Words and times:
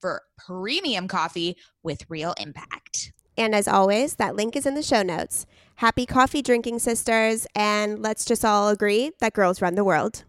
for 0.00 0.22
premium 0.38 1.08
coffee 1.08 1.56
with 1.82 2.08
real 2.08 2.34
impact. 2.40 3.12
And 3.36 3.54
as 3.54 3.68
always, 3.68 4.16
that 4.16 4.36
link 4.36 4.56
is 4.56 4.66
in 4.66 4.74
the 4.74 4.82
show 4.82 5.02
notes. 5.02 5.46
Happy 5.76 6.04
coffee 6.04 6.42
drinking, 6.42 6.80
sisters, 6.80 7.46
and 7.54 8.02
let's 8.02 8.24
just 8.24 8.44
all 8.44 8.68
agree 8.68 9.12
that 9.20 9.32
girls 9.32 9.62
run 9.62 9.76
the 9.76 9.84
world. 9.84 10.24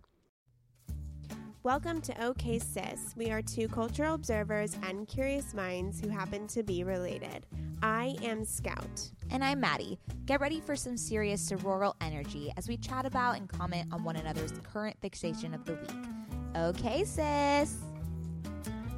Welcome 1.63 2.01
to 2.01 2.25
OK 2.25 2.57
Sis. 2.57 3.13
We 3.15 3.29
are 3.29 3.41
two 3.43 3.67
cultural 3.67 4.15
observers 4.15 4.75
and 4.81 5.07
curious 5.07 5.53
minds 5.53 6.01
who 6.01 6.09
happen 6.09 6.47
to 6.47 6.63
be 6.63 6.83
related. 6.83 7.45
I 7.83 8.15
am 8.23 8.43
Scout. 8.45 9.11
And 9.29 9.43
I'm 9.43 9.59
Maddie. 9.59 9.99
Get 10.25 10.41
ready 10.41 10.59
for 10.59 10.75
some 10.75 10.97
serious 10.97 11.47
sororal 11.47 11.93
energy 12.01 12.51
as 12.57 12.67
we 12.67 12.77
chat 12.77 13.05
about 13.05 13.37
and 13.37 13.47
comment 13.47 13.89
on 13.91 14.03
one 14.03 14.15
another's 14.15 14.53
current 14.63 14.97
fixation 15.01 15.53
of 15.53 15.65
the 15.65 15.73
week. 15.73 16.55
Okay, 16.55 17.03
sis. 17.03 17.77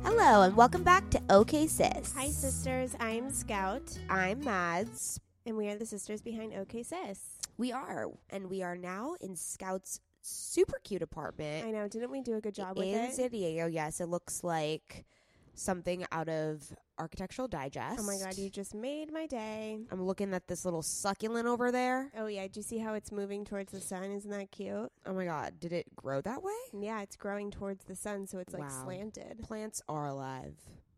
Hello, 0.06 0.42
and 0.42 0.56
welcome 0.56 0.84
back 0.84 1.10
to 1.12 1.22
OK 1.30 1.66
Sis. 1.66 2.14
Hi, 2.16 2.28
sisters. 2.28 2.94
I'm 3.00 3.32
Scout. 3.32 3.98
I'm 4.10 4.44
Mads. 4.44 5.20
And 5.46 5.56
we 5.56 5.70
are 5.70 5.76
the 5.78 5.86
sisters 5.86 6.22
behind 6.22 6.54
OK 6.54 6.84
Sis. 6.84 7.40
We 7.58 7.72
are, 7.72 8.08
and 8.30 8.50
we 8.50 8.62
are 8.64 8.76
now 8.76 9.16
in 9.22 9.38
Scout's 9.38 10.02
super 10.22 10.78
cute 10.84 11.02
apartment 11.02 11.66
I 11.66 11.72
know. 11.72 11.88
Didn't 11.88 12.12
we 12.12 12.22
do 12.22 12.36
a 12.36 12.42
good 12.42 12.54
job 12.54 12.78
with 12.78 12.88
in 12.88 12.96
it? 12.96 13.14
San 13.14 13.30
Diego. 13.30 13.68
Yes, 13.68 14.02
it 14.02 14.08
looks 14.08 14.44
like 14.44 15.06
something 15.56 16.06
out 16.12 16.28
of 16.28 16.74
Architectural 17.00 17.48
Digest. 17.48 18.00
Oh 18.00 18.04
my 18.04 18.18
God, 18.18 18.38
you 18.38 18.50
just 18.50 18.74
made 18.76 19.12
my 19.12 19.26
day. 19.26 19.80
I'm 19.92 20.02
looking 20.04 20.34
at 20.34 20.48
this 20.48 20.64
little 20.66 20.82
succulent 20.82 21.48
over 21.48 21.72
there. 21.72 22.12
Oh, 22.18 22.28
yeah. 22.28 22.46
Do 22.48 22.60
you 22.60 22.64
see 22.64 22.78
how 22.78 22.94
it's 22.94 23.12
moving 23.12 23.46
towards 23.46 23.72
the 23.72 23.82
sun? 23.82 24.12
Isn't 24.12 24.30
that 24.32 24.52
cute? 24.52 24.92
Oh 25.06 25.14
my 25.14 25.26
god, 25.26 25.60
did 25.60 25.74
it 25.74 25.86
grow 25.96 26.22
that 26.22 26.44
way? 26.44 26.52
Yeah, 26.80 27.02
it's 27.02 27.16
growing 27.16 27.52
towards 27.52 27.84
the 27.86 27.96
sun, 27.96 28.28
so 28.28 28.38
it's 28.40 28.54
like 28.54 28.64
Wow. 28.64 28.84
slanted. 28.84 29.40
Plants 29.44 29.82
are 29.90 30.08
alive. 30.08 30.56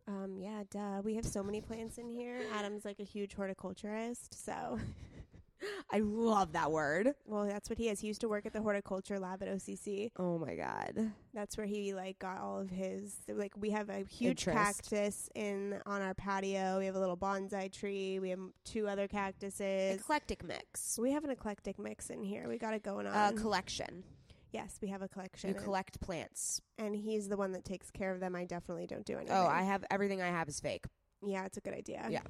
Um, 0.07 0.35
yeah, 0.37 0.63
duh. 0.69 1.01
We 1.03 1.15
have 1.15 1.25
so 1.25 1.41
many 1.41 1.61
plants 1.61 1.97
in 1.97 2.09
here. 2.09 2.41
Adam's 2.53 2.85
like 2.85 2.99
a 2.99 3.03
huge 3.03 3.33
horticulturist, 3.33 4.45
so 4.45 4.77
I 5.91 5.99
love 5.99 6.53
that 6.53 6.71
word. 6.71 7.13
well, 7.25 7.45
that's 7.45 7.69
what 7.69 7.77
he 7.77 7.89
is. 7.89 7.99
He 7.99 8.07
used 8.07 8.21
to 8.21 8.29
work 8.29 8.45
at 8.45 8.53
the 8.53 8.61
horticulture 8.61 9.19
lab 9.19 9.41
at 9.43 9.49
OCC. 9.49 10.11
Oh 10.17 10.37
my 10.37 10.55
god. 10.55 11.11
That's 11.33 11.57
where 11.57 11.65
he 11.67 11.93
like 11.93 12.19
got 12.19 12.39
all 12.39 12.59
of 12.59 12.69
his 12.69 13.15
like. 13.27 13.53
We 13.57 13.69
have 13.71 13.89
a 13.89 13.99
huge 14.09 14.47
Interest. 14.47 14.57
cactus 14.57 15.29
in 15.35 15.79
on 15.85 16.01
our 16.01 16.13
patio. 16.13 16.79
We 16.79 16.85
have 16.85 16.95
a 16.95 16.99
little 16.99 17.17
bonsai 17.17 17.71
tree. 17.71 18.19
We 18.19 18.29
have 18.29 18.39
two 18.63 18.87
other 18.87 19.07
cactuses. 19.07 19.99
Eclectic 19.99 20.43
mix. 20.43 20.97
we 21.01 21.11
have 21.11 21.23
an 21.23 21.29
eclectic 21.31 21.77
mix 21.79 22.09
in 22.09 22.23
here. 22.23 22.47
We 22.47 22.57
got 22.57 22.73
it 22.73 22.83
going 22.83 23.07
on. 23.07 23.13
Uh, 23.13 23.31
collection. 23.39 24.03
yes, 24.51 24.79
we 24.81 24.87
have 24.89 25.01
a 25.01 25.07
collection. 25.07 25.49
You 25.49 25.55
and- 25.55 25.63
collect 25.63 25.99
plants. 25.99 26.61
and 26.77 26.95
he's 26.95 27.27
the 27.27 27.37
one 27.37 27.51
that 27.53 27.65
takes 27.65 27.91
care 27.91 28.11
of 28.11 28.19
them. 28.19 28.35
I 28.35 28.45
definitely 28.45 28.87
don't 28.87 29.05
do 29.05 29.17
anything. 29.17 29.35
Oh, 29.35 29.45
I 29.47 29.63
have 29.63 29.83
everything 29.91 30.21
I 30.21 30.27
have 30.27 30.47
is 30.47 30.59
fake. 30.59 30.85
yeah, 31.25 31.45
it's 31.45 31.57
a 31.57 31.61
good 31.61 31.73
idea. 31.73 32.05
Yeah. 32.09 32.21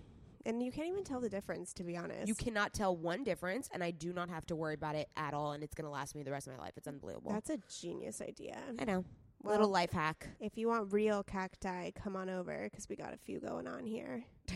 And 0.45 0.61
you 0.63 0.71
can't 0.71 0.87
even 0.87 1.03
tell 1.03 1.19
the 1.19 1.29
difference 1.29 1.73
to 1.73 1.83
be 1.83 1.97
honest. 1.97 2.27
You 2.27 2.35
cannot 2.35 2.73
tell 2.73 2.95
one 2.95 3.23
difference, 3.23 3.69
and 3.73 3.83
I 3.83 3.91
do 3.91 4.13
not 4.13 4.29
have 4.29 4.45
to 4.47 4.55
worry 4.55 4.75
about 4.75 4.95
it 4.95 5.09
at 5.17 5.33
all, 5.33 5.53
and 5.53 5.63
it's 5.63 5.73
going 5.73 5.85
to 5.85 5.91
last 5.91 6.15
me 6.15 6.23
the 6.23 6.31
rest 6.31 6.47
of 6.47 6.53
my 6.53 6.59
life. 6.59 6.73
It's 6.77 6.87
unbelievable. 6.87 7.31
That's 7.31 7.49
a 7.49 7.57
genius 7.81 8.21
idea. 8.21 8.57
I 8.79 8.85
know. 8.85 9.03
Well, 9.43 9.53
Little 9.53 9.69
life 9.69 9.91
hack. 9.91 10.27
If 10.39 10.57
you 10.57 10.67
want 10.67 10.91
real 10.91 11.21
cacti, 11.21 11.91
come 11.91 12.15
on 12.15 12.29
over 12.29 12.67
because 12.69 12.89
we 12.89 12.95
got 12.95 13.13
a 13.13 13.17
few 13.17 13.39
going 13.39 13.67
on 13.67 13.85
here. 13.85 14.23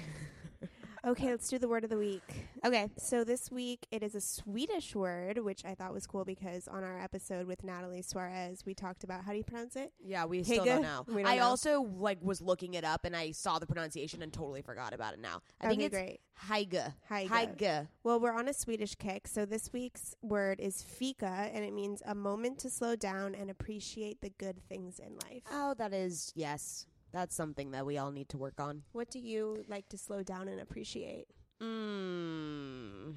okay, 1.05 1.29
let's 1.31 1.47
do 1.47 1.57
the 1.57 1.67
word 1.67 1.83
of 1.83 1.89
the 1.89 1.97
week. 1.97 2.47
Okay. 2.65 2.89
So 2.97 3.23
this 3.23 3.51
week 3.51 3.87
it 3.91 4.03
is 4.03 4.15
a 4.15 4.21
Swedish 4.21 4.95
word, 4.95 5.39
which 5.39 5.63
I 5.65 5.75
thought 5.75 5.93
was 5.93 6.05
cool 6.05 6.25
because 6.25 6.67
on 6.67 6.83
our 6.83 6.99
episode 6.99 7.47
with 7.47 7.63
Natalie 7.63 8.01
Suarez, 8.01 8.63
we 8.65 8.73
talked 8.73 9.03
about 9.03 9.23
how 9.23 9.31
do 9.31 9.37
you 9.37 9.43
pronounce 9.43 9.75
it? 9.75 9.93
Yeah, 10.03 10.25
we 10.25 10.43
still 10.43 10.65
don't 10.65 10.81
know. 10.81 11.05
We 11.07 11.23
don't 11.23 11.31
I 11.31 11.37
know. 11.37 11.43
also 11.43 11.81
like 11.97 12.19
was 12.21 12.41
looking 12.41 12.73
it 12.73 12.83
up 12.83 13.05
and 13.05 13.15
I 13.15 13.31
saw 13.31 13.59
the 13.59 13.67
pronunciation 13.67 14.21
and 14.21 14.31
totally 14.33 14.61
forgot 14.61 14.93
about 14.93 15.13
it 15.13 15.19
now. 15.19 15.41
I 15.61 15.67
think 15.67 15.79
okay, 15.79 15.85
it's 15.85 15.95
great. 15.95 16.19
Heiga. 16.47 16.93
Heiga. 17.09 17.87
Well, 18.03 18.19
we're 18.19 18.33
on 18.33 18.47
a 18.47 18.53
Swedish 18.53 18.95
kick, 18.95 19.27
so 19.27 19.45
this 19.45 19.71
week's 19.73 20.15
word 20.21 20.59
is 20.59 20.81
fika, 20.81 21.49
and 21.53 21.65
it 21.65 21.73
means 21.73 22.01
a 22.05 22.15
moment 22.15 22.59
to 22.59 22.69
slow 22.69 22.95
down 22.95 23.35
and 23.35 23.49
appreciate 23.49 24.21
the 24.21 24.29
good 24.29 24.61
things 24.69 24.99
in 24.99 25.17
life. 25.29 25.43
Oh, 25.51 25.73
that 25.77 25.93
is 25.93 26.31
yes. 26.35 26.85
That's 27.11 27.35
something 27.35 27.71
that 27.71 27.85
we 27.85 27.97
all 27.97 28.11
need 28.11 28.29
to 28.29 28.37
work 28.37 28.59
on. 28.59 28.83
What 28.91 29.09
do 29.09 29.19
you 29.19 29.65
like 29.67 29.89
to 29.89 29.97
slow 29.97 30.23
down 30.23 30.47
and 30.47 30.59
appreciate? 30.59 31.27
Mm. 31.61 33.15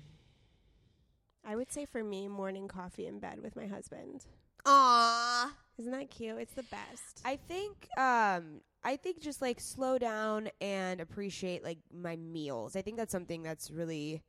I 1.44 1.56
would 1.56 1.72
say 1.72 1.86
for 1.86 2.02
me, 2.02 2.28
morning 2.28 2.68
coffee 2.68 3.06
in 3.06 3.18
bed 3.18 3.40
with 3.42 3.56
my 3.56 3.66
husband. 3.66 4.26
Aw. 4.64 5.52
Isn't 5.78 5.92
that 5.92 6.10
cute? 6.10 6.38
It's 6.38 6.54
the 6.54 6.62
best. 6.64 7.20
I 7.24 7.36
think 7.36 7.88
um 7.98 8.60
I 8.84 8.96
think 8.96 9.20
just 9.20 9.42
like 9.42 9.60
slow 9.60 9.98
down 9.98 10.48
and 10.60 11.00
appreciate 11.00 11.64
like 11.64 11.78
my 11.92 12.16
meals. 12.16 12.76
I 12.76 12.82
think 12.82 12.96
that's 12.96 13.12
something 13.12 13.42
that's 13.42 13.70
really 13.70 14.22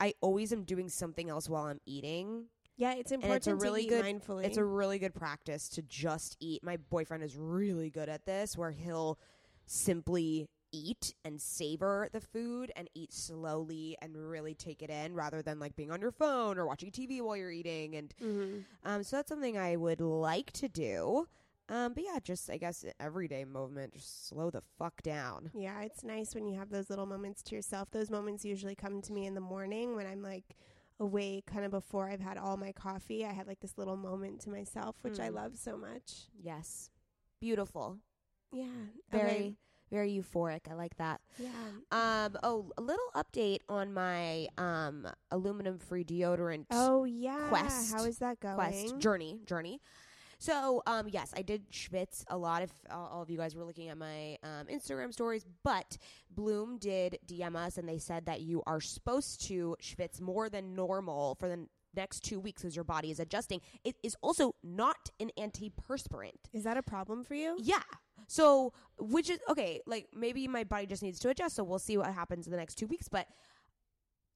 I 0.00 0.14
always 0.20 0.52
am 0.52 0.64
doing 0.64 0.88
something 0.88 1.30
else 1.30 1.48
while 1.48 1.64
I'm 1.64 1.80
eating. 1.86 2.46
Yeah, 2.82 2.94
it's 2.94 3.12
important 3.12 3.36
it's 3.36 3.46
a 3.46 3.54
really 3.54 3.82
to 3.82 3.86
eat 3.86 3.90
good 3.90 4.04
mindfully. 4.04 4.44
It's 4.44 4.56
a 4.56 4.64
really 4.64 4.98
good 4.98 5.14
practice 5.14 5.68
to 5.70 5.82
just 5.82 6.36
eat. 6.40 6.64
My 6.64 6.76
boyfriend 6.76 7.22
is 7.22 7.36
really 7.36 7.90
good 7.90 8.08
at 8.08 8.26
this 8.26 8.58
where 8.58 8.72
he'll 8.72 9.20
simply 9.66 10.48
eat 10.72 11.14
and 11.24 11.40
savor 11.40 12.08
the 12.12 12.20
food 12.20 12.72
and 12.74 12.90
eat 12.94 13.12
slowly 13.12 13.96
and 14.02 14.16
really 14.16 14.54
take 14.54 14.82
it 14.82 14.90
in 14.90 15.14
rather 15.14 15.42
than 15.42 15.60
like 15.60 15.76
being 15.76 15.92
on 15.92 16.00
your 16.00 16.10
phone 16.10 16.58
or 16.58 16.66
watching 16.66 16.90
TV 16.90 17.20
while 17.20 17.36
you're 17.36 17.52
eating 17.52 17.94
and 17.94 18.14
hmm 18.20 18.58
um 18.84 19.02
so 19.04 19.16
that's 19.16 19.28
something 19.28 19.56
I 19.56 19.76
would 19.76 20.00
like 20.00 20.50
to 20.54 20.68
do. 20.68 21.28
Um 21.68 21.92
but 21.94 22.02
yeah, 22.02 22.18
just 22.20 22.50
I 22.50 22.56
guess 22.56 22.84
everyday 22.98 23.44
movement, 23.44 23.92
just 23.92 24.26
slow 24.28 24.50
the 24.50 24.62
fuck 24.76 25.02
down. 25.02 25.50
Yeah, 25.54 25.82
it's 25.82 26.02
nice 26.02 26.34
when 26.34 26.46
you 26.48 26.58
have 26.58 26.70
those 26.70 26.90
little 26.90 27.06
moments 27.06 27.42
to 27.44 27.54
yourself. 27.54 27.90
Those 27.92 28.10
moments 28.10 28.44
usually 28.44 28.74
come 28.74 29.00
to 29.02 29.12
me 29.12 29.26
in 29.26 29.34
the 29.34 29.40
morning 29.40 29.94
when 29.94 30.06
I'm 30.06 30.22
like 30.22 30.56
awake, 31.00 31.46
kind 31.46 31.64
of 31.64 31.70
before 31.70 32.08
I've 32.08 32.20
had 32.20 32.36
all 32.38 32.56
my 32.56 32.72
coffee. 32.72 33.24
I 33.24 33.32
had 33.32 33.46
like 33.46 33.60
this 33.60 33.76
little 33.78 33.96
moment 33.96 34.40
to 34.42 34.50
myself, 34.50 34.96
which 35.02 35.18
I 35.20 35.28
Mm. 35.28 35.34
love 35.34 35.56
so 35.58 35.76
much. 35.76 36.28
Yes. 36.40 36.90
Beautiful. 37.40 37.98
Yeah, 38.52 38.66
Very 39.10 39.28
okay. 39.30 39.56
very 39.90 40.12
euphoric. 40.12 40.70
I 40.70 40.74
like 40.74 40.96
that. 40.98 41.20
Yeah. 41.38 41.50
Um. 41.90 42.36
Oh, 42.42 42.70
a 42.78 42.82
little 42.82 43.10
update 43.14 43.60
on 43.68 43.92
my 43.92 44.46
um 44.58 45.06
aluminum-free 45.30 46.04
deodorant 46.04 46.66
Oh 46.70 47.04
yeah. 47.04 47.48
Quest. 47.48 47.92
How 47.92 48.04
is 48.04 48.18
that 48.18 48.40
going? 48.40 48.54
quest 48.54 48.98
journey 48.98 49.40
journey. 49.46 49.80
So 50.42 50.82
um 50.88 51.06
yes, 51.08 51.32
I 51.36 51.42
did 51.42 51.70
schwitz 51.70 52.24
a 52.26 52.36
lot. 52.36 52.62
If 52.62 52.72
all 52.90 53.08
all 53.12 53.22
of 53.22 53.30
you 53.30 53.38
guys 53.38 53.54
were 53.54 53.64
looking 53.64 53.90
at 53.90 53.96
my 53.96 54.38
um, 54.42 54.66
Instagram 54.66 55.12
stories, 55.12 55.46
but 55.62 55.96
Bloom 56.30 56.78
did 56.78 57.20
DM 57.28 57.54
us 57.54 57.78
and 57.78 57.88
they 57.88 57.98
said 57.98 58.26
that 58.26 58.40
you 58.40 58.60
are 58.66 58.80
supposed 58.80 59.46
to 59.46 59.76
schwitz 59.80 60.20
more 60.20 60.48
than 60.48 60.74
normal 60.74 61.36
for 61.36 61.48
the 61.48 61.68
next 61.94 62.24
two 62.24 62.40
weeks 62.40 62.64
as 62.64 62.74
your 62.74 62.84
body 62.84 63.12
is 63.12 63.20
adjusting. 63.20 63.60
It 63.84 63.94
is 64.02 64.16
also 64.20 64.56
not 64.64 65.10
an 65.20 65.30
antiperspirant. 65.38 66.50
Is 66.52 66.64
that 66.64 66.76
a 66.76 66.82
problem 66.82 67.22
for 67.22 67.34
you? 67.34 67.56
Yeah. 67.60 67.82
So, 68.26 68.72
which 68.98 69.30
is 69.30 69.38
okay, 69.48 69.80
like 69.86 70.08
maybe 70.12 70.48
my 70.48 70.64
body 70.64 70.86
just 70.86 71.04
needs 71.04 71.20
to 71.20 71.28
adjust, 71.28 71.54
so 71.54 71.62
we'll 71.62 71.78
see 71.78 71.96
what 71.96 72.12
happens 72.12 72.46
in 72.46 72.50
the 72.50 72.56
next 72.56 72.76
2 72.76 72.86
weeks, 72.86 73.08
but 73.08 73.28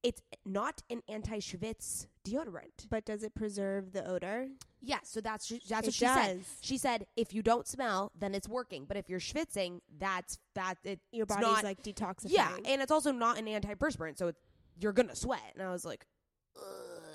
it's 0.06 0.22
not 0.44 0.82
an 0.88 1.02
anti-schwitz 1.08 2.06
deodorant. 2.24 2.88
But 2.88 3.04
does 3.04 3.22
it 3.22 3.34
preserve 3.34 3.92
the 3.92 4.08
odor? 4.08 4.48
Yeah, 4.80 4.98
so 5.02 5.20
that's 5.20 5.48
that's 5.68 5.88
It 5.88 5.90
what 5.90 5.94
she 5.94 6.06
said. 6.06 6.40
She 6.60 6.78
said 6.78 7.06
if 7.16 7.34
you 7.34 7.42
don't 7.42 7.66
smell, 7.66 8.12
then 8.18 8.34
it's 8.34 8.48
working. 8.48 8.84
But 8.86 8.96
if 8.96 9.08
you're 9.08 9.20
schwitzing, 9.20 9.80
that's 9.98 10.38
that 10.54 10.76
it, 10.84 11.00
Your 11.10 11.26
body's 11.26 11.42
not, 11.42 11.64
like 11.64 11.82
detoxifying. 11.82 12.30
yeah, 12.30 12.56
and 12.64 12.80
it's 12.80 12.92
also 12.92 13.10
not 13.10 13.38
an 13.38 13.46
antiperspirant, 13.46 14.16
so 14.16 14.32
you're 14.78 14.92
gonna 14.92 15.16
sweat. 15.16 15.52
And 15.54 15.62
I 15.66 15.70
was 15.72 15.84
like, 15.84 16.06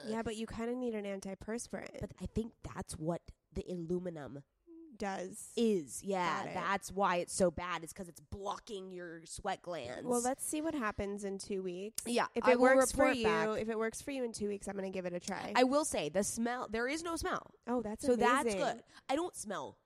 yeah, 0.07 0.21
but 0.21 0.35
you 0.35 0.45
kind 0.45 0.69
of 0.69 0.77
need 0.77 0.93
an 0.93 1.05
antiperspirant. 1.05 1.99
but 2.01 2.11
I 2.21 2.25
think 2.25 2.53
that's 2.75 2.93
what 2.93 3.21
the 3.53 3.63
aluminum 3.69 4.43
does. 5.01 5.49
is. 5.55 6.01
Yeah, 6.03 6.45
that's 6.53 6.91
why 6.91 7.17
it's 7.17 7.33
so 7.33 7.51
bad. 7.51 7.83
Is 7.83 7.91
because 7.91 8.07
it's 8.07 8.19
blocking 8.19 8.91
your 8.91 9.21
sweat 9.25 9.61
glands. 9.61 10.05
Well, 10.05 10.21
let's 10.21 10.45
see 10.45 10.61
what 10.61 10.73
happens 10.73 11.23
in 11.23 11.37
two 11.37 11.61
weeks. 11.63 12.03
yeah. 12.05 12.27
If 12.35 12.45
I 12.45 12.51
it 12.51 12.59
works 12.59 12.91
for 12.91 13.11
you, 13.11 13.25
back. 13.25 13.59
if 13.59 13.69
it 13.69 13.77
works 13.77 14.01
for 14.01 14.11
you 14.11 14.23
in 14.23 14.31
two 14.31 14.47
weeks, 14.47 14.67
I'm 14.67 14.75
gonna 14.75 14.89
give 14.89 15.05
it 15.05 15.13
a 15.13 15.19
try. 15.19 15.53
I 15.55 15.63
will 15.63 15.85
say 15.85 16.09
the 16.09 16.23
smell. 16.23 16.67
There 16.69 16.87
is 16.87 17.03
no 17.03 17.15
smell, 17.15 17.51
oh, 17.67 17.81
that's 17.81 18.05
so 18.05 18.15
that's 18.15 18.53
good. 18.53 18.83
I 19.09 19.15
don't 19.15 19.35
smell 19.35 19.77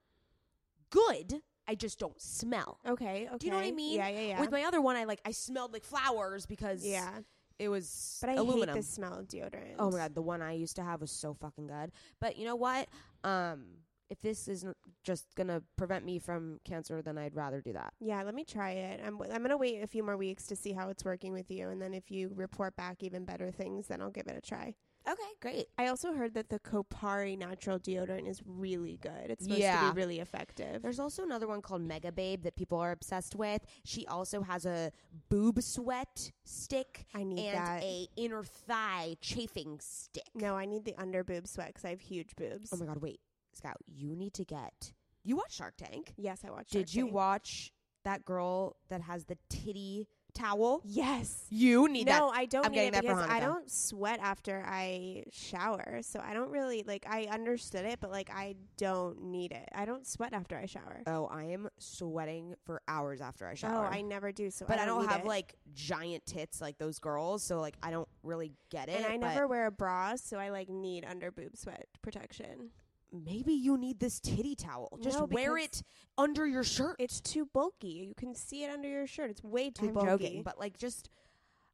good. 0.89 1.41
I 1.67 1.75
just 1.75 1.97
don't 1.99 2.19
smell. 2.21 2.79
Okay, 2.87 3.27
okay. 3.27 3.37
Do 3.39 3.47
you 3.47 3.51
know 3.51 3.57
what 3.57 3.65
I 3.65 3.71
mean? 3.71 3.95
Yeah, 3.95 4.09
yeah, 4.09 4.19
yeah. 4.21 4.39
With 4.39 4.51
my 4.51 4.63
other 4.63 4.81
one, 4.81 4.95
I 4.95 5.05
like 5.05 5.19
I 5.25 5.31
smelled 5.31 5.73
like 5.73 5.83
flowers 5.83 6.45
because 6.45 6.85
yeah, 6.85 7.09
it 7.57 7.69
was 7.69 8.17
but 8.21 8.29
I 8.29 8.33
aluminum. 8.33 8.75
hate 8.75 8.81
the 8.81 8.87
smell 8.87 9.17
of 9.17 9.27
deodorant. 9.27 9.75
Oh 9.79 9.91
my 9.91 9.97
god, 9.97 10.15
the 10.15 10.21
one 10.21 10.41
I 10.41 10.53
used 10.53 10.75
to 10.75 10.83
have 10.83 11.01
was 11.01 11.11
so 11.11 11.33
fucking 11.33 11.67
good. 11.67 11.91
But 12.19 12.37
you 12.37 12.45
know 12.45 12.55
what? 12.55 12.87
Um, 13.23 13.65
if 14.09 14.21
this 14.21 14.47
isn't 14.47 14.77
just 15.03 15.25
gonna 15.35 15.61
prevent 15.77 16.05
me 16.05 16.19
from 16.19 16.59
cancer, 16.63 17.01
then 17.01 17.17
I'd 17.17 17.35
rather 17.35 17.61
do 17.61 17.73
that. 17.73 17.93
Yeah, 17.99 18.23
let 18.23 18.35
me 18.35 18.43
try 18.43 18.71
it. 18.71 19.01
I'm 19.05 19.21
I'm 19.21 19.41
gonna 19.41 19.57
wait 19.57 19.81
a 19.83 19.87
few 19.87 20.03
more 20.03 20.17
weeks 20.17 20.45
to 20.47 20.55
see 20.55 20.73
how 20.73 20.89
it's 20.89 21.03
working 21.05 21.33
with 21.33 21.49
you, 21.49 21.69
and 21.69 21.81
then 21.81 21.93
if 21.93 22.11
you 22.11 22.31
report 22.35 22.75
back 22.75 23.01
even 23.01 23.25
better 23.25 23.51
things, 23.51 23.87
then 23.87 24.01
I'll 24.01 24.11
give 24.11 24.27
it 24.27 24.37
a 24.37 24.41
try. 24.41 24.75
Okay, 25.07 25.21
great. 25.39 25.67
I 25.77 25.87
also 25.87 26.13
heard 26.13 26.33
that 26.33 26.49
the 26.49 26.57
Kopari 26.57 27.37
natural 27.37 27.77
deodorant 27.77 28.27
is 28.27 28.41
really 28.43 28.97
good. 29.01 29.29
It's 29.29 29.43
supposed 29.43 29.61
to 29.61 29.91
be 29.93 29.95
really 29.95 30.19
effective. 30.19 30.81
There's 30.81 30.99
also 30.99 31.21
another 31.21 31.47
one 31.47 31.61
called 31.61 31.87
Megababe 31.87 32.41
that 32.41 32.55
people 32.55 32.79
are 32.79 32.91
obsessed 32.91 33.35
with. 33.35 33.61
She 33.83 34.07
also 34.07 34.41
has 34.41 34.65
a 34.65 34.91
boob 35.29 35.61
sweat 35.61 36.31
stick 36.43 37.05
I 37.13 37.23
need 37.23 37.37
and 37.37 37.55
that. 37.57 37.83
a 37.83 38.07
inner 38.17 38.43
thigh 38.43 39.15
chafing 39.21 39.79
stick. 39.79 40.23
no, 40.33 40.55
I 40.55 40.65
need 40.65 40.85
the 40.85 40.95
under 40.97 41.23
boob 41.23 41.47
sweat 41.47 41.67
because 41.67 41.85
I 41.85 41.89
have 41.89 42.01
huge 42.01 42.35
boobs. 42.35 42.71
Oh 42.73 42.77
my 42.77 42.87
god, 42.87 42.97
wait, 42.99 43.19
Scout, 43.55 43.77
you 43.87 44.15
need 44.15 44.33
to 44.35 44.45
get. 44.45 44.93
You 45.23 45.37
watch 45.37 45.55
Shark 45.55 45.75
Tank? 45.77 46.13
yes, 46.17 46.41
I 46.45 46.51
watched. 46.51 46.71
Did 46.71 46.89
Shark 46.89 46.95
you 46.95 47.03
Tank. 47.05 47.15
watch 47.15 47.73
that 48.03 48.25
girl 48.25 48.75
that 48.89 49.01
has 49.01 49.25
the 49.25 49.37
titty 49.49 50.07
towel? 50.35 50.81
Yes. 50.85 51.45
You 51.49 51.87
need 51.87 52.05
no, 52.05 52.29
that. 52.29 52.37
I 52.37 52.45
don't 52.45 52.65
I'm 52.65 52.71
need 52.73 52.93
it 52.93 53.01
because 53.01 53.25
I 53.27 53.39
don't 53.39 53.71
sweat 53.71 54.19
after 54.21 54.63
I 54.67 55.23
shower, 55.31 56.01
so 56.01 56.19
I 56.23 56.33
don't 56.33 56.51
really 56.51 56.83
like. 56.85 57.05
I 57.09 57.23
understood 57.31 57.85
it, 57.85 57.99
but 57.99 58.11
like 58.11 58.29
I 58.31 58.55
don't 58.77 59.23
need 59.23 59.51
it. 59.51 59.67
I 59.73 59.85
don't 59.85 60.05
sweat 60.05 60.33
after 60.33 60.57
I 60.57 60.67
shower. 60.67 61.01
Oh, 61.07 61.25
I 61.25 61.45
am 61.45 61.69
sweating 61.79 62.53
for 62.65 62.81
hours 62.87 63.21
after 63.21 63.47
I 63.47 63.55
shower. 63.55 63.87
Oh. 63.87 63.95
I 63.95 64.01
never 64.01 64.31
do. 64.31 64.51
So, 64.51 64.65
but 64.67 64.77
I 64.77 64.85
don't 64.85 65.01
need 65.01 65.09
have 65.09 65.21
it. 65.21 65.27
like 65.27 65.55
giant 65.73 66.25
tits 66.25 66.61
like 66.61 66.77
those 66.77 66.99
girls, 66.99 67.41
so 67.41 67.59
like 67.59 67.77
I 67.81 67.89
don't 67.89 68.09
really 68.21 68.51
get 68.69 68.89
it. 68.89 68.97
and 68.97 69.05
I 69.05 69.15
never 69.17 69.47
wear 69.47 69.65
a 69.65 69.71
bra, 69.71 70.15
so 70.17 70.37
I 70.37 70.49
like 70.49 70.69
need 70.69 71.05
under 71.09 71.31
boob 71.31 71.57
sweat 71.57 71.87
protection. 72.01 72.69
Maybe 73.11 73.53
you 73.53 73.77
need 73.77 73.99
this 73.99 74.19
titty 74.19 74.55
towel. 74.55 74.97
Just 75.01 75.19
No, 75.19 75.25
wear 75.25 75.55
because 75.55 75.81
it 75.81 75.83
under 76.17 76.45
your 76.45 76.63
shirt. 76.63 76.95
It's 76.99 77.19
too 77.21 77.45
bulky. 77.53 77.87
You 78.07 78.13
can 78.15 78.35
see 78.35 78.63
it 78.63 78.69
under 78.71 78.87
your 78.87 79.07
shirt. 79.07 79.29
It's 79.31 79.43
way 79.43 79.69
too 79.69 79.87
I'm 79.87 79.93
bulky. 79.93 80.09
joking, 80.25 80.43
but 80.43 80.59
like 80.59 80.77
just 80.77 81.09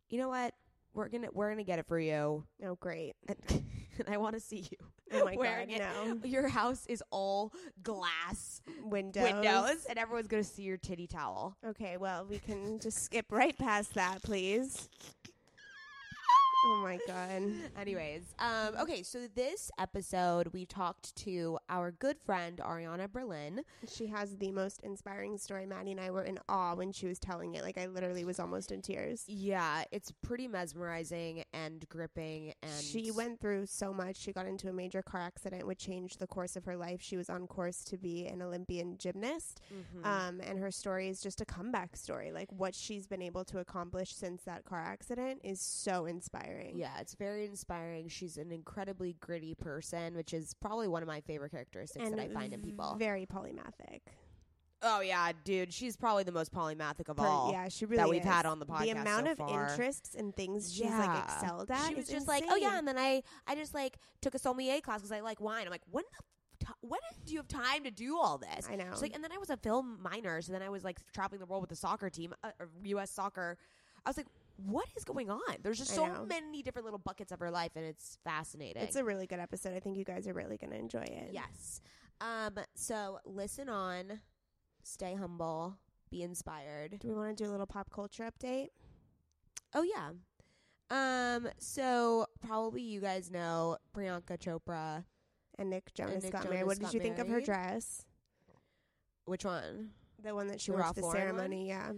you 0.09 0.17
know 0.19 0.29
what? 0.29 0.53
We're 0.93 1.07
gonna 1.07 1.29
we're 1.31 1.49
gonna 1.49 1.63
get 1.63 1.79
it 1.79 1.85
for 1.87 1.97
you, 1.99 2.43
oh, 2.65 2.75
great. 2.81 3.13
and, 3.27 3.37
and 3.97 4.09
I 4.13 4.17
want 4.17 4.35
to 4.35 4.41
see 4.41 4.65
you 4.69 4.77
Oh 5.13 5.23
my 5.23 5.35
wearing 5.37 5.69
god, 5.69 5.79
it. 5.79 5.81
no 6.23 6.27
Your 6.27 6.49
house 6.49 6.85
is 6.87 7.01
all 7.11 7.53
glass 7.81 8.61
windows. 8.83 9.23
windows, 9.23 9.85
and 9.89 9.97
everyone's 9.97 10.27
gonna 10.27 10.43
see 10.43 10.63
your 10.63 10.75
titty 10.77 11.07
towel. 11.07 11.55
Okay, 11.65 11.95
well, 11.95 12.25
we 12.29 12.39
can 12.39 12.77
just 12.79 13.03
skip 13.03 13.27
right 13.31 13.57
past 13.57 13.93
that, 13.93 14.21
please. 14.21 14.89
Oh 16.63 16.81
my 16.83 16.99
god. 17.07 17.41
Anyways, 17.79 18.21
um, 18.37 18.75
okay, 18.79 19.01
so 19.01 19.25
this 19.33 19.71
episode 19.79 20.49
we 20.53 20.65
talked 20.65 21.15
to 21.17 21.57
our 21.69 21.91
good 21.91 22.17
friend 22.23 22.59
Ariana 22.63 23.11
Berlin. 23.11 23.61
She 23.91 24.05
has 24.07 24.37
the 24.37 24.51
most 24.51 24.79
inspiring 24.83 25.39
story. 25.39 25.65
Maddie 25.65 25.91
and 25.91 25.99
I 25.99 26.11
were 26.11 26.23
in 26.23 26.37
awe 26.47 26.75
when 26.75 26.91
she 26.91 27.07
was 27.07 27.17
telling 27.17 27.55
it. 27.55 27.63
Like 27.63 27.79
I 27.79 27.87
literally 27.87 28.25
was 28.25 28.39
almost 28.39 28.71
in 28.71 28.83
tears. 28.83 29.23
Yeah, 29.27 29.85
it's 29.91 30.11
pretty 30.21 30.47
mesmerizing 30.47 31.43
and 31.51 31.87
gripping, 31.89 32.53
and 32.61 32.71
She 32.83 33.09
went 33.09 33.39
through 33.39 33.65
so 33.65 33.91
much. 33.91 34.17
She 34.17 34.31
got 34.31 34.45
into 34.45 34.69
a 34.69 34.73
major 34.73 35.01
car 35.01 35.21
accident, 35.21 35.65
which 35.65 35.79
changed 35.79 36.19
the 36.19 36.27
course 36.27 36.55
of 36.55 36.65
her 36.65 36.77
life. 36.77 37.01
She 37.01 37.17
was 37.17 37.29
on 37.29 37.47
course 37.47 37.83
to 37.85 37.97
be 37.97 38.27
an 38.27 38.41
Olympian 38.43 38.97
gymnast. 38.99 39.61
Mhm. 39.73 40.05
Um, 40.05 40.41
and 40.41 40.59
her 40.59 40.69
story 40.69 41.09
is 41.09 41.21
just 41.21 41.41
a 41.41 41.45
comeback 41.45 41.95
story. 41.95 42.31
Like 42.31 42.49
what 42.51 42.75
she's 42.75 43.07
been 43.07 43.21
able 43.23 43.45
to 43.45 43.57
accomplish 43.57 44.13
since 44.13 44.43
that 44.43 44.63
car 44.63 44.79
accident 44.79 45.41
is 45.43 45.59
so 45.59 46.05
inspiring. 46.05 46.50
Yeah, 46.75 46.99
it's 46.99 47.15
very 47.15 47.45
inspiring. 47.45 48.07
She's 48.09 48.37
an 48.37 48.51
incredibly 48.51 49.15
gritty 49.19 49.55
person, 49.55 50.15
which 50.15 50.33
is 50.33 50.53
probably 50.61 50.87
one 50.87 51.01
of 51.01 51.07
my 51.07 51.21
favorite 51.21 51.51
characteristics 51.51 52.03
And 52.05 52.17
that 52.17 52.29
I 52.29 52.33
find 52.33 52.53
in 52.53 52.61
people. 52.61 52.95
very 52.97 53.25
polymathic. 53.25 54.01
oh 54.83 55.01
yeah, 55.01 55.31
dude, 55.43 55.71
she's 55.71 55.95
probably 55.95 56.23
the 56.23 56.31
most 56.31 56.51
polymathic 56.53 57.07
of 57.09 57.19
all. 57.19 57.51
yeah, 57.51 57.67
she 57.69 57.85
really 57.85 57.97
that 57.97 58.09
we've 58.09 58.21
is. 58.21 58.27
had 58.27 58.45
on 58.45 58.59
the 58.59 58.65
podcast 58.65 58.81
The 58.81 58.89
amount 58.91 59.25
so 59.27 59.31
of 59.33 59.37
far. 59.37 59.69
interests 59.69 60.15
and 60.15 60.35
things 60.35 60.73
she's 60.73 60.89
like 60.89 61.23
excelled 61.23 61.69
at. 61.71 61.87
She 61.89 61.95
was 61.95 62.07
just 62.07 62.27
like, 62.27 62.43
oh 62.49 62.55
yeah, 62.55 62.77
and 62.79 62.87
then 62.87 62.97
I 62.97 63.21
I 63.47 63.55
just 63.55 63.73
like 63.73 63.97
took 64.21 64.33
a 64.35 64.39
sommelier 64.39 64.81
class 64.81 64.99
because 65.01 65.11
I 65.11 65.19
like 65.21 65.39
wine. 65.39 65.65
I'm 65.65 65.71
like, 65.71 65.83
when 65.91 66.03
the 66.17 66.65
t- 66.65 66.73
when 66.81 66.99
do 67.25 67.33
you 67.33 67.39
have 67.39 67.47
time 67.47 67.83
to 67.83 67.91
do 67.91 68.17
all 68.17 68.37
this? 68.39 68.67
I 68.71 68.75
know. 68.75 68.85
She's 68.91 69.01
like, 69.03 69.13
and 69.15 69.23
then 69.23 69.31
I 69.31 69.37
was 69.37 69.49
a 69.51 69.57
film 69.57 69.99
minor, 70.01 70.41
so 70.41 70.51
then 70.51 70.61
I 70.63 70.69
was 70.69 70.83
like 70.83 70.97
traveling 71.13 71.39
the 71.39 71.45
world 71.45 71.61
with 71.61 71.69
the 71.69 71.75
soccer 71.75 72.09
team, 72.09 72.33
uh, 72.43 72.49
U.S. 72.85 73.11
soccer. 73.11 73.57
I 74.03 74.09
was 74.09 74.17
like, 74.17 74.27
what 74.57 74.87
is 74.95 75.03
going 75.03 75.29
on? 75.29 75.41
There's 75.63 75.77
just 75.79 75.91
I 75.93 75.95
so 75.95 76.07
know. 76.07 76.25
many 76.25 76.61
different 76.61 76.85
little 76.85 76.99
buckets 76.99 77.31
of 77.31 77.39
her 77.39 77.51
life, 77.51 77.71
and 77.75 77.85
it's 77.85 78.17
fascinating. 78.23 78.83
It's 78.83 78.95
a 78.95 79.03
really 79.03 79.27
good 79.27 79.39
episode. 79.39 79.73
I 79.75 79.79
think 79.79 79.97
you 79.97 80.03
guys 80.05 80.27
are 80.27 80.33
really 80.33 80.57
going 80.57 80.71
to 80.71 80.77
enjoy 80.77 81.01
it. 81.03 81.29
yes. 81.31 81.81
Um. 82.19 82.53
So 82.75 83.19
listen 83.25 83.67
on, 83.69 84.21
stay 84.83 85.15
humble, 85.15 85.77
be 86.11 86.21
inspired. 86.21 86.99
Do 86.99 87.07
we 87.07 87.15
want 87.15 87.35
to 87.35 87.43
do 87.43 87.49
a 87.49 87.51
little 87.51 87.65
pop 87.65 87.89
culture 87.89 88.29
update? 88.29 88.67
Oh 89.73 89.83
yeah. 89.83 90.11
Um. 90.91 91.47
So 91.57 92.27
probably 92.45 92.81
you 92.83 93.01
guys 93.01 93.31
know 93.31 93.77
Priyanka 93.95 94.37
Chopra. 94.37 95.05
And 95.59 95.69
Nick 95.69 95.93
Jonas 95.93 96.23
Nick 96.23 96.31
got 96.31 96.49
married. 96.49 96.65
What 96.65 96.79
did 96.79 96.93
you 96.93 96.99
think 96.99 97.19
of 97.19 97.27
her 97.27 97.41
dress? 97.41 98.05
Which 99.25 99.45
one? 99.45 99.91
The 100.23 100.33
one 100.33 100.47
that 100.47 100.61
she 100.61 100.71
The 100.71 100.77
wore 100.77 100.87
to 100.87 100.93
the 101.01 101.11
ceremony. 101.11 101.67
Yeah. 101.67 101.91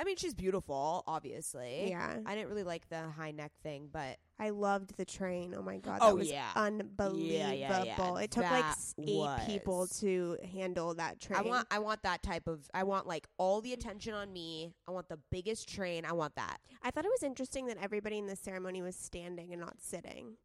I 0.00 0.04
mean, 0.04 0.16
she's 0.16 0.32
beautiful, 0.34 1.02
obviously. 1.08 1.88
Yeah. 1.90 2.18
I 2.24 2.34
didn't 2.36 2.50
really 2.50 2.62
like 2.62 2.88
the 2.88 3.08
high 3.10 3.32
neck 3.32 3.50
thing, 3.64 3.88
but 3.92 4.16
I 4.38 4.50
loved 4.50 4.96
the 4.96 5.04
train. 5.04 5.54
Oh 5.58 5.62
my 5.62 5.78
god, 5.78 5.98
oh, 6.00 6.06
that 6.06 6.12
Oh, 6.12 6.14
was 6.14 6.30
yeah. 6.30 6.46
unbelievable. 6.54 7.18
Yeah, 7.20 7.50
yeah, 7.52 7.82
yeah. 7.84 8.18
It 8.18 8.30
took 8.30 8.44
like 8.44 8.62
That 8.64 8.70
s- 8.70 8.94
eight 8.98 9.38
people 9.46 9.88
to 9.98 10.36
handle 10.52 10.94
that 10.94 11.18
train. 11.20 11.40
I 11.40 11.42
want 11.42 11.66
I 11.72 11.80
want 11.80 12.04
that 12.04 12.22
type 12.22 12.46
of 12.46 12.70
I 12.72 12.84
want 12.84 13.08
like 13.08 13.26
all 13.38 13.60
the 13.60 13.72
attention 13.72 14.14
on 14.14 14.32
me. 14.32 14.72
I 14.86 14.92
want 14.92 15.08
the 15.08 15.18
biggest 15.32 15.68
train. 15.68 16.04
I 16.04 16.12
want 16.12 16.36
that 16.36 16.58
I 16.82 16.92
thought 16.92 17.04
it 17.04 17.10
was 17.10 17.24
interesting 17.24 17.66
that 17.66 17.78
everybody 17.82 18.18
in 18.18 18.26
the 18.28 18.36
ceremony 18.36 18.80
was 18.82 18.94
standing 18.94 19.52
and 19.52 19.60
not 19.60 19.80
sitting. 19.80 20.36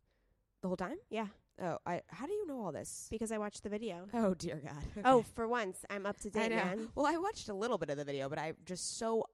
the 0.64 0.68
whole 0.68 0.78
time. 0.78 0.98
Yeah, 1.12 1.28
Oh, 1.62 1.78
I 1.86 2.02
how 2.08 2.26
do 2.26 2.34
you 2.34 2.48
know 2.48 2.53
because 3.10 3.32
I 3.32 3.38
watched 3.38 3.64
the 3.64 3.70
video. 3.70 4.08
Oh 4.14 4.34
dear 4.34 4.62
God. 4.64 5.04
Oh, 5.06 5.24
for 5.36 5.48
once, 5.48 5.86
I'm 5.90 6.06
up 6.06 6.20
to 6.22 6.30
date, 6.30 6.52
man. 6.52 6.90
Well, 6.96 7.06
I 7.06 7.18
watched 7.18 7.50
a 7.50 7.54
little 7.54 7.78
bit 7.78 7.90
of 7.90 7.98
the 7.98 8.06
video, 8.06 8.30
but 8.30 8.40
I'm 8.40 8.56
just 8.66 8.98
so 8.98 9.26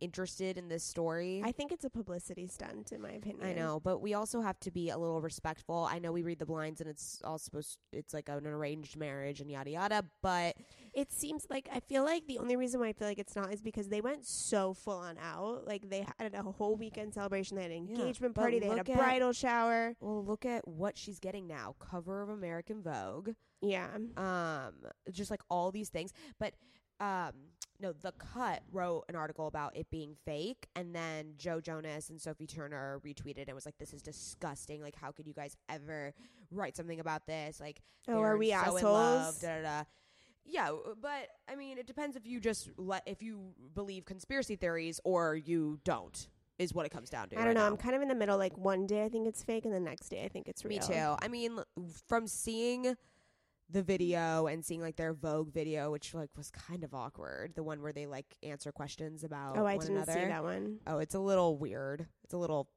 uninterested 0.00 0.58
in 0.58 0.68
this 0.68 0.84
story. 0.84 1.42
I 1.44 1.52
think 1.52 1.72
it's 1.72 1.84
a 1.84 1.90
publicity 1.90 2.46
stunt, 2.46 2.92
in 2.92 3.00
my 3.02 3.10
opinion. 3.12 3.46
I 3.46 3.52
know, 3.52 3.80
but 3.80 3.98
we 4.00 4.14
also 4.14 4.40
have 4.40 4.58
to 4.60 4.70
be 4.70 4.90
a 4.90 4.98
little 4.98 5.20
respectful. 5.20 5.88
I 5.90 5.98
know 5.98 6.12
we 6.12 6.22
read 6.22 6.38
the 6.38 6.46
blinds 6.46 6.80
and 6.80 6.88
it's 6.88 7.20
all 7.24 7.38
supposed 7.38 7.78
it's 7.92 8.14
like 8.14 8.28
an 8.28 8.46
arranged 8.46 8.96
marriage 8.96 9.40
and 9.40 9.50
yada 9.50 9.70
yada, 9.70 10.04
but 10.22 10.56
It 10.94 11.12
seems 11.12 11.46
like 11.50 11.68
I 11.72 11.80
feel 11.80 12.04
like 12.04 12.26
the 12.26 12.38
only 12.38 12.56
reason 12.56 12.80
why 12.80 12.88
I 12.88 12.92
feel 12.92 13.08
like 13.08 13.18
it's 13.18 13.36
not 13.36 13.52
is 13.52 13.60
because 13.60 13.88
they 13.88 14.00
went 14.00 14.24
so 14.26 14.74
full 14.74 14.98
on 14.98 15.16
out. 15.18 15.66
Like 15.66 15.88
they 15.88 16.06
had 16.18 16.34
a 16.34 16.42
whole 16.42 16.76
weekend 16.76 17.14
celebration. 17.14 17.56
They 17.56 17.62
had 17.64 17.72
an 17.72 17.86
Yeah, 17.88 17.96
engagement 17.98 18.34
party. 18.34 18.58
They 18.58 18.66
had 18.68 18.78
a 18.86 18.90
at- 18.90 18.96
bridal 18.98 19.32
shower. 19.32 19.94
well, 20.00 20.24
look 20.24 20.44
at 20.46 20.66
what 20.66 20.96
she's 20.96 21.18
getting 21.18 21.46
now. 21.46 21.74
Cover 21.78 22.22
of 22.22 22.28
American 22.28 22.82
Vogue. 22.82 23.30
Yeah. 23.60 23.88
Um 24.16 24.74
just 25.10 25.30
like 25.30 25.42
all 25.50 25.70
these 25.72 25.88
things, 25.88 26.12
but 26.38 26.54
um 27.00 27.32
no, 27.80 27.92
The 27.92 28.10
Cut 28.12 28.62
wrote 28.72 29.04
an 29.08 29.14
article 29.14 29.46
about 29.46 29.76
it 29.76 29.88
being 29.88 30.16
fake, 30.24 30.66
and 30.74 30.92
then 30.92 31.34
Joe 31.36 31.60
Jonas 31.60 32.10
and 32.10 32.20
Sophie 32.20 32.48
Turner 32.48 33.00
retweeted 33.06 33.44
and 33.46 33.54
was 33.54 33.64
like, 33.66 33.78
"This 33.78 33.92
is 33.94 34.02
disgusting! 34.02 34.82
Like, 34.82 34.96
how 34.96 35.12
could 35.12 35.28
you 35.28 35.32
guys 35.32 35.56
ever 35.68 36.12
write 36.50 36.76
something 36.76 36.98
about 36.98 37.24
this? 37.26 37.60
Like, 37.60 37.80
Oh, 38.08 38.18
are 38.20 38.36
we 38.36 38.50
so 38.50 38.76
in 38.78 38.84
love, 38.84 39.20
assholes? 39.28 39.38
da, 39.40 39.56
da, 39.56 39.62
da. 39.62 39.84
Yeah, 40.44 40.70
but 41.00 41.28
I 41.48 41.54
mean, 41.54 41.78
it 41.78 41.86
depends 41.86 42.16
if 42.16 42.26
you 42.26 42.40
just 42.40 42.70
let 42.76 43.04
if 43.06 43.22
you 43.22 43.52
believe 43.74 44.04
conspiracy 44.06 44.56
theories 44.56 44.98
or 45.04 45.36
you 45.36 45.78
don't. 45.84 46.28
is 46.58 46.74
what 46.74 46.84
it 46.84 46.88
comes 46.88 47.08
down 47.10 47.28
to. 47.28 47.36
I 47.36 47.38
don't 47.38 47.46
right 47.48 47.54
know. 47.54 47.60
now. 47.60 47.66
I'm 47.68 47.76
kind 47.76 47.94
of 47.94 48.02
in 48.02 48.08
the 48.08 48.14
middle. 48.16 48.36
Like 48.36 48.58
one 48.58 48.88
day 48.88 49.04
I 49.04 49.08
think 49.08 49.28
it's 49.28 49.44
fake, 49.44 49.64
and 49.66 49.72
the 49.72 49.78
next 49.78 50.08
day 50.08 50.24
I 50.24 50.28
think 50.28 50.48
it's 50.48 50.64
real. 50.64 50.80
Me 50.80 50.84
too. 50.84 51.14
I 51.22 51.28
mean, 51.28 51.60
from 52.08 52.26
seeing 52.26 52.96
the 53.70 53.82
video 53.82 54.46
and 54.46 54.64
seeing 54.64 54.80
like 54.80 54.96
their 54.96 55.12
Vogue 55.12 55.52
video, 55.52 55.90
which 55.90 56.14
like 56.14 56.30
was 56.36 56.50
kind 56.50 56.84
of 56.84 56.94
awkward, 56.94 57.52
the 57.54 57.62
one 57.62 57.82
where 57.82 57.92
they 57.92 58.06
like 58.06 58.26
answer 58.42 58.72
questions 58.72 59.24
about 59.24 59.58
Oh, 59.58 59.66
I 59.66 59.76
one 59.76 59.86
didn't 59.86 59.96
another. 60.02 60.12
see 60.12 60.26
that 60.26 60.42
one. 60.42 60.78
Oh, 60.86 60.98
it's 60.98 61.14
a 61.14 61.18
little 61.20 61.58
weird. 61.58 62.06
It's 62.24 62.32
a 62.34 62.38
little, 62.38 62.70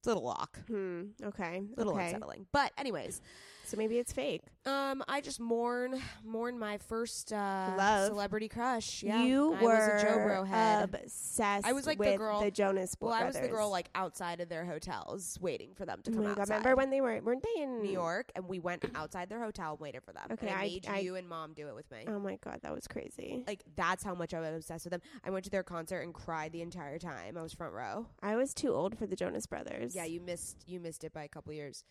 it's 0.00 0.06
a 0.06 0.10
little 0.10 0.24
lock, 0.24 0.58
Hmm. 0.66 1.02
Okay. 1.22 1.58
a 1.58 1.76
little 1.78 1.94
okay. 1.94 2.06
unsettling. 2.06 2.46
But 2.52 2.72
anyways, 2.76 3.20
So 3.66 3.76
maybe 3.76 3.98
it's 3.98 4.12
fake. 4.12 4.42
um, 4.64 5.02
I 5.08 5.20
just 5.20 5.40
mourn 5.40 6.00
mourn 6.24 6.56
my 6.58 6.78
first 6.78 7.32
uh 7.32 7.74
Love. 7.76 8.06
celebrity 8.08 8.48
crush. 8.48 9.02
Yeah, 9.02 9.24
you 9.24 9.54
I 9.54 9.62
were 9.62 9.68
was 9.94 10.02
a 10.02 10.06
Joe 10.06 10.14
Bro 10.24 10.44
head. 10.44 10.84
obsessed. 10.94 11.66
I 11.66 11.72
was 11.72 11.84
like 11.86 11.98
the 11.98 12.16
girl- 12.16 12.40
the 12.42 12.50
Jonas 12.52 12.94
well, 13.00 13.12
I 13.12 13.24
was 13.24 13.34
the 13.36 13.48
girl 13.48 13.68
like 13.70 13.88
outside 13.96 14.40
of 14.40 14.48
their 14.48 14.64
hotels 14.64 15.36
waiting 15.40 15.70
for 15.74 15.84
them 15.84 16.00
to 16.04 16.10
Oh 16.12 16.14
come 16.14 16.22
God, 16.22 16.38
outside. 16.38 16.54
remember 16.58 16.76
when 16.76 16.90
they 16.90 17.00
were? 17.00 17.20
Weren't 17.20 17.42
they 17.42 17.62
in 17.62 17.82
New 17.82 17.90
York, 17.90 18.30
and 18.36 18.46
we 18.48 18.60
went 18.60 18.84
outside 18.94 19.28
their 19.28 19.42
hotel 19.42 19.72
and 19.72 19.80
waited 19.80 20.04
for 20.04 20.12
them. 20.12 20.28
Okay, 20.32 20.46
and 20.46 20.56
I 20.56 20.60
I- 20.60 20.62
made 20.66 20.86
I- 20.88 20.98
you 21.00 21.16
and 21.16 21.28
mom 21.28 21.52
do 21.54 21.66
it 21.68 21.74
with 21.74 21.90
me. 21.90 22.04
Oh 22.06 22.20
my 22.20 22.36
god, 22.36 22.60
that 22.62 22.72
was 22.72 22.86
crazy. 22.86 23.42
like 23.48 23.64
that's 23.74 24.04
how 24.04 24.14
much 24.14 24.32
I 24.32 24.38
was 24.40 24.54
obsessed 24.56 24.84
with 24.84 24.92
them. 24.92 25.02
I 25.24 25.30
went 25.30 25.44
to 25.46 25.50
their 25.50 25.64
concert 25.64 26.00
and 26.02 26.14
cried 26.14 26.52
the 26.52 26.62
entire 26.62 26.98
time. 27.00 27.36
I 27.36 27.42
was 27.42 27.52
front 27.52 27.72
row. 27.74 28.06
I 28.22 28.36
was 28.36 28.54
too 28.54 28.72
old 28.72 28.96
for 28.96 29.06
the 29.06 29.16
Jonas 29.16 29.46
Brothers. 29.46 29.96
Yeah, 29.96 30.04
you 30.04 30.20
missed 30.20 30.56
you 30.68 30.78
missed 30.78 31.02
it 31.02 31.12
by 31.12 31.24
a 31.24 31.28
couple 31.28 31.52
years. 31.52 31.82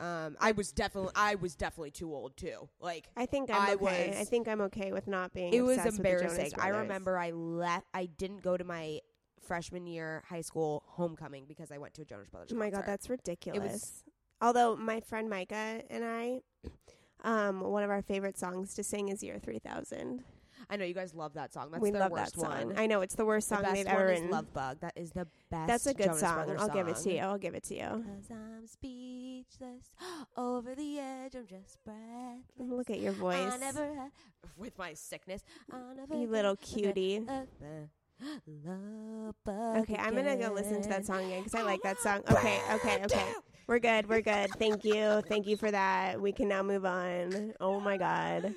Um, 0.00 0.36
I 0.40 0.52
was 0.52 0.70
definitely 0.70 1.12
I 1.16 1.34
was 1.34 1.56
definitely 1.56 1.90
too 1.90 2.14
old 2.14 2.36
too. 2.36 2.68
Like 2.80 3.08
I 3.16 3.26
think 3.26 3.50
I'm 3.50 3.62
I 3.62 3.74
okay. 3.74 4.16
I 4.18 4.24
think 4.24 4.46
I'm 4.46 4.60
okay 4.62 4.92
with 4.92 5.08
not 5.08 5.32
being. 5.32 5.52
it 5.52 5.60
was 5.60 5.78
obsessed 5.78 5.98
with 5.98 6.06
the 6.06 6.12
Jonas 6.12 6.32
embarrassing. 6.32 6.60
I 6.60 6.68
remember 6.68 7.18
I 7.18 7.30
left. 7.32 7.86
I 7.92 8.06
didn't 8.06 8.42
go 8.42 8.56
to 8.56 8.64
my 8.64 9.00
freshman 9.40 9.86
year 9.86 10.22
high 10.28 10.42
school 10.42 10.84
homecoming 10.86 11.46
because 11.48 11.72
I 11.72 11.78
went 11.78 11.94
to 11.94 12.02
a 12.02 12.04
Jonas 12.04 12.28
Brothers. 12.28 12.52
Oh 12.52 12.56
my 12.56 12.70
god, 12.70 12.84
that's 12.86 13.10
ridiculous. 13.10 14.04
Although 14.40 14.76
my 14.76 15.00
friend 15.00 15.28
Micah 15.28 15.82
and 15.90 16.04
I, 16.04 16.42
um, 17.24 17.60
one 17.60 17.82
of 17.82 17.90
our 17.90 18.02
favorite 18.02 18.38
songs 18.38 18.74
to 18.74 18.84
sing 18.84 19.08
is 19.08 19.22
"Year 19.22 19.40
3000." 19.40 20.22
I 20.70 20.76
know 20.76 20.84
you 20.84 20.94
guys 20.94 21.14
love 21.14 21.34
that 21.34 21.52
song. 21.52 21.70
That's 21.70 21.82
we 21.82 21.90
their 21.90 22.00
love 22.00 22.12
worst 22.12 22.34
that 22.34 22.40
song. 22.40 22.68
one. 22.68 22.78
I 22.78 22.86
know 22.86 23.00
it's 23.00 23.14
the 23.14 23.24
worst 23.24 23.48
the 23.48 23.56
song 23.56 23.62
best 23.64 23.74
they've 23.74 23.86
ever 23.86 24.06
written. 24.06 24.30
Love 24.30 24.52
Bug. 24.52 24.78
That 24.80 24.92
is 24.96 25.10
the 25.12 25.26
best. 25.50 25.66
That's 25.66 25.86
a 25.86 25.94
good 25.94 26.06
Jonas 26.06 26.20
song. 26.20 26.56
I'll 26.58 26.68
give 26.68 26.88
it 26.88 26.96
to 26.96 27.12
you. 27.12 27.20
I'll 27.20 27.38
give 27.38 27.54
it 27.54 27.64
to 27.64 27.74
you. 27.74 27.86
Cause 27.88 28.30
I'm 28.30 28.66
speechless, 28.66 29.92
over 30.36 30.74
the 30.74 30.98
edge, 30.98 31.34
I'm 31.34 31.46
just 31.46 31.78
breathless. 31.84 32.44
Look 32.58 32.90
at 32.90 33.00
your 33.00 33.12
voice, 33.12 33.52
I 33.52 33.56
never 33.56 33.86
had, 33.94 34.10
with 34.56 34.76
my 34.78 34.94
sickness. 34.94 35.42
I 35.72 35.76
never 35.96 36.14
you 36.14 36.28
little 36.28 36.56
cutie. 36.56 37.24
a- 37.28 37.32
a- 37.64 37.88
love 38.66 39.34
bug 39.44 39.76
Okay, 39.78 39.96
I'm 39.96 40.14
gonna 40.14 40.36
go 40.36 40.52
listen 40.52 40.82
to 40.82 40.88
that 40.88 41.06
song 41.06 41.24
again 41.24 41.44
because 41.44 41.54
I 41.54 41.62
like 41.62 41.82
that 41.82 41.98
song. 42.00 42.22
Okay, 42.30 42.60
okay, 42.74 43.04
okay. 43.04 43.32
We're 43.68 43.78
good. 43.78 44.08
We're 44.08 44.22
good. 44.22 44.50
Thank 44.58 44.84
you. 44.84 45.22
Thank 45.28 45.46
you 45.46 45.56
for 45.56 45.70
that. 45.70 46.20
We 46.20 46.32
can 46.32 46.48
now 46.48 46.62
move 46.62 46.86
on. 46.86 47.52
Oh 47.60 47.78
my 47.80 47.96
god. 47.98 48.54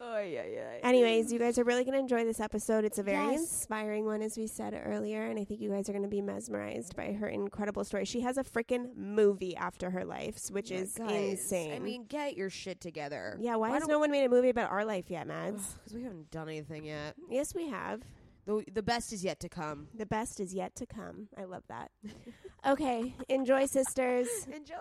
Oh 0.00 0.20
yeah, 0.20 0.44
yeah. 0.44 0.78
Anyways, 0.84 1.32
you 1.32 1.40
guys 1.40 1.58
are 1.58 1.64
really 1.64 1.82
going 1.82 1.94
to 1.94 1.98
enjoy 1.98 2.24
this 2.24 2.38
episode. 2.38 2.84
It's 2.84 2.98
a 2.98 3.02
very 3.02 3.32
Yes. 3.32 3.40
inspiring 3.40 4.04
one, 4.04 4.22
as 4.22 4.36
we 4.36 4.46
said 4.46 4.80
earlier, 4.86 5.24
and 5.24 5.38
I 5.40 5.44
think 5.44 5.60
you 5.60 5.70
guys 5.70 5.88
are 5.88 5.92
going 5.92 6.04
to 6.04 6.08
be 6.08 6.22
mesmerized 6.22 6.94
by 6.94 7.12
her 7.14 7.26
incredible 7.26 7.82
story. 7.84 8.04
She 8.04 8.20
has 8.20 8.38
a 8.38 8.44
freaking 8.44 8.94
movie 8.96 9.56
after 9.56 9.90
her 9.90 10.04
life, 10.04 10.38
which 10.52 10.70
is 10.70 10.94
Guys, 10.94 11.10
insane. 11.40 11.72
I 11.72 11.80
mean, 11.80 12.04
get 12.08 12.36
your 12.36 12.48
shit 12.48 12.80
together. 12.80 13.36
yeah, 13.40 13.56
why, 13.56 13.70
why 13.70 13.74
has 13.74 13.80
don't- 13.82 13.90
no 13.90 13.98
one 13.98 14.12
made 14.12 14.24
a 14.24 14.28
movie 14.28 14.50
about 14.50 14.70
our 14.70 14.84
life 14.84 15.10
yet, 15.10 15.26
Mads? 15.26 15.74
Because 15.74 15.94
we 15.94 16.04
haven't 16.04 16.30
done 16.30 16.48
anything 16.48 16.84
yet. 16.84 17.16
yes, 17.28 17.52
we 17.54 17.68
have. 17.68 18.02
The 18.46 18.64
the 18.72 18.82
best 18.82 19.12
is 19.12 19.22
yet 19.24 19.40
to 19.40 19.48
come. 19.48 19.88
The 19.94 20.06
best 20.06 20.38
is 20.40 20.54
yet 20.54 20.74
to 20.76 20.86
come. 20.86 21.28
I 21.36 21.44
love 21.44 21.64
that. 21.68 21.90
okay, 22.66 23.14
enjoy, 23.28 23.66
sisters. 23.66 24.28
Enjoy. 24.54 24.76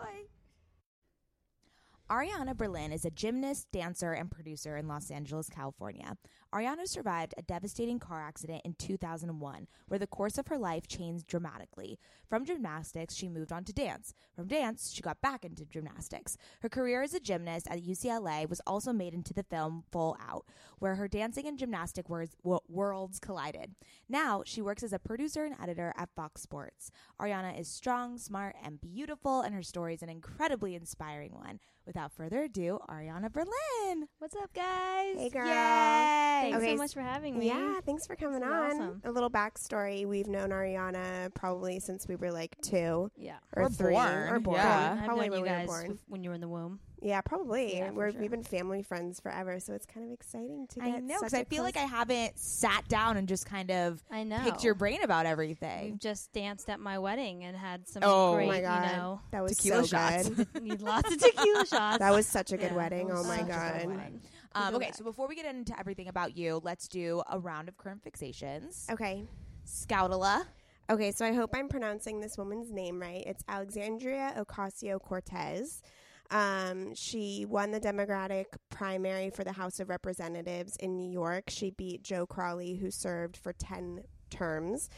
Ariana 2.10 2.56
Berlin 2.56 2.94
is 2.94 3.04
a 3.04 3.12
gymnast, 3.12 3.68
dancer, 3.74 4.14
and 4.14 4.32
producer 4.32 4.78
in 4.78 4.88
Los 4.88 5.12
Angeles, 5.12 5.50
California. 5.50 6.16
Ariana 6.54 6.88
survived 6.88 7.34
a 7.38 7.42
devastating 7.42 8.00
car 8.00 8.22
accident 8.22 8.62
in 8.64 8.76
2001, 8.76 9.68
where 9.90 10.00
the 10.00 10.08
course 10.08 10.38
of 10.38 10.48
her 10.48 10.58
life 10.58 10.88
changed 10.88 11.28
dramatically. 11.28 12.00
From 12.30 12.46
gymnastics, 12.46 13.14
she 13.14 13.28
moved 13.28 13.52
on 13.52 13.66
to 13.66 13.74
dance. 13.74 14.14
From 14.38 14.48
dance, 14.48 14.94
she 14.94 15.02
got 15.02 15.20
back 15.20 15.44
into 15.44 15.66
gymnastics. 15.66 16.38
Her 16.62 16.70
career 16.70 17.04
as 17.04 17.14
a 17.14 17.20
gymnast 17.20 17.68
at 17.70 17.84
UCLA 17.84 18.48
was 18.48 18.62
also 18.66 18.94
made 18.94 19.14
into 19.14 19.34
the 19.34 19.44
film 19.44 19.84
Full 19.92 20.16
Out, 20.26 20.46
where 20.80 20.96
her 20.96 21.10
dancing 21.10 21.46
and 21.46 21.60
gymnastic 21.60 22.06
worlds 22.08 23.20
collided. 23.20 23.76
Now, 24.08 24.44
she 24.46 24.62
works 24.62 24.82
as 24.82 24.94
a 24.94 25.00
producer 25.00 25.44
and 25.44 25.56
editor 25.62 25.94
at 25.98 26.16
Fox 26.16 26.42
Sports. 26.42 26.90
Ariana 27.20 27.60
is 27.60 27.68
strong, 27.68 28.18
smart, 28.18 28.56
and 28.64 28.80
beautiful, 28.80 29.42
and 29.42 29.54
her 29.54 29.64
story 29.64 29.94
is 29.94 30.02
an 30.02 30.10
incredibly 30.10 30.74
inspiring 30.74 31.34
one. 31.34 31.60
Without 31.88 32.12
further 32.12 32.44
ado, 32.44 32.80
Ariana 32.90 33.32
Berlin. 33.32 34.10
What's 34.20 34.36
up, 34.36 34.54
guys? 34.54 35.16
Hey, 35.16 35.30
girl. 35.30 35.46
Thanks 35.46 36.58
Okay, 36.58 36.72
so 36.74 36.78
much 36.78 36.94
for 36.94 37.00
having 37.00 37.40
me. 37.40 37.48
Yeah, 37.48 37.80
thanks 37.86 38.06
for 38.06 38.18
coming 38.18 38.44
is 38.44 38.44
on. 38.44 38.52
awesome. 38.52 39.02
A 39.06 39.10
little 39.12 39.30
backstory. 39.30 40.06
We've 40.06 40.28
known 40.28 40.50
Ariana 40.50 41.34
probably 41.34 41.80
since 41.80 42.06
we 42.06 42.18
were 42.18 42.30
like 42.30 42.58
two 42.62 43.10
Yeah. 43.16 43.38
or, 43.56 43.64
Or 43.64 43.70
three 43.70 43.94
born, 43.94 44.28
or 44.30 44.40
born. 44.42 44.58
yeah. 44.58 44.98
I've 45.00 45.08
known 45.08 45.18
when 45.18 45.26
you 45.28 45.32
we 45.32 45.40
were 45.40 45.46
guys 45.46 45.68
born. 45.68 45.98
when 46.10 46.24
you 46.26 46.30
were 46.32 46.36
in 46.36 46.42
the 46.42 46.50
womb. 46.50 46.82
Yeah, 47.02 47.22
probably. 47.22 47.78
Yeah, 47.78 47.92
we're, 47.92 48.12
sure. 48.12 48.22
We've 48.22 48.32
been 48.32 48.44
family 48.44 48.82
friends 48.82 49.20
forever, 49.20 49.60
so 49.60 49.74
it's 49.74 49.86
kind 49.86 50.06
of 50.06 50.12
exciting 50.12 50.66
to 50.72 50.80
get. 50.80 50.88
I 50.96 51.00
know, 51.00 51.16
such 51.16 51.20
because 51.20 51.34
I 51.36 51.44
feel 51.44 51.64
like 51.64 51.78
I 51.78 51.82
haven't 51.86 52.40
sat 52.40 52.88
down 52.88 53.18
and 53.18 53.28
just 53.28 53.46
kind 53.46 53.70
of 53.72 54.04
I 54.10 54.24
know. 54.24 54.40
picked 54.44 54.64
your 54.64 54.74
brain 54.74 55.04
about 55.04 55.26
everything. 55.28 55.92
We've 55.92 56.00
just 56.00 56.32
danced 56.34 56.70
at 56.70 56.80
my 56.80 56.98
wedding 56.98 57.44
and 57.44 57.56
had 57.56 57.88
some 57.88 58.02
Oh 58.04 58.34
great, 58.36 58.48
my 58.48 58.62
God. 58.62 58.90
you 58.92 58.98
know, 58.98 59.22
that 59.32 59.44
was 59.44 59.58
tequila 59.58 59.84
so 59.84 59.88
shots. 59.88 60.30
good. 60.30 60.48
need 60.64 60.82
lots 60.82 61.12
of 61.14 61.20
tequila 61.20 61.66
shots. 61.68 62.00
that 62.00 62.12
was 62.14 62.26
such 62.26 62.52
a 62.52 62.58
good 62.58 62.72
Yeah, 62.72 62.78
wedding. 62.78 63.10
Oh 63.12 63.24
my 63.24 63.38
such 63.38 63.50
a 63.50 63.86
good 63.88 63.98
god. 63.98 64.12
Um, 64.56 64.76
okay, 64.76 64.92
so 64.92 65.04
before 65.04 65.28
we 65.28 65.36
get 65.36 65.46
into 65.46 65.80
everything 65.80 66.08
about 66.08 66.36
you, 66.36 66.62
let's 66.64 66.88
do 66.88 67.22
a 67.30 67.38
round 67.38 67.70
of 67.70 67.78
current 67.78 68.02
fixations. 68.04 68.90
Okay. 68.92 69.24
Scoutala. 69.68 70.46
Okay, 70.90 71.12
so 71.12 71.26
I 71.26 71.34
hope 71.34 71.52
I'm 71.54 71.68
pronouncing 71.68 72.22
this 72.22 72.38
woman's 72.38 72.72
name 72.72 73.00
right. 73.00 73.24
It's 73.28 73.44
Alexandria 73.48 74.34
Ocasio 74.38 75.00
Cortez. 75.02 75.82
Um, 76.30 76.94
she 76.96 77.46
won 77.46 77.72
the 77.72 77.80
Democratic 77.80 78.48
primary 78.70 79.30
for 79.30 79.44
the 79.44 79.52
House 79.52 79.80
of 79.80 79.90
Representatives 79.90 80.76
in 80.78 80.96
New 80.96 81.10
York. 81.10 81.46
She 81.50 81.72
beat 81.72 82.04
Joe 82.04 82.26
Crowley, 82.26 82.76
who 82.76 82.92
served 82.92 83.38
for 83.38 83.54
10 83.54 84.04
terms. 84.30 84.90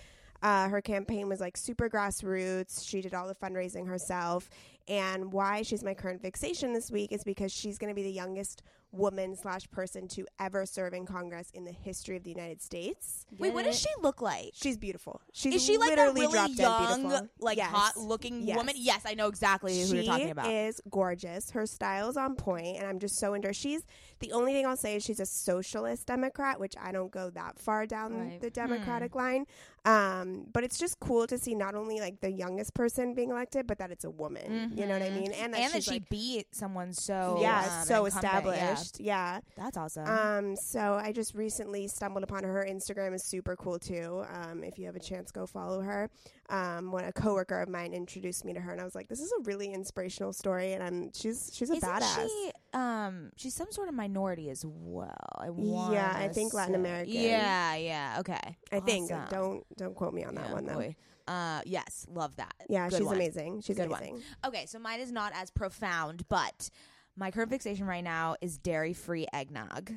Uh, 0.41 0.69
her 0.69 0.81
campaign 0.81 1.27
was 1.27 1.39
like 1.39 1.57
super 1.57 1.89
grassroots. 1.89 2.87
She 2.87 3.01
did 3.01 3.13
all 3.13 3.27
the 3.27 3.35
fundraising 3.35 3.87
herself. 3.87 4.49
And 4.87 5.31
why 5.31 5.61
she's 5.61 5.83
my 5.83 5.93
current 5.93 6.21
fixation 6.21 6.73
this 6.73 6.89
week 6.89 7.11
is 7.11 7.23
because 7.23 7.51
she's 7.51 7.77
going 7.77 7.89
to 7.89 7.95
be 7.95 8.03
the 8.03 8.11
youngest 8.11 8.63
woman 8.91 9.35
slash 9.35 9.69
person 9.69 10.07
to 10.07 10.25
ever 10.39 10.65
serve 10.65 10.93
in 10.93 11.05
Congress 11.05 11.51
in 11.53 11.63
the 11.63 11.71
history 11.71 12.17
of 12.17 12.23
the 12.23 12.29
United 12.31 12.61
States. 12.61 13.25
Wait, 13.37 13.49
Get 13.49 13.53
what 13.53 13.65
does 13.65 13.79
she 13.79 13.89
look 14.01 14.21
like? 14.21 14.51
She's 14.53 14.77
beautiful. 14.77 15.21
She's 15.31 15.55
Is 15.55 15.63
she 15.63 15.77
like 15.77 15.91
a 15.97 16.11
really 16.11 16.37
young, 16.55 17.29
like 17.39 17.57
Yes. 17.57 17.69
hot 17.69 17.97
looking 17.97 18.41
Yes. 18.41 18.57
woman? 18.57 18.73
Yes, 18.77 19.03
I 19.05 19.13
know 19.13 19.27
exactly 19.27 19.79
who 19.79 19.85
She 19.87 19.95
you're 19.97 20.05
talking 20.05 20.31
about. 20.31 20.47
is 20.51 20.81
gorgeous. 20.89 21.51
Her 21.51 21.65
style's 21.67 22.17
on 22.17 22.35
point, 22.35 22.77
and 22.77 22.87
I'm 22.87 22.97
just 22.99 23.17
so 23.19 23.35
into 23.35 23.49
her. 23.49 23.53
She's 23.53 23.83
the 24.19 24.31
only 24.31 24.53
thing 24.53 24.65
I'll 24.65 24.75
say 24.75 24.95
is 24.95 25.03
she's 25.03 25.19
a 25.19 25.25
socialist 25.25 26.07
Democrat, 26.07 26.59
which 26.59 26.75
I 26.81 26.91
don't 26.91 27.11
go 27.11 27.29
that 27.29 27.59
far 27.59 27.85
down 27.85 28.17
Right. 28.17 28.41
the 28.41 28.47
Hmm. 28.47 28.53
Democratic 28.53 29.13
line. 29.15 29.45
Um, 29.85 30.45
but 30.51 30.63
it's 30.63 30.77
just 30.77 30.99
cool 30.99 31.25
to 31.27 31.37
see 31.37 31.55
not 31.55 31.75
only 31.75 31.99
like 31.99 32.19
the 32.21 32.31
youngest 32.31 32.73
person 32.73 33.13
being 33.13 33.29
elected, 33.31 33.65
but 33.67 33.77
that 33.79 33.91
it's 33.91 34.03
a 34.05 34.09
woman. 34.09 34.73
You 34.75 34.85
know 34.85 34.93
what 34.93 35.01
I 35.01 35.09
Mhm. 35.09 35.15
mean? 35.21 35.31
And 35.33 35.53
that 35.53 35.59
and 35.61 35.73
that 35.73 35.83
she 35.83 35.91
like, 35.91 36.09
beat 36.09 36.53
someone 36.53 36.93
so 36.93 37.37
yeah, 37.41 37.79
um, 37.81 37.85
so 37.87 38.05
incumbent, 38.05 38.45
yeah. 38.45 38.71
established. 38.73 38.99
Yeah. 38.99 39.39
That's 39.55 39.77
awesome. 39.77 40.05
Um, 40.07 40.55
so 40.55 40.93
I 40.95 41.11
just 41.11 41.33
recently 41.33 41.87
stumbled 41.87 42.23
upon 42.23 42.43
her. 42.43 42.51
Her 42.53 42.65
Instagram 42.69 43.13
is 43.13 43.23
super 43.23 43.55
cool 43.55 43.79
too. 43.79 44.23
Um, 44.33 44.63
if 44.63 44.77
you 44.77 44.85
have 44.85 44.95
a 44.95 44.99
chance, 44.99 45.31
go 45.31 45.45
follow 45.45 45.81
her. 45.81 46.09
Um, 46.49 46.91
when 46.91 47.05
a 47.05 47.11
coworker 47.13 47.61
of 47.61 47.69
mine 47.69 47.93
introduced 47.93 48.43
me 48.43 48.53
to 48.53 48.59
her, 48.59 48.71
and 48.71 48.81
I 48.81 48.83
was 48.83 48.95
like, 48.95 49.07
"This 49.07 49.19
is 49.19 49.31
a 49.39 49.43
really 49.43 49.71
inspirational 49.71 50.33
story," 50.33 50.73
and 50.73 50.81
I'm, 50.83 51.11
she's 51.13 51.51
she's 51.53 51.69
a 51.69 51.75
Isn't 51.75 51.87
badass. 51.87 52.15
she? 52.27 52.51
Um, 52.73 53.31
she's 53.35 53.53
some 53.53 53.71
sort 53.71 53.87
of 53.87 53.93
minority 53.93 54.49
as 54.49 54.65
well. 54.65 55.13
I 55.37 55.49
Yeah, 55.55 56.11
I 56.15 56.27
think 56.29 56.53
Latin. 56.55 56.73
American. 56.73 57.13
Yeah, 57.13 57.75
yeah. 57.75 58.15
Okay, 58.19 58.57
I 58.71 58.79
think. 58.79 59.09
Don't 59.29 59.63
don't 59.77 59.95
quote 59.95 60.13
me 60.13 60.23
on 60.23 60.35
that 60.35 60.47
Yeah, 60.47 60.53
one 60.53 60.65
though. 60.65 60.73
boy. 60.75 60.95
Uh, 61.27 61.61
yes, 61.65 62.05
love 62.11 62.35
that. 62.37 62.53
Yeah, 62.69 62.89
Good 62.89 62.97
she's 62.97 63.05
one. 63.05 63.15
amazing. 63.15 63.61
She's 63.61 63.77
Good 63.77 63.89
one. 63.89 63.99
amazing. 64.01 64.21
Okay, 64.45 64.65
so 64.65 64.79
mine 64.79 64.99
is 64.99 65.11
not 65.11 65.31
as 65.35 65.51
profound, 65.51 66.27
but 66.27 66.69
my 67.15 67.29
current 67.31 67.51
fixation 67.51 67.85
right 67.85 68.03
now 68.03 68.35
is 68.41 68.57
dairy 68.57 68.93
free 68.93 69.27
eggnog. 69.33 69.91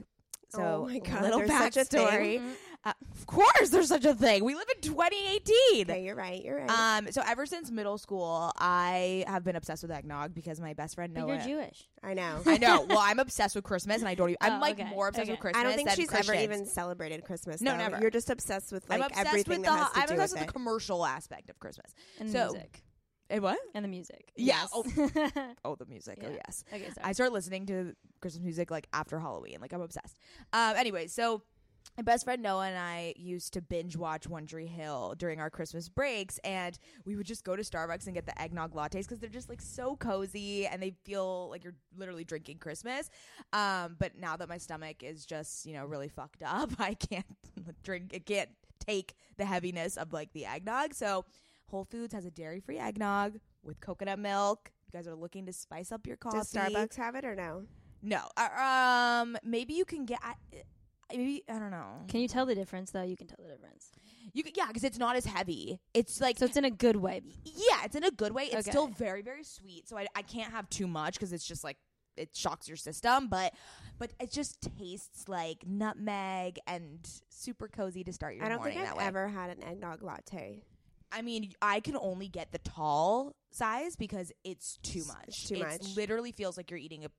So 0.51 0.63
Oh 0.85 0.87
my 0.89 0.99
God, 0.99 1.23
little 1.23 1.39
there's 1.39 1.51
such 1.51 1.77
a 1.79 1.81
backstory. 1.87 2.43
Thing. 2.85 2.93
Uh, 2.93 2.93
of 3.19 3.27
course, 3.27 3.71
there's 3.71 3.89
such 3.89 4.05
a 4.05 4.15
thing. 4.15 4.45
We 4.45 4.55
live 4.55 4.67
in 4.75 4.81
2018. 4.83 5.91
Okay, 5.91 6.05
you're 6.05 6.15
right. 6.17 6.43
You're 6.45 6.59
right. 6.65 6.71
Um, 6.99 7.13
so 7.13 7.23
ever 7.27 7.47
since 7.47 7.71
middle 7.71 7.99
school, 7.99 8.53
I 8.59 9.25
have 9.29 9.45
been 9.45 9.57
obsessed 9.57 9.83
with 9.83 9.91
eggnog 9.93 10.35
because 10.35 10.61
my 10.61 10.75
best 10.75 10.95
friend 10.97 11.15
But 11.15 11.21
Noah. 11.21 11.35
you're 11.47 11.61
Jewish. 11.61 11.89
I 12.03 12.15
know. 12.15 12.41
I 12.47 12.59
know. 12.59 12.83
Well, 12.89 12.99
I'm 13.01 13.19
obsessed 13.21 13.55
with 13.55 13.65
Christmas, 13.65 13.99
and 14.01 14.09
I 14.09 14.15
don't. 14.15 14.31
Even, 14.31 14.39
I'm 14.41 14.55
Oh, 14.55 14.61
like 14.61 14.79
okay. 14.81 14.89
more 14.91 15.09
obsessed 15.09 15.25
Okay. 15.25 15.33
with 15.33 15.41
Christmas. 15.41 15.61
I 15.61 15.63
don't 15.65 15.75
think 15.77 15.89
than 15.89 15.97
she's 15.97 16.13
ever 16.13 16.35
even 16.35 16.67
celebrated 16.67 17.25
Christmas. 17.25 17.61
No, 17.61 17.71
though. 17.73 17.77
never. 17.79 18.01
You're 18.01 18.11
just 18.11 18.29
obsessed 18.31 18.73
with 18.73 18.85
I'm 18.91 19.01
like 19.01 19.11
obsessed 19.11 19.29
everything 19.29 19.61
with 19.61 19.67
that 19.71 19.79
has 19.79 19.91
to 19.93 19.99
I'm 19.99 20.03
obsessed 20.05 20.33
with 20.35 20.41
with 20.41 20.47
the 20.49 20.53
commercial 20.53 21.07
aspect 21.07 21.49
of 21.51 21.59
Christmas. 21.61 21.95
And 22.19 22.31
So- 22.31 22.51
music. 22.53 22.83
And 23.31 23.41
what? 23.43 23.59
And 23.75 23.83
the 23.83 23.89
music. 23.89 24.31
Yeah. 24.37 24.57
Yes. 24.61 24.69
Oh, 24.75 24.85
oh, 25.65 25.75
the 25.77 25.87
music. 25.87 26.19
Oh, 26.23 26.29
yes. 26.31 26.65
okay, 26.71 26.85
sorry. 26.85 26.97
I 27.03 27.13
start 27.13 27.33
listening 27.33 27.65
to 27.67 27.95
Christmas 28.21 28.43
music 28.45 28.71
like 28.71 28.87
after 28.93 29.19
Halloween. 29.19 29.57
Like 29.59 29.73
I'm 29.73 29.81
obsessed. 29.81 30.19
Um. 30.53 30.75
Anyway, 30.77 31.07
so 31.07 31.43
my 31.97 32.03
best 32.03 32.25
friend 32.25 32.43
Noah 32.43 32.67
and 32.67 32.79
I 32.79 33.15
used 33.17 33.53
to 33.55 33.61
binge 33.61 33.97
watch 33.97 34.27
One 34.27 34.47
Tree 34.47 34.67
Hill 34.67 35.15
during 35.19 35.41
our 35.41 35.51
Christmas 35.51 35.89
breaks, 35.89 36.39
and 36.39 36.79
we 37.05 37.17
would 37.17 37.27
just 37.27 37.45
go 37.45 37.55
to 37.55 37.63
Starbucks 37.63 38.07
and 38.07 38.15
get 38.15 38.25
the 38.27 38.41
eggnog 38.41 38.75
lattes 38.75 39.03
because 39.03 39.19
they're 39.19 39.29
just 39.29 39.49
like 39.49 39.61
so 39.61 39.97
cozy 39.97 40.67
and 40.67 40.83
they 40.83 40.95
feel 41.05 41.51
like 41.51 41.65
you're 41.65 41.77
literally 41.97 42.25
drinking 42.25 42.59
Christmas. 42.59 43.11
Um. 43.53 43.97
But 43.99 44.19
now 44.19 44.37
that 44.37 44.49
my 44.49 44.59
stomach 44.59 45.03
is 45.03 45.27
just 45.27 45.67
you 45.67 45.75
know 45.75 45.85
really 45.85 46.09
fucked 46.09 46.43
up, 46.43 46.71
I 46.79 46.95
can't 46.95 47.27
drink. 47.83 48.13
I 48.15 48.19
can't 48.21 48.51
take 48.79 49.15
the 49.37 49.45
heaviness 49.45 49.97
of 49.97 50.13
like 50.13 50.33
the 50.33 50.47
eggnog. 50.47 50.95
So 50.95 51.25
Whole 51.69 51.85
Foods 51.85 52.15
has 52.15 52.25
a 52.25 52.31
dairy-free 52.31 52.79
eggnog 52.79 53.39
with 53.63 53.81
coconut 53.81 54.19
milk. 54.19 54.71
You 54.87 54.99
guys 54.99 55.07
are 55.07 55.15
looking 55.15 55.47
to 55.47 55.53
spice 55.53 55.93
up 55.93 56.07
your 56.07 56.17
coffee. 56.17 56.39
Does 56.39 56.53
Starbucks 56.53 56.97
have 56.97 57.15
it 57.15 57.25
or 57.25 57.35
no? 57.35 57.65
No. 58.03 58.23
Uh, 58.37 59.21
um. 59.23 59.37
Maybe 59.45 59.75
you 59.75 59.85
can 59.85 60.05
get. 60.05 60.19
I, 60.23 60.35
maybe 61.17 61.43
I 61.49 61.59
don't 61.59 61.71
know. 61.71 62.05
Can 62.09 62.21
you 62.21 62.29
tell 62.29 62.47
the 62.47 62.55
difference 62.55 62.91
though? 62.91 63.03
You 63.03 63.17
can 63.17 63.27
tell 63.27 63.39
the 63.43 63.49
difference. 63.51 63.91
You 64.33 64.43
can, 64.43 64.53
yeah, 64.57 64.67
because 64.69 64.85
it's 64.85 64.99
not 64.99 65.17
as 65.17 65.25
heavy. 65.27 65.79
It's 65.95 66.21
like 66.21 66.39
So 66.39 66.47
it's 66.47 66.57
in 66.57 66.65
a 66.65 66.71
good 66.71 66.97
way. 66.97 67.23
yeah, 67.45 67.85
it's 67.85 67.97
in 67.97 68.05
a 68.05 68.11
good 68.11 68.33
way. 68.33 68.45
It's 68.45 68.55
Okay. 68.55 68.71
still 68.71 68.89
very 68.89 69.23
very 69.23 69.45
sweet. 69.45 69.89
So 69.89 69.97
I 69.99 70.07
I 70.15 70.23
can't 70.23 70.53
have 70.53 70.69
too 70.71 70.87
much 70.87 71.15
because 71.15 71.33
it's 71.33 71.47
just 71.47 71.65
like 71.65 71.77
it 72.17 72.37
shocks 72.37 72.69
your 72.69 72.77
system. 72.77 73.29
But 73.29 73.55
but 73.99 74.13
it 74.21 74.31
just 74.31 74.61
tastes 74.79 75.29
like 75.29 75.65
nutmeg 75.67 76.59
and 76.67 76.99
super 77.31 77.69
cozy 77.69 78.05
to 78.05 78.13
start 78.13 78.35
your 78.35 78.45
I 78.45 78.49
don't 78.49 78.59
morning 78.59 78.79
think 78.79 78.91
I've 78.93 79.07
ever 79.07 79.29
had 79.29 79.51
an 79.51 79.63
eggnog 79.65 80.03
latte. 80.03 80.63
I 81.15 81.21
mean, 81.21 81.53
I 81.61 81.81
can 81.81 81.97
only 81.97 82.29
get 82.29 82.53
the 82.53 82.59
tall 82.59 83.35
size 83.51 83.97
because 83.97 84.33
it's 84.45 84.79
too 84.83 85.01
It's 85.01 85.09
much. 85.09 85.49
too 85.49 85.59
much. 85.59 85.75
It 85.75 85.83
much. 85.83 85.97
literally 85.97 86.33
feels 86.33 86.57
like 86.57 86.71
you're 86.71 86.79
eating 86.81 87.05
a 87.05 87.11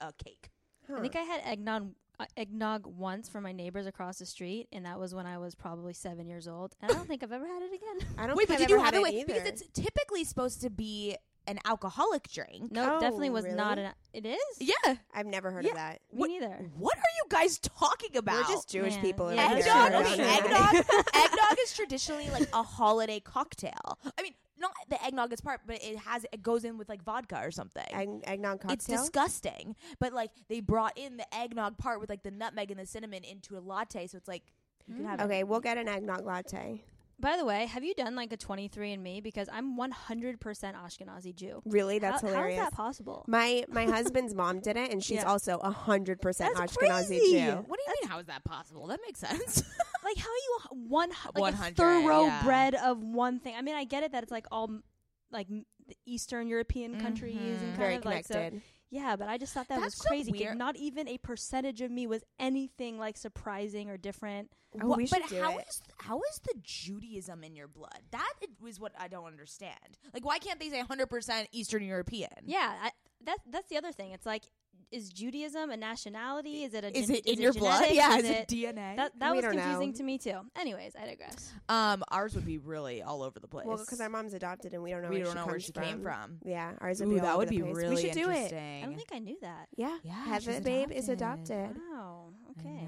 a 0.00 0.12
cake. 0.24 0.50
Huh. 0.88 0.96
I 0.98 1.00
think 1.00 1.16
I 1.16 1.20
had 1.22 1.40
eggnog 1.44 1.92
uh, 2.20 2.26
eggnog 2.36 2.86
once 2.86 3.28
from 3.28 3.42
my 3.42 3.52
neighbors 3.52 3.86
across 3.86 4.18
the 4.18 4.26
street, 4.26 4.68
and 4.72 4.86
that 4.86 4.98
was 5.00 5.14
when 5.14 5.26
I 5.26 5.38
was 5.38 5.54
probably 5.54 5.92
seven 5.92 6.28
years 6.28 6.46
old. 6.46 6.74
And 6.80 6.90
I 6.90 6.94
don't 6.94 7.08
think 7.08 7.22
I've 7.24 7.32
ever 7.32 7.46
had 7.46 7.62
it 7.62 7.72
again. 7.74 8.08
I 8.18 8.26
don't 8.26 8.36
Wait, 8.36 8.46
think 8.46 8.60
but 8.60 8.62
I've 8.62 8.68
did 8.68 8.70
you 8.70 8.76
ever 8.76 8.84
have 8.84 8.94
had 8.94 9.00
it? 9.02 9.06
it 9.08 9.14
Wait, 9.16 9.26
because 9.26 9.48
it's 9.48 9.62
typically 9.72 10.22
supposed 10.24 10.60
to 10.62 10.70
be 10.70 11.16
an 11.46 11.58
alcoholic 11.66 12.26
drink. 12.30 12.72
No, 12.72 12.82
it 12.84 12.96
Oh, 12.96 13.00
definitely 13.00 13.28
was 13.30 13.44
not 13.46 13.78
an. 13.78 13.90
It 14.14 14.24
is. 14.24 14.38
Yeah. 14.58 14.94
I've 15.12 15.26
never 15.26 15.50
heard 15.50 15.64
Yeah. 15.64 15.72
of 15.72 15.76
that. 15.76 16.00
Me 16.12 16.18
What- 16.20 16.30
neither. 16.30 16.70
What 16.78 16.96
are 16.96 17.12
you 17.16 17.24
guys 17.28 17.58
talking 17.58 18.16
about? 18.16 18.48
We're 18.48 18.54
just 18.54 18.70
Jewish 18.70 18.94
Yeah. 18.94 19.02
people. 19.02 19.26
over 19.26 19.34
Yeah, 19.34 19.48
here. 19.54 19.62
that's 19.62 19.66
eggnog. 19.68 20.04
true. 20.06 20.12
Okay, 20.14 20.22
That's 20.22 20.88
eggnog. 20.88 21.06
eggnog 21.14 21.58
is 21.60 21.74
traditionally 21.74 22.30
like 22.30 22.48
a 22.54 22.62
holiday 22.62 23.20
cocktail. 23.20 23.98
I 24.16 24.22
mean, 24.22 24.32
not 24.58 24.72
the 24.88 25.02
eggnog 25.04 25.32
is 25.32 25.40
part, 25.40 25.60
but 25.66 25.82
it 25.82 25.98
has 25.98 26.24
it 26.32 26.42
goes 26.42 26.64
in 26.64 26.78
with 26.78 26.88
like 26.88 27.02
vodka 27.02 27.40
or 27.42 27.50
something. 27.50 27.86
Egg, 27.90 28.08
eggnog 28.24 28.60
cocktail. 28.60 28.74
It's 28.74 28.86
disgusting. 28.86 29.76
But 29.98 30.12
like 30.12 30.30
they 30.48 30.60
brought 30.60 30.96
in 30.96 31.16
the 31.16 31.34
eggnog 31.34 31.78
part 31.78 32.00
with 32.00 32.10
like 32.10 32.22
the 32.22 32.30
nutmeg 32.30 32.70
and 32.70 32.80
the 32.80 32.86
cinnamon 32.86 33.24
into 33.24 33.56
a 33.56 33.60
latte, 33.60 34.06
so 34.06 34.16
it's 34.16 34.28
like 34.28 34.42
you 34.86 34.96
can 34.96 35.04
have 35.04 35.18
mm. 35.18 35.22
it. 35.22 35.26
Okay, 35.26 35.44
we'll 35.44 35.60
get 35.60 35.78
an 35.78 35.88
eggnog 35.88 36.24
latte. 36.24 36.84
By 37.20 37.36
the 37.36 37.44
way, 37.44 37.66
have 37.66 37.84
you 37.84 37.94
done 37.94 38.16
like 38.16 38.32
a 38.32 38.36
23andMe? 38.36 39.22
Because 39.22 39.48
I'm 39.52 39.78
100% 39.78 40.38
Ashkenazi 40.40 41.34
Jew. 41.34 41.62
Really, 41.64 42.00
that's 42.00 42.22
how, 42.22 42.28
hilarious. 42.28 42.58
How 42.58 42.64
is 42.64 42.70
that 42.70 42.76
possible? 42.76 43.24
My 43.28 43.64
my 43.68 43.84
husband's 43.96 44.34
mom 44.34 44.60
did 44.60 44.76
it, 44.76 44.90
and 44.90 45.02
she's 45.02 45.18
Yeah. 45.18 45.24
also 45.30 45.58
a 45.58 45.70
hundred 45.70 46.20
percent 46.20 46.56
That's 46.56 46.76
Ashkenazi 46.76 47.06
crazy. 47.06 47.32
Jew. 47.32 47.64
What 47.66 47.78
do 47.78 47.84
you 47.86 47.94
mean? 48.02 48.10
How 48.10 48.18
is 48.18 48.26
that 48.26 48.44
possible? 48.44 48.86
That 48.88 49.00
makes 49.06 49.20
sense. 49.20 49.62
like 50.04 50.16
how 50.18 50.28
are 50.28 50.32
you 50.76 50.84
one 50.88 51.10
like 51.34 51.54
a 51.54 51.74
thoroughbred 51.74 52.74
yeah. 52.74 52.90
of 52.90 53.02
one 53.02 53.40
thing? 53.40 53.54
I 53.56 53.62
mean, 53.62 53.74
I 53.74 53.84
get 53.84 54.02
it 54.02 54.12
that 54.12 54.22
it's 54.22 54.32
like 54.32 54.46
all 54.50 54.64
m- 54.64 54.82
like 55.30 55.46
m- 55.50 55.66
the 55.86 55.96
Eastern 56.06 56.46
European 56.46 57.00
countries 57.00 57.36
and 57.36 57.72
Mhm. 57.72 57.76
kind 57.76 57.76
Very 57.76 57.94
of 57.96 58.04
like 58.04 58.26
so. 58.26 58.50
Yeah, 58.90 59.16
but 59.16 59.28
I 59.28 59.38
just 59.38 59.52
thought 59.52 59.66
that 59.68 59.80
was 59.80 59.94
That's 59.94 60.02
so 60.02 60.08
crazy. 60.08 60.30
weird. 60.30 60.56
Not 60.56 60.76
even 60.76 61.08
a 61.08 61.18
percentage 61.18 61.80
of 61.80 61.90
me 61.90 62.06
was 62.06 62.22
anything 62.38 62.96
like 62.96 63.16
surprising 63.16 63.90
or 63.90 63.96
different. 63.96 64.52
Oh, 64.80 64.86
What- 64.88 65.10
but 65.10 65.22
how 65.32 65.58
it. 65.58 65.66
is 65.68 65.82
how 65.98 66.20
is 66.30 66.40
the 66.44 66.54
Judaism 66.62 67.42
in 67.42 67.56
your 67.56 67.66
blood? 67.68 68.02
That 68.10 68.32
is 68.66 68.78
what 68.78 68.92
I 68.98 69.08
don't 69.08 69.26
understand. 69.26 69.98
Like, 70.12 70.24
why 70.24 70.38
can't 70.38 70.60
they 70.60 70.70
say 70.70 70.80
100% 70.80 71.48
Eastern 71.52 71.82
European? 71.84 72.30
Yeah, 72.44 72.78
I, 72.82 72.92
that's 73.20 73.42
that's 73.46 73.68
the 73.68 73.76
other 73.78 73.90
thing. 73.92 74.12
It's 74.12 74.26
like, 74.26 74.44
is 74.90 75.10
Judaism 75.10 75.70
a 75.70 75.76
nationality? 75.76 76.64
Is 76.64 76.74
it 76.74 76.84
a 76.84 76.96
Is 76.96 77.10
it 77.10 77.26
in 77.26 77.34
is 77.34 77.40
your 77.40 77.52
blood? 77.52 77.86
Yeah, 77.90 78.16
is 78.16 78.24
is 78.24 78.30
it 78.30 78.36
it 78.36 78.48
DNA? 78.48 78.96
that 78.96 79.12
that 79.18 79.34
was 79.34 79.44
confusing 79.44 79.90
know. 79.90 79.96
to 79.96 80.02
me 80.02 80.18
too. 80.18 80.38
Anyways, 80.56 80.92
I 81.00 81.06
digress. 81.06 81.52
um, 81.68 82.02
ours 82.10 82.34
would 82.34 82.46
be 82.46 82.58
really 82.58 83.02
all 83.02 83.22
over 83.22 83.38
the 83.40 83.48
place. 83.48 83.66
Well, 83.66 83.78
because 83.78 84.00
our 84.00 84.08
mom's 84.08 84.34
adopted, 84.34 84.72
and 84.74 84.82
we 84.82 84.90
don't 84.90 85.02
know 85.02 85.08
we 85.10 85.16
where 85.16 85.24
don't 85.26 85.32
she 85.34 85.38
know 85.40 85.46
where 85.46 85.60
she 85.60 85.72
from. 85.72 85.82
came 85.84 86.02
from. 86.02 86.38
Yeah, 86.44 86.72
ours 86.80 87.00
would 87.00 87.08
Ooh, 87.08 87.14
be 87.14 87.20
all 87.20 87.26
that 87.26 87.30
over 87.32 87.38
would 87.38 87.48
the 87.48 87.56
be 87.58 87.62
place. 87.62 87.76
really 87.76 87.94
we 87.96 88.00
should 88.02 88.12
do 88.12 88.30
it. 88.30 88.34
interesting. 88.34 88.82
I 88.82 88.86
don't 88.86 88.96
think 88.96 89.08
I 89.12 89.18
knew 89.18 89.36
that. 89.42 89.68
Yeah, 89.76 89.98
Yeah, 90.02 90.38
she's 90.38 90.46
Heather 90.46 90.60
Babe 90.62 90.90
is 90.92 91.08
adopted. 91.08 91.56
adopted. 91.58 91.82
Wow. 91.92 92.26
Okay. 92.58 92.86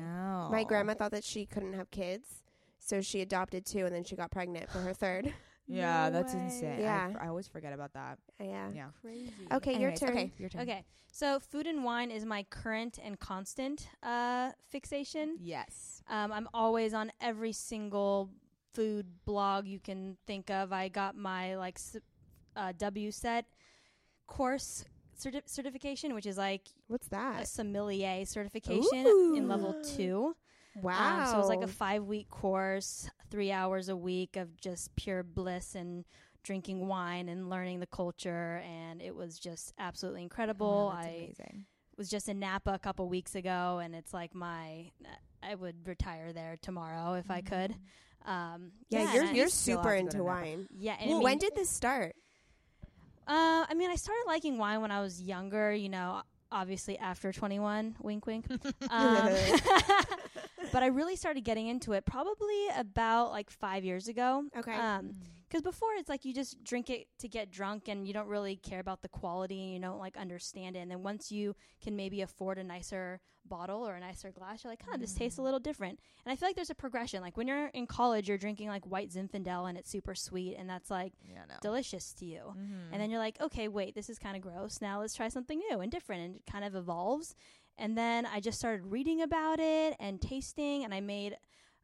My 0.50 0.64
grandma 0.64 0.94
thought 0.94 1.10
that 1.12 1.24
she 1.24 1.44
couldn't 1.46 1.72
have 1.74 1.90
kids, 1.90 2.42
so 2.78 3.00
she 3.00 3.20
adopted 3.20 3.66
two, 3.66 3.84
and 3.86 3.94
then 3.94 4.04
she 4.04 4.14
got 4.16 4.30
pregnant 4.30 4.70
for 4.70 4.78
her 4.78 4.92
third. 4.94 5.32
Yeah, 5.68 6.08
No 6.08 6.12
that's 6.12 6.34
way. 6.34 6.40
insane. 6.42 6.80
Yeah. 6.80 7.06
I, 7.08 7.10
f- 7.10 7.16
I 7.22 7.28
always 7.28 7.48
forget 7.48 7.72
about 7.72 7.92
that. 7.94 8.18
yeah. 8.40 8.68
Yeah. 8.74 8.86
Crazy. 9.00 9.32
Okay, 9.52 9.74
Anyways, 9.74 10.00
your 10.00 10.08
turn. 10.08 10.16
Okay, 10.18 10.32
your 10.38 10.48
turn. 10.48 10.62
Okay. 10.62 10.84
So 11.12 11.40
food 11.40 11.66
and 11.66 11.82
wine 11.82 12.10
is 12.10 12.24
my 12.24 12.44
current 12.50 12.98
and 13.02 13.18
constant 13.18 13.88
uh, 14.02 14.50
fixation. 14.68 15.36
Yes. 15.40 16.02
Um, 16.08 16.30
I'm 16.30 16.48
always 16.54 16.92
on 16.94 17.10
every 17.20 17.52
single 17.52 18.30
food 18.74 19.06
blog 19.24 19.66
you 19.66 19.80
can 19.80 20.18
think 20.26 20.50
of. 20.50 20.72
I 20.72 20.88
got 20.88 21.16
my 21.16 21.56
like 21.56 21.76
s- 21.78 21.96
uh, 22.54 22.72
WSET 22.78 23.44
course 24.26 24.84
certi- 25.18 25.48
certification, 25.48 26.14
which 26.14 26.26
is 26.26 26.36
like 26.38 26.68
What's 26.88 27.06
a 27.08 27.10
that? 27.10 27.48
sommelier 27.48 28.24
certification 28.26 29.06
in 29.36 29.48
level 29.48 29.74
two. 29.96 30.36
Wow. 30.82 31.20
Um, 31.20 31.26
so 31.26 31.34
it 31.34 31.38
was 31.38 31.48
like 31.48 31.62
a 31.62 31.66
five 31.66 32.04
week 32.04 32.28
course, 32.30 33.08
three 33.30 33.50
hours 33.52 33.88
a 33.88 33.96
week 33.96 34.36
of 34.36 34.60
just 34.60 34.94
pure 34.96 35.22
bliss 35.22 35.74
and 35.74 36.04
drinking 36.42 36.86
wine 36.86 37.28
and 37.28 37.48
learning 37.50 37.80
the 37.80 37.86
culture. 37.86 38.62
And 38.64 39.00
it 39.02 39.14
was 39.14 39.38
just 39.38 39.72
absolutely 39.78 40.22
incredible. 40.22 40.90
Oh, 40.92 40.96
I 40.96 41.02
amazing. 41.04 41.64
was 41.96 42.08
just 42.08 42.28
in 42.28 42.38
Napa 42.38 42.72
a 42.72 42.78
couple 42.78 43.08
weeks 43.08 43.34
ago, 43.34 43.80
and 43.82 43.94
it's 43.94 44.12
like 44.12 44.34
my, 44.34 44.90
I 45.42 45.54
would 45.54 45.86
retire 45.86 46.32
there 46.32 46.56
tomorrow 46.60 47.14
if 47.14 47.30
I 47.30 47.40
could. 47.40 47.74
Um, 48.26 48.72
yeah, 48.90 49.00
and 49.00 49.14
you're 49.14 49.24
you're 49.32 49.48
super 49.48 49.94
have 49.94 49.98
to 49.98 50.02
go 50.02 50.18
into 50.18 50.24
wine. 50.24 50.68
yeah. 50.76 50.96
And 51.00 51.10
I 51.10 51.14
mean, 51.14 51.22
when 51.22 51.38
did 51.38 51.54
this 51.54 51.70
start? 51.70 52.16
uh, 53.28 53.64
I 53.68 53.74
mean, 53.74 53.90
I 53.90 53.94
started 53.96 54.24
liking 54.26 54.58
wine 54.58 54.80
when 54.80 54.90
I 54.90 55.00
was 55.00 55.22
younger. 55.22 55.72
You 55.72 55.88
know, 55.88 56.22
obviously 56.50 56.98
after 56.98 57.32
21. 57.32 57.96
Wink, 58.00 58.26
wink. 58.26 58.46
Um, 58.90 59.28
but 60.72 60.82
I 60.82 60.86
really 60.86 61.16
started 61.16 61.44
getting 61.44 61.68
into 61.68 61.92
it 61.92 62.04
probably 62.04 62.68
about 62.76 63.30
like 63.30 63.50
five 63.50 63.84
years 63.84 64.08
ago. 64.08 64.44
Okay. 64.56 64.72
Um, 64.74 65.14
because 65.48 65.62
before 65.62 65.90
it's 65.96 66.08
like 66.08 66.24
you 66.24 66.34
just 66.34 66.62
drink 66.64 66.90
it 66.90 67.06
to 67.20 67.28
get 67.28 67.50
drunk 67.50 67.88
and 67.88 68.06
you 68.06 68.12
don't 68.12 68.28
really 68.28 68.56
care 68.56 68.80
about 68.80 69.02
the 69.02 69.08
quality 69.08 69.62
and 69.62 69.72
you 69.74 69.80
don't 69.80 69.98
like 69.98 70.16
understand 70.16 70.76
it. 70.76 70.80
And 70.80 70.90
then 70.90 71.02
once 71.02 71.30
you 71.30 71.54
can 71.82 71.94
maybe 71.96 72.20
afford 72.22 72.58
a 72.58 72.64
nicer 72.64 73.20
bottle 73.48 73.86
or 73.86 73.94
a 73.94 74.00
nicer 74.00 74.32
glass, 74.32 74.64
you're 74.64 74.72
like, 74.72 74.82
huh, 74.84 74.96
this 74.96 75.14
tastes 75.14 75.38
a 75.38 75.42
little 75.42 75.60
different. 75.60 76.00
And 76.24 76.32
I 76.32 76.36
feel 76.36 76.48
like 76.48 76.56
there's 76.56 76.70
a 76.70 76.74
progression. 76.74 77.22
Like 77.22 77.36
when 77.36 77.46
you're 77.46 77.68
in 77.68 77.86
college, 77.86 78.28
you're 78.28 78.38
drinking 78.38 78.68
like 78.68 78.84
white 78.86 79.10
Zinfandel 79.10 79.68
and 79.68 79.78
it's 79.78 79.88
super 79.90 80.14
sweet 80.16 80.56
and 80.58 80.68
that's 80.68 80.90
like 80.90 81.12
Yeah, 81.32 81.44
no. 81.48 81.54
delicious 81.62 82.12
to 82.14 82.24
you. 82.26 82.54
Mhm. 82.56 82.92
And 82.92 83.00
then 83.00 83.10
you're 83.10 83.20
like, 83.20 83.40
okay, 83.40 83.68
wait, 83.68 83.94
this 83.94 84.10
is 84.10 84.18
kind 84.18 84.36
of 84.36 84.42
gross. 84.42 84.80
Now 84.80 85.00
let's 85.00 85.14
try 85.14 85.28
something 85.28 85.58
new 85.70 85.78
and 85.80 85.92
different. 85.92 86.22
And 86.22 86.36
it 86.36 86.42
kind 86.50 86.64
of 86.64 86.74
evolves. 86.74 87.36
And 87.78 87.96
then 87.96 88.26
I 88.26 88.40
just 88.40 88.58
started 88.58 88.86
reading 88.86 89.22
about 89.22 89.60
it 89.60 89.94
and 90.00 90.20
tasting. 90.20 90.82
And 90.84 90.92
I 90.92 91.00
made 91.00 91.36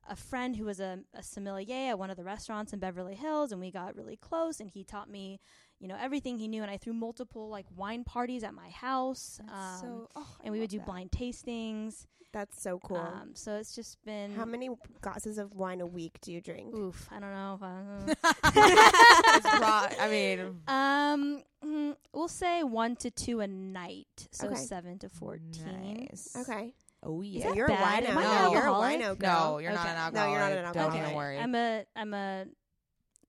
a 0.09 0.17
friend 0.17 0.57
who 0.57 0.65
was 0.65 0.81
a, 0.81 0.99
a 1.15 1.23
sommelier 1.23 1.91
at 1.91 1.99
one 1.99 2.11
of 2.11 2.17
the 2.17 2.25
restaurants 2.25 2.73
in 2.73 2.79
Beverly 2.79 3.15
Hills. 3.15 3.53
And 3.53 3.61
we 3.61 3.71
got 3.71 3.97
really 3.97 4.17
close. 4.17 4.61
And 4.61 4.69
he 4.71 4.85
taught 4.85 5.09
me, 5.11 5.41
you 5.79 5.89
know, 5.89 5.97
everything 6.01 6.39
he 6.39 6.49
knew. 6.49 6.63
And 6.63 6.71
I 6.71 6.77
threw 6.77 6.93
multiple 6.93 7.49
like 7.49 7.67
wine 7.75 8.05
parties 8.05 8.43
at 8.45 8.55
my 8.55 8.71
house. 8.71 9.41
Um, 9.49 9.79
so, 9.81 10.09
oh, 10.17 10.27
I 10.41 10.45
and 10.45 10.53
we 10.53 10.61
would 10.61 10.71
do 10.71 10.79
that. 10.79 10.87
blind 10.87 11.11
tastings. 11.13 12.07
That's 12.33 12.63
so 12.63 12.79
cool. 12.79 12.97
Um, 12.97 13.33
so 13.35 13.57
it's 13.57 13.75
just 13.75 14.03
been. 14.07 14.35
How 14.35 14.47
many 14.47 14.71
glasses 15.03 15.37
of 15.37 15.55
wine 15.55 15.83
a 15.83 15.87
week 15.87 16.19
do 16.23 16.33
you 16.33 16.41
drink? 16.41 16.75
Oof, 16.75 17.07
I 17.13 17.21
don't 17.21 17.31
know. 17.31 17.59
If 17.61 17.63
I, 18.33 19.37
It's 19.37 19.61
raw. 19.61 19.89
I 20.01 20.09
mean, 20.09 20.41
Um, 20.67 21.43
mm, 21.63 21.95
we'll 22.15 22.29
say 22.29 22.63
one 22.63 22.97
to 22.97 23.11
two 23.11 23.41
a 23.41 23.47
night, 23.47 24.29
so 24.31 24.47
Okay. 24.47 24.57
seven 24.57 24.99
to 25.01 25.11
fourteen. 25.11 26.07
Nice. 26.11 26.35
Okay. 26.35 26.73
Oh 27.03 27.21
yeah. 27.23 27.43
So 27.49 27.55
you're 27.55 27.69
bad? 27.69 28.05
a 28.05 28.07
wino. 28.09 28.15
No, 28.15 28.21
you're 28.53 28.61
a 28.63 28.65
alcoholic? 28.67 29.01
wino 29.01 29.19
girl. 29.19 29.53
No, 29.55 29.59
you're 29.59 29.73
not 29.73 29.87
Okay. 29.87 29.97
an 30.07 30.15
No, 30.15 30.31
you're 30.31 30.39
not 30.39 30.53
an 30.53 30.59
alcoholic. 30.59 30.75
Don't 30.75 30.85
alcoholic. 30.85 31.03
even 31.03 31.15
worry. 31.17 31.39
I'm 31.39 31.55
a 31.55 31.85
I'm 31.97 32.15
a 32.15 32.45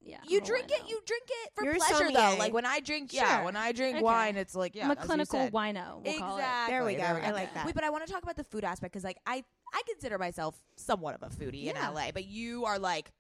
yeah. 0.06 0.18
you 0.28 0.40
I'm 0.40 0.46
drink 0.46 0.66
it. 0.70 0.82
You 0.90 1.00
drink 1.06 1.24
it 1.28 1.52
for 1.56 1.64
You're 1.64 1.76
a 1.76 1.78
pleasure, 1.78 2.12
though. 2.12 2.36
Like 2.38 2.54
when 2.54 2.66
I 2.66 2.82
drink, 2.82 3.14
yeah, 3.14 3.38
Sure. 3.38 3.46
when 3.46 3.56
I 3.56 3.72
drink 3.72 3.96
Okay. 3.96 4.04
wine, 4.04 4.36
it's 4.36 4.54
like 4.54 4.76
yeah, 4.76 4.86
I'm 4.86 4.92
a 4.92 4.96
clinical 4.98 5.40
said. 5.40 5.54
wino. 5.54 6.04
We'll 6.04 6.20
call 6.20 6.36
it. 6.38 6.40
exactly. 6.42 6.74
There 6.74 6.84
we 6.86 6.96
go. 6.96 7.04
I 7.04 7.32
like 7.32 7.54
that. 7.54 7.66
Wait, 7.66 7.74
but 7.74 7.84
I 7.86 7.90
want 7.90 8.06
to 8.06 8.12
talk 8.12 8.22
about 8.22 8.36
the 8.36 8.44
food 8.44 8.64
aspect 8.66 8.92
because, 8.94 9.04
like, 9.06 9.18
I 9.26 9.44
I 9.74 9.82
consider 9.88 10.18
myself 10.20 10.60
somewhat 10.76 11.16
of 11.16 11.24
a 11.24 11.34
foodie 11.34 11.64
Yeah. 11.64 11.88
in 11.90 11.94
LA, 11.96 12.12
but 12.12 12.26
you 12.26 12.66
are 12.66 12.78
like 12.78 13.12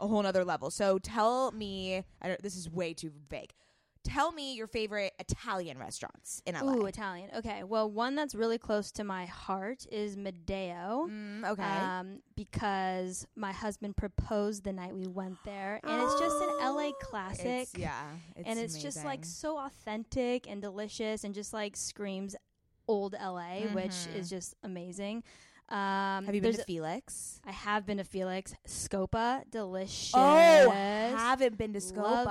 a 0.00 0.08
whole 0.08 0.22
nother 0.22 0.44
level. 0.44 0.70
So 0.70 0.98
tell 0.98 1.52
me, 1.52 2.02
I 2.22 2.28
don't, 2.28 2.42
this 2.42 2.56
is 2.56 2.68
way 2.70 2.94
too 2.94 3.12
vague. 3.28 3.52
Tell 4.04 4.30
me 4.32 4.54
your 4.54 4.66
favorite 4.66 5.12
Italian 5.18 5.78
restaurants 5.78 6.42
in 6.46 6.54
LA. 6.54 6.74
Ooh, 6.74 6.86
Italian. 6.86 7.30
Okay. 7.36 7.64
Well, 7.64 7.90
one 7.90 8.14
that's 8.14 8.34
really 8.34 8.58
close 8.58 8.92
to 8.92 9.04
my 9.04 9.24
heart 9.24 9.86
is 9.90 10.16
Madeo. 10.16 11.08
Mm, 11.08 11.44
okay. 11.50 11.62
Um, 11.62 12.20
because 12.36 13.26
my 13.34 13.52
husband 13.52 13.96
proposed 13.96 14.62
the 14.64 14.72
night 14.72 14.94
we 14.94 15.06
went 15.06 15.38
there, 15.44 15.80
and 15.82 16.02
it's 16.02 16.20
just 16.20 16.36
an 16.36 16.50
LA 16.60 16.90
classic. 17.00 17.46
It's, 17.72 17.78
yeah, 17.78 18.02
it's 18.36 18.46
and 18.48 18.58
it's 18.58 18.80
just 18.82 19.04
like 19.04 19.24
so 19.24 19.58
authentic 19.58 20.48
and 20.48 20.60
delicious, 20.60 21.24
and 21.24 21.34
just 21.34 21.52
like 21.52 21.74
screams 21.76 22.36
old 22.86 23.14
LA, 23.14 23.66
which 23.72 23.90
Mhm. 23.90 24.14
is 24.14 24.28
just 24.28 24.54
amazing. 24.62 25.24
Um, 25.68 26.26
Have 26.26 26.34
you 26.34 26.40
been 26.42 26.54
to 26.54 26.62
Felix? 26.64 27.40
I 27.46 27.52
have 27.52 27.86
been 27.86 27.96
to 27.98 28.04
Felix. 28.04 28.54
Scopa, 28.66 29.42
delicious. 29.50 30.12
Oh, 30.14 30.70
haven't 30.70 31.56
been 31.56 31.72
to 31.72 31.78
Scopa. 31.80 31.96
Love 32.26 32.28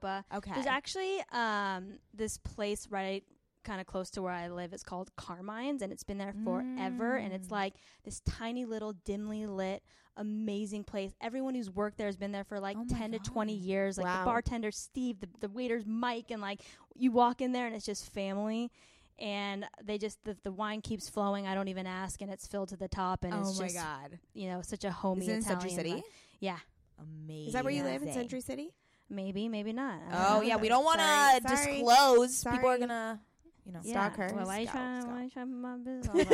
Scopa. 0.00 0.24
Okay. 0.36 0.52
There's 0.54 0.66
actually 0.66 1.18
um, 1.32 1.98
this 2.14 2.38
place 2.38 2.86
right 2.90 3.24
kind 3.64 3.80
of 3.80 3.86
close 3.88 4.10
to 4.10 4.22
where 4.22 4.32
I 4.32 4.48
live. 4.48 4.72
It's 4.72 4.84
called 4.84 5.10
Carmine's, 5.16 5.82
and 5.82 5.92
it's 5.92 6.04
been 6.04 6.18
there 6.18 6.34
forever. 6.44 7.16
And 7.16 7.32
it's 7.32 7.48
Mm. 7.48 7.52
like 7.52 7.74
this 8.04 8.20
tiny 8.20 8.64
little 8.64 8.92
dimly 8.92 9.46
lit, 9.46 9.82
amazing 10.16 10.84
place. 10.84 11.10
Everyone 11.20 11.56
who's 11.56 11.68
worked 11.68 11.98
there 11.98 12.06
has 12.06 12.16
been 12.16 12.30
there 12.30 12.44
for 12.44 12.60
like 12.60 12.76
Oh 12.78 12.84
my 12.88 12.96
10 12.98 13.12
to 13.12 13.18
20 13.18 13.52
years. 13.52 13.98
Like 13.98 14.06
Wow. 14.06 14.20
the 14.20 14.24
bartender 14.26 14.70
Steve, 14.70 15.18
the, 15.18 15.28
the 15.40 15.48
waiter's 15.48 15.84
Mike, 15.84 16.30
and 16.30 16.40
like 16.40 16.60
you 16.94 17.10
walk 17.10 17.40
in 17.40 17.50
there 17.50 17.66
and 17.66 17.74
it's 17.74 17.84
just 17.84 18.12
family. 18.12 18.70
And 19.18 19.64
they 19.82 19.96
just 19.98 20.22
the, 20.24 20.36
the 20.42 20.52
wine 20.52 20.82
keeps 20.82 21.08
flowing. 21.08 21.46
I 21.46 21.54
don't 21.54 21.68
even 21.68 21.86
ask, 21.86 22.20
and 22.20 22.30
it's 22.30 22.46
filled 22.46 22.68
to 22.70 22.76
the 22.76 22.88
top, 22.88 23.24
and 23.24 23.32
oh 23.32 23.40
it's 23.40 23.58
my 23.58 23.66
just 23.66 23.76
god. 23.76 24.18
you 24.34 24.48
know 24.48 24.60
such 24.62 24.84
a 24.84 24.90
homey 24.90 25.22
Is 25.22 25.28
it 25.28 25.32
in 25.32 25.38
Italian. 25.38 25.60
Century 25.60 25.76
City? 25.76 25.92
vibe. 26.00 26.02
Yeah, 26.40 26.58
Amazing. 27.00 27.46
Is 27.46 27.52
that 27.54 27.64
where 27.64 27.72
you 27.72 27.82
live 27.82 28.02
in 28.02 28.12
Century 28.12 28.40
City? 28.40 28.74
maybe, 29.08 29.48
maybe 29.48 29.72
not. 29.72 30.00
Oh 30.12 30.34
know. 30.36 30.40
yeah, 30.42 30.56
we 30.56 30.68
don't 30.68 30.84
want 30.84 31.00
Sorry, 31.00 31.40
to 31.40 31.48
sorry, 31.48 31.72
disclose. 31.76 32.44
People 32.44 32.68
are 32.68 32.78
gonna, 32.78 33.20
you 33.66 33.72
know, 33.72 33.80
Yeah. 33.82 33.92
Stalk 33.92 34.16
her. 34.16 34.32
Well, 34.34 34.46
why 34.46 34.58
are 34.58 34.60
you 34.60 34.66
Scout, 34.68 34.80
trying? 34.80 35.00
scout. 35.02 35.12
Why 35.12 35.22
you 35.24 35.30
trying 35.30 35.60
my 35.60 35.76
business? 35.84 36.26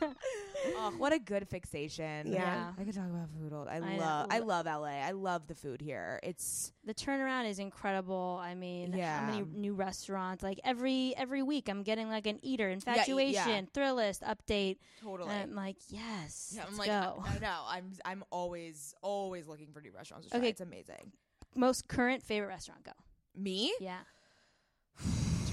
Oh, 0.00 0.14
oh, 0.76 0.92
what 0.96 1.12
a 1.12 1.18
good 1.18 1.46
fixation. 1.48 2.32
Yeah. 2.32 2.72
I 2.78 2.84
could 2.84 2.94
talk 2.94 3.04
about 3.04 3.28
food 3.38 3.52
all 3.52 3.68
I, 3.68 3.76
I 3.76 3.78
know. 3.78 3.96
love 3.98 4.26
I 4.30 4.38
love 4.38 4.66
LA. 4.66 4.86
I 4.86 5.10
love 5.10 5.46
the 5.46 5.54
food 5.54 5.82
here. 5.82 6.18
It's 6.22 6.72
the 6.84 6.94
turnaround 6.94 7.48
is 7.48 7.58
incredible. 7.58 8.40
I 8.42 8.54
mean, 8.54 8.94
yeah. 8.96 9.20
how 9.20 9.26
many 9.26 9.44
new 9.54 9.74
restaurants? 9.74 10.42
Like 10.42 10.60
every 10.64 11.14
every 11.16 11.42
week, 11.42 11.68
I'm 11.68 11.82
getting 11.82 12.08
like 12.08 12.26
an 12.26 12.38
eater, 12.42 12.68
yeah. 12.68 12.74
infatuation, 12.74 13.68
Thrillist 13.74 14.22
update. 14.22 14.78
totally 15.02 15.30
And 15.30 15.50
I'm 15.50 15.54
like, 15.56 15.76
yes, 15.90 16.54
yeah, 16.56 16.62
I'm 16.62 16.76
let's 16.76 16.78
like 16.78 16.88
go. 16.88 17.22
I, 17.24 17.36
I 17.36 17.38
know. 17.38 17.60
I'm 17.68 17.92
I'm 18.04 18.24
always 18.30 18.94
always 19.02 19.46
looking 19.46 19.72
for 19.72 19.82
new 19.82 19.92
restaurants 19.92 20.26
to 20.26 20.30
try. 20.30 20.38
Okay. 20.40 20.48
It's 20.48 20.62
amazing. 20.62 21.12
Most 21.54 21.86
current 21.86 22.22
favorite 22.22 22.48
restaurant? 22.48 22.82
Go. 22.84 22.92
Me? 23.36 23.74
Yeah. 23.80 23.98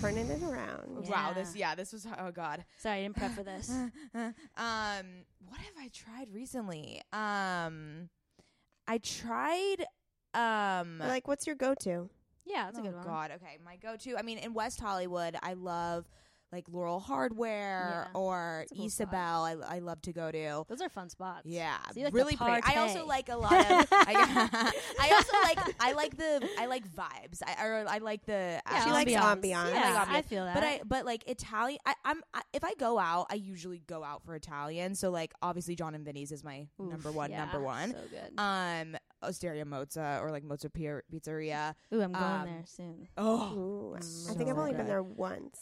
Turning 0.05 0.29
it 0.29 0.43
around. 0.43 1.07
Wow, 1.07 1.33
this 1.33 1.55
yeah, 1.55 1.73
this 1.73 1.91
was 1.91 2.05
oh 2.19 2.29
god. 2.29 2.63
Sorry, 2.77 2.99
I 2.99 3.01
didn't 3.03 3.15
prep 3.15 3.31
for 3.31 3.41
this. 3.43 3.69
um 4.13 5.05
what 5.47 5.59
have 5.59 5.73
I 5.79 5.89
tried 5.91 6.27
recently? 6.31 7.01
Um 7.11 8.09
I 8.87 8.99
tried 8.99 9.85
um 10.35 10.99
Like, 10.99 11.27
what's 11.27 11.47
your 11.47 11.55
go-to? 11.55 12.07
Yeah, 12.45 12.65
that's 12.65 12.77
a 12.77 12.81
good 12.83 12.93
oh 12.93 12.97
one. 12.97 13.05
God, 13.07 13.31
okay. 13.37 13.57
My 13.65 13.77
go-to. 13.77 14.15
I 14.15 14.21
mean, 14.21 14.37
in 14.37 14.53
West 14.53 14.79
Hollywood, 14.79 15.35
I 15.41 15.53
love 15.53 16.07
like 16.55 16.65
Laurel 16.71 16.99
Hardware 17.01 18.07
Yeah, 18.13 18.19
or 18.19 18.65
cool 18.75 18.85
Isabel. 18.85 19.43
I, 19.43 19.55
I 19.67 19.79
love 19.79 20.01
to 20.03 20.13
go 20.13 20.31
to. 20.31 20.63
Those 20.69 20.81
are 20.81 20.89
fun 20.89 21.09
spots. 21.09 21.41
Yeah, 21.45 21.75
So 21.93 21.99
you 21.99 22.05
like 22.05 22.13
the 22.13 22.17
really 22.17 22.37
pretty. 22.37 22.61
I 22.65 22.75
also 22.77 23.05
like 23.05 23.29
a 23.29 23.35
lot 23.35 23.51
of. 23.51 23.87
I, 23.91 24.71
I 25.01 25.11
also 25.13 25.33
like. 25.43 25.75
I 25.79 25.91
like 25.91 26.17
the. 26.17 26.47
I 26.57 26.65
like 26.67 26.87
vibes. 26.89 27.41
I 27.45 27.63
or 27.65 27.85
I 27.87 27.97
like 27.97 28.25
the. 28.25 28.61
Yeah, 28.71 28.83
She 28.85 28.91
likes 28.91 29.11
ambiance. 29.11 29.41
ambiance. 29.41 29.65
I 29.65 29.69
Yeah, 29.71 29.93
like 29.93 30.09
I, 30.09 30.21
ambiance. 30.21 30.25
feel 30.25 30.45
that. 30.45 30.55
But 30.55 30.63
I, 30.63 30.81
but 30.85 31.05
like 31.05 31.29
Italian, 31.29 31.79
I, 31.85 31.93
I'm 32.05 32.21
I, 32.33 32.41
if 32.53 32.63
I 32.63 32.73
go 32.75 32.97
out, 32.97 33.27
I 33.29 33.35
usually 33.35 33.81
go 33.85 34.03
out 34.03 34.23
for 34.23 34.33
Italian. 34.35 34.95
So 34.95 35.11
like 35.11 35.33
obviously 35.41 35.75
Jon 35.75 35.93
and 35.93 36.05
Vinny's 36.05 36.31
is 36.31 36.43
my 36.43 36.67
Oof, 36.81 36.89
number 36.89 37.11
one, 37.11 37.31
yeah, 37.31 37.43
number 37.45 37.59
one. 37.59 37.91
So 37.91 37.97
good. 38.09 38.39
Um, 38.39 38.95
Osteria 39.23 39.65
Mozza 39.65 40.21
or 40.21 40.31
like 40.31 40.43
Mozza 40.43 40.71
Pier- 40.71 41.03
Pizzeria. 41.11 41.73
Ooh, 41.93 42.01
I'm 42.01 42.11
going 42.13 42.23
um, 42.23 42.45
there 42.45 42.63
soon. 42.65 43.07
Oh, 43.17 43.53
Ooh, 43.55 43.95
I 43.97 44.33
think 44.33 44.49
I've 44.49 44.57
only 44.57 44.73
been 44.73 44.87
there 44.87 45.03
once. 45.03 45.59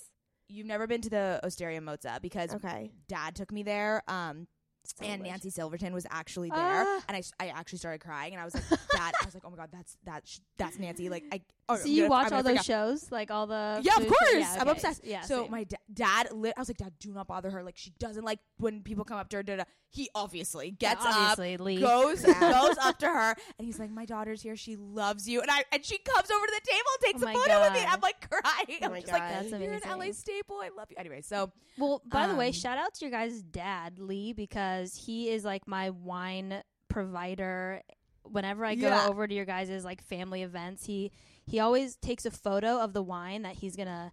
You've 0.54 0.68
never 0.68 0.88
been 0.88 1.02
to 1.02 1.10
the 1.10 1.40
Osteria 1.44 1.82
Mozza 1.82 2.22
because 2.22 2.54
Okay. 2.54 2.92
Dad 3.08 3.36
took 3.36 3.52
me 3.52 3.64
there. 3.64 4.02
Um, 4.08 4.48
So 4.86 5.06
and. 5.06 5.24
Nancy 5.24 5.50
Silverton 5.50 5.94
was 5.94 6.06
actually 6.12 6.50
there, 6.50 6.84
Ah. 6.86 7.02
and 7.08 7.16
I 7.40 7.48
actually 7.48 7.80
started 7.80 8.00
crying, 8.02 8.34
and 8.34 8.42
I 8.42 8.46
was 8.46 8.54
like, 8.54 8.66
Dad, 8.92 9.14
I 9.22 9.26
was 9.26 9.34
like, 9.34 9.44
oh 9.46 9.50
my 9.50 9.56
god, 9.56 9.70
that's 9.72 9.96
that 10.04 10.28
sh- 10.28 10.40
that's 10.58 10.78
Nancy. 10.78 11.08
Like, 11.10 11.24
I 11.32 11.42
oh, 11.70 11.76
So 11.76 11.84
I'm 11.84 11.88
you 11.92 11.98
gonna- 12.04 12.10
watch 12.10 12.32
all 12.32 12.44
those 12.44 12.58
out. 12.60 12.66
shows, 12.66 13.12
like 13.12 13.32
all 13.32 13.48
the 13.48 13.80
Yeah, 13.84 13.96
of 13.98 14.08
course. 14.08 14.34
Yeah, 14.34 14.58
I'm 14.60 14.68
obsessed. 14.68 15.04
Yeah, 15.06 15.22
so 15.22 15.44
same. 15.44 15.52
my 15.52 15.64
da- 15.64 15.78
dad, 15.94 16.32
lit, 16.32 16.54
I 16.58 16.62
was 16.62 16.70
like, 16.70 16.78
Dad, 16.78 16.94
do 17.00 17.14
not 17.14 17.28
bother 17.28 17.50
her. 17.52 17.64
Like, 17.64 17.78
she 17.78 17.92
doesn't 18.00 18.24
like 18.24 18.40
when 18.58 18.82
people 18.82 19.04
come 19.06 19.18
up 19.18 19.30
to 19.30 19.38
her. 19.38 19.44
Da, 19.44 19.56
da. 19.58 19.64
He 19.90 20.10
obviously 20.16 20.76
Yeah, 20.80 20.96
gets 20.96 21.06
up, 21.06 21.16
obviously 21.16 21.58
Lee. 21.58 21.80
goes 21.80 22.22
goes 22.40 22.78
up 22.82 22.98
to 23.00 23.08
her, 23.08 23.36
and 23.60 23.66
he's 23.66 23.78
like, 23.78 23.92
"My 23.92 24.06
daughter's 24.06 24.42
here. 24.42 24.56
She 24.56 24.76
loves 24.76 25.30
you." 25.30 25.40
And 25.42 25.52
I 25.52 25.64
and 25.72 25.86
she 25.86 26.00
comes 26.00 26.32
over 26.32 26.46
to 26.48 26.52
the 26.64 26.72
table, 26.72 26.90
and 26.94 27.02
takes 27.04 27.22
Oh 27.22 27.28
a 27.28 27.30
my 27.32 27.34
photo 27.34 27.62
with 27.62 27.74
me. 27.74 27.80
God. 27.86 27.94
I'm 27.94 28.02
like 28.02 28.30
crying. 28.30 28.80
Oh 28.82 28.86
I'm 28.86 28.92
my 28.92 29.00
just 29.02 29.12
like, 29.14 29.22
God. 29.22 29.32
That's 29.52 29.52
"You're 29.62 29.74
an 29.74 29.82
LA 29.86 29.94
amazing. 29.94 30.14
staple. 30.14 30.60
I 30.64 30.70
love 30.76 30.88
you." 30.90 30.96
Anyway, 30.98 31.22
so 31.22 31.52
Well, 31.78 32.02
by 32.06 32.28
the 32.28 32.36
way, 32.36 32.48
Um, 32.48 32.54
shout 32.54 32.78
out 32.80 32.94
to 32.96 33.06
your 33.06 33.12
guys' 33.12 33.42
dad, 33.44 34.00
Lee, 34.00 34.34
because 34.34 34.96
he 34.96 35.30
is 35.30 35.46
like 35.46 35.68
my 35.68 35.92
wine 35.92 36.64
provider. 36.88 37.82
Whenever 38.24 38.64
I 38.66 38.76
go 38.76 38.88
Yeah. 38.88 39.08
over 39.08 39.28
to 39.28 39.34
your 39.36 39.46
guys' 39.46 39.84
like 39.84 40.02
family 40.02 40.44
events, 40.44 40.86
he 40.86 41.12
he 41.46 41.60
always 41.60 41.96
takes 41.98 42.26
a 42.26 42.32
photo 42.32 42.80
of 42.80 42.94
the 42.94 43.02
wine 43.04 43.42
that 43.44 43.56
he's 43.56 43.76
gonna 43.76 44.12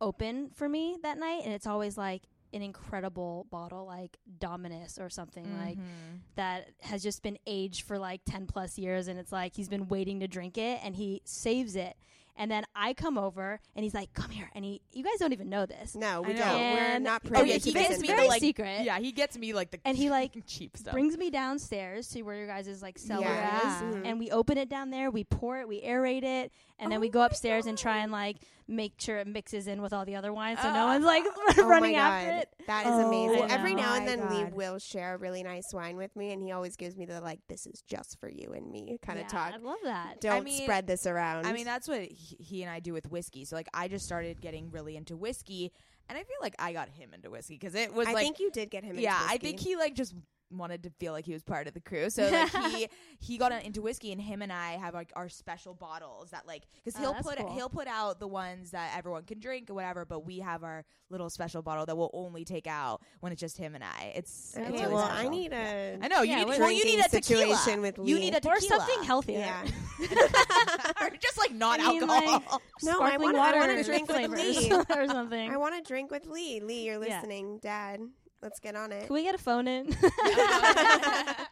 open 0.00 0.50
for 0.54 0.68
me 0.68 0.96
that 1.02 1.18
night, 1.18 1.42
and 1.44 1.52
it's 1.52 1.66
always 1.66 1.96
like 1.96 2.22
an 2.52 2.60
incredible 2.60 3.46
bottle, 3.50 3.86
like 3.86 4.18
Dominus 4.38 4.98
or 4.98 5.08
something 5.08 5.44
like 5.58 5.78
Mm-hmm. 5.78 6.16
that 6.34 6.68
has 6.80 7.02
just 7.02 7.22
been 7.22 7.38
aged 7.46 7.82
for 7.86 7.98
like 7.98 8.20
10 8.26 8.46
plus 8.46 8.76
years 8.78 9.08
and 9.08 9.18
it's 9.18 9.32
like 9.32 9.54
he's 9.54 9.68
been 9.70 9.88
waiting 9.88 10.20
to 10.20 10.28
drink 10.28 10.58
it 10.58 10.78
and 10.84 10.94
he 10.96 11.22
saves 11.24 11.76
it 11.76 11.96
and 12.36 12.50
then 12.50 12.64
i 12.74 12.94
come 12.94 13.18
over 13.18 13.60
and 13.76 13.84
he's 13.84 13.94
like 13.94 14.12
come 14.14 14.30
here 14.30 14.48
and 14.54 14.64
he 14.64 14.80
you 14.92 15.04
guys 15.04 15.14
don't 15.18 15.32
even 15.32 15.48
know 15.50 15.66
this 15.66 15.94
No, 15.94 16.22
we 16.22 16.28
don't. 16.32 16.38
know. 16.38 16.54
We're 16.56 16.78
And- 16.94 17.04
not 17.04 17.22
Oh, 17.34 17.42
yeah, 17.42 17.58
to 17.58 17.64
he 17.64 17.72
this 17.72 17.88
gets 17.88 18.00
me 18.00 18.06
very 18.08 18.22
the 18.22 18.28
like 18.28 18.40
secret. 18.40 18.84
Yeah, 18.84 18.98
he 18.98 19.12
gets 19.12 19.36
me 19.38 19.52
like 19.52 19.70
the 19.70 19.78
And 19.84 19.96
he, 19.96 20.10
like, 20.10 20.32
cheap 20.46 20.76
stuff. 20.76 20.92
brings 20.92 21.16
me 21.18 21.30
downstairs 21.30 22.08
to 22.08 22.22
where 22.22 22.36
your 22.36 22.46
guys' 22.46 22.68
is 22.68 22.82
like 22.82 22.98
cellar 22.98 23.22
Yeah. 23.26 23.58
is 23.58 23.82
Mhm. 23.96 24.02
and 24.06 24.18
we 24.18 24.30
open 24.30 24.56
it 24.58 24.68
down 24.68 24.90
there 24.90 25.10
we 25.10 25.24
pour 25.24 25.58
it 25.60 25.68
we 25.68 25.80
aerate 25.82 26.22
it 26.24 26.52
and 26.78 26.90
then 26.90 26.98
Oh 26.98 27.00
we 27.00 27.08
go 27.08 27.20
my 27.20 27.26
upstairs 27.26 27.66
and 27.66 27.76
try 27.78 27.98
and 27.98 28.10
like 28.12 28.36
make 28.72 28.94
sure 28.98 29.18
it 29.18 29.26
mixes 29.26 29.66
in 29.68 29.82
with 29.82 29.92
all 29.92 30.04
the 30.04 30.16
other 30.16 30.32
wines 30.32 30.58
so 30.60 30.68
Uh, 30.68 30.72
no 30.74 30.86
one's 30.86 31.04
like 31.04 31.24
Oh 31.26 31.66
running 31.68 31.92
my 31.92 31.98
after 31.98 32.30
God. 32.30 32.38
it 32.42 32.48
That 32.66 32.86
is 32.86 32.92
Oh 32.92 33.06
amazing. 33.08 33.50
Every 33.50 33.74
now 33.74 33.94
and 33.94 34.06
my 34.06 34.16
then, 34.16 34.30
Lee 34.30 34.44
will 34.52 34.78
share 34.78 35.14
a 35.14 35.18
really 35.18 35.42
nice 35.42 35.72
wine 35.72 35.96
with 35.96 36.14
me, 36.16 36.32
and 36.32 36.42
he 36.42 36.52
always 36.52 36.76
gives 36.76 36.96
me 36.96 37.04
the 37.06 37.20
like, 37.20 37.40
"This 37.48 37.66
is 37.66 37.82
just 37.82 38.18
for 38.20 38.28
you 38.28 38.52
and 38.54 38.70
me" 38.70 38.98
kind 39.02 39.18
of 39.18 39.24
Yeah, 39.24 39.28
talk. 39.28 39.52
i 39.54 39.56
love 39.58 39.78
that 39.84 40.20
Don't 40.20 40.44
mean- 40.44 40.62
spread 40.62 40.86
this 40.86 41.06
around. 41.06 41.46
I 41.46 41.52
mean, 41.52 41.64
that's 41.64 41.88
what 41.88 42.02
he, 42.02 42.36
he 42.40 42.62
and 42.62 42.70
I 42.70 42.80
do 42.80 42.92
with 42.92 43.10
whiskey. 43.10 43.44
So 43.44 43.56
like, 43.56 43.68
I 43.74 43.88
just 43.88 44.04
started 44.04 44.40
getting 44.40 44.70
really 44.70 44.96
into 44.96 45.16
whiskey, 45.16 45.72
and 46.08 46.16
I 46.18 46.22
feel 46.22 46.36
like 46.40 46.54
I 46.58 46.72
got 46.72 46.88
him 46.88 47.12
into 47.14 47.30
whiskey 47.30 47.54
because 47.58 47.74
it 47.74 47.92
was 47.92 48.06
I 48.08 48.12
like, 48.12 48.22
think 48.24 48.40
you 48.40 48.50
did 48.50 48.70
get 48.70 48.84
him. 48.84 48.90
Into 48.90 49.02
yeah, 49.02 49.18
I 49.28 49.38
think 49.38 49.58
he 49.60 49.76
like 49.76 49.94
just 49.94 50.14
wanted 50.58 50.82
to 50.84 50.90
feel 50.98 51.12
like 51.12 51.24
he 51.24 51.32
was 51.32 51.42
part 51.42 51.66
of 51.66 51.74
the 51.74 51.80
crew. 51.80 52.10
So 52.10 52.28
like 52.30 52.50
he 52.74 52.88
he 53.20 53.38
got 53.38 53.52
into 53.64 53.82
whiskey, 53.82 54.12
and 54.12 54.20
him 54.20 54.42
and 54.42 54.52
I 54.52 54.72
have 54.72 54.94
like 54.94 55.12
our 55.16 55.28
special 55.28 55.74
bottles 55.74 56.30
that 56.30 56.46
like 56.46 56.62
because 56.84 56.98
Oh, 56.98 57.02
he'll 57.02 57.12
that's 57.14 57.26
put 57.28 57.38
cool. 57.38 57.52
he'll 57.54 57.68
put 57.68 57.86
out 57.88 58.20
the 58.20 58.28
ones 58.28 58.70
that 58.72 58.94
everyone 58.96 59.24
can 59.24 59.38
drink 59.40 59.70
or 59.70 59.74
whatever, 59.74 60.04
but 60.04 60.24
we 60.26 60.38
have 60.40 60.62
our 60.64 60.84
little 61.10 61.28
special 61.30 61.60
bottle 61.62 61.84
that 61.86 61.96
we'll 61.96 62.10
only 62.14 62.44
take 62.44 62.66
out 62.66 63.02
when 63.20 63.32
it's 63.32 63.40
just 63.40 63.58
him 63.58 63.74
and 63.74 63.84
I. 63.84 64.12
It's 64.16 64.54
Okay, 64.56 64.64
it's 64.68 64.80
really 64.80 64.94
well, 64.94 65.06
special. 65.06 65.26
I 65.26 65.30
need 65.30 65.52
a. 65.52 65.98
I 66.00 66.08
know 66.08 66.22
you 66.22 66.30
Yeah, 66.30 66.38
need 66.38 66.46
what- 66.46 66.58
well 66.60 66.72
you 66.72 66.84
need 66.84 67.00
a 67.00 67.08
tequila 67.08 67.56
situation 67.56 67.80
with 67.82 67.98
you 68.02 68.18
need 68.18 68.34
a 68.34 68.40
tequila. 68.40 68.56
or 68.56 68.60
something 68.60 69.02
healthier 69.04 69.38
Yeah. 69.40 69.64
or 71.00 71.10
just 71.20 71.38
like 71.38 71.52
not 71.52 71.80
I 71.80 71.88
mean, 71.88 72.02
alcohol. 72.08 72.62
No, 72.82 72.92
I 73.00 73.08
Sparkling 73.16 73.32
want. 73.36 73.56
Water 73.56 73.76
to 73.76 73.82
drink 73.84 74.08
with 74.08 74.30
Lee. 74.30 74.72
or 74.96 75.06
something 75.06 75.50
I 75.50 75.56
want 75.56 75.74
to 75.76 75.86
drink 75.86 76.10
with 76.10 76.26
Lee. 76.26 76.60
Lee, 76.60 76.84
you're 76.86 77.02
Yeah. 77.04 77.16
listening, 77.20 77.58
Dad. 77.62 78.00
Let's 78.42 78.58
get 78.58 78.74
on 78.74 78.92
it. 78.92 79.06
can 79.06 79.14
we 79.14 79.22
get 79.22 79.34
a 79.34 79.38
phone 79.38 79.68
in 79.68 79.86
I 80.02 81.46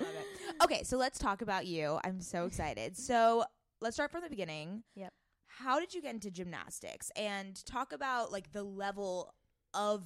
love 0.00 0.08
it. 0.08 0.62
Okay, 0.64 0.82
so 0.84 0.96
let's 0.96 1.18
talk 1.18 1.42
about 1.42 1.66
you. 1.66 1.98
I'm 2.04 2.20
so 2.20 2.46
excited. 2.46 2.96
So 2.96 3.44
let's 3.80 3.96
start 3.96 4.10
from 4.12 4.22
the 4.22 4.30
beginning. 4.30 4.84
Yep. 4.94 5.12
How 5.48 5.80
did 5.80 5.92
you 5.92 6.00
get 6.00 6.14
into 6.14 6.30
gymnastics? 6.30 7.10
And 7.16 7.62
talk 7.66 7.92
about 7.92 8.32
like 8.32 8.52
the 8.52 8.62
level 8.62 9.34
of 9.74 10.04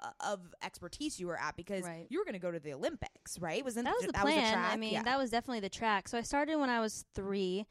uh, 0.00 0.10
of 0.20 0.40
expertise 0.62 1.18
you 1.18 1.26
were 1.26 1.40
at 1.40 1.56
because 1.56 1.84
Right. 1.84 2.06
you 2.10 2.18
were 2.18 2.24
going 2.24 2.34
to 2.34 2.40
go 2.40 2.50
to 2.50 2.58
the 2.60 2.74
Olympics, 2.74 3.38
right? 3.38 3.64
Wasn't 3.64 3.84
that 3.86 3.94
was 3.96 4.06
the 4.06 4.12
that 4.12 4.22
plan. 4.22 4.36
Was 4.36 4.44
the 4.44 4.52
track? 4.52 4.72
I 4.72 4.76
mean, 4.76 4.92
yeah. 4.92 5.02
that 5.04 5.18
was 5.18 5.30
definitely 5.30 5.60
the 5.60 5.68
track. 5.68 6.08
So 6.08 6.18
I 6.18 6.22
started 6.22 6.56
when 6.56 6.68
I 6.68 6.80
was 6.80 7.04
three, 7.14 7.64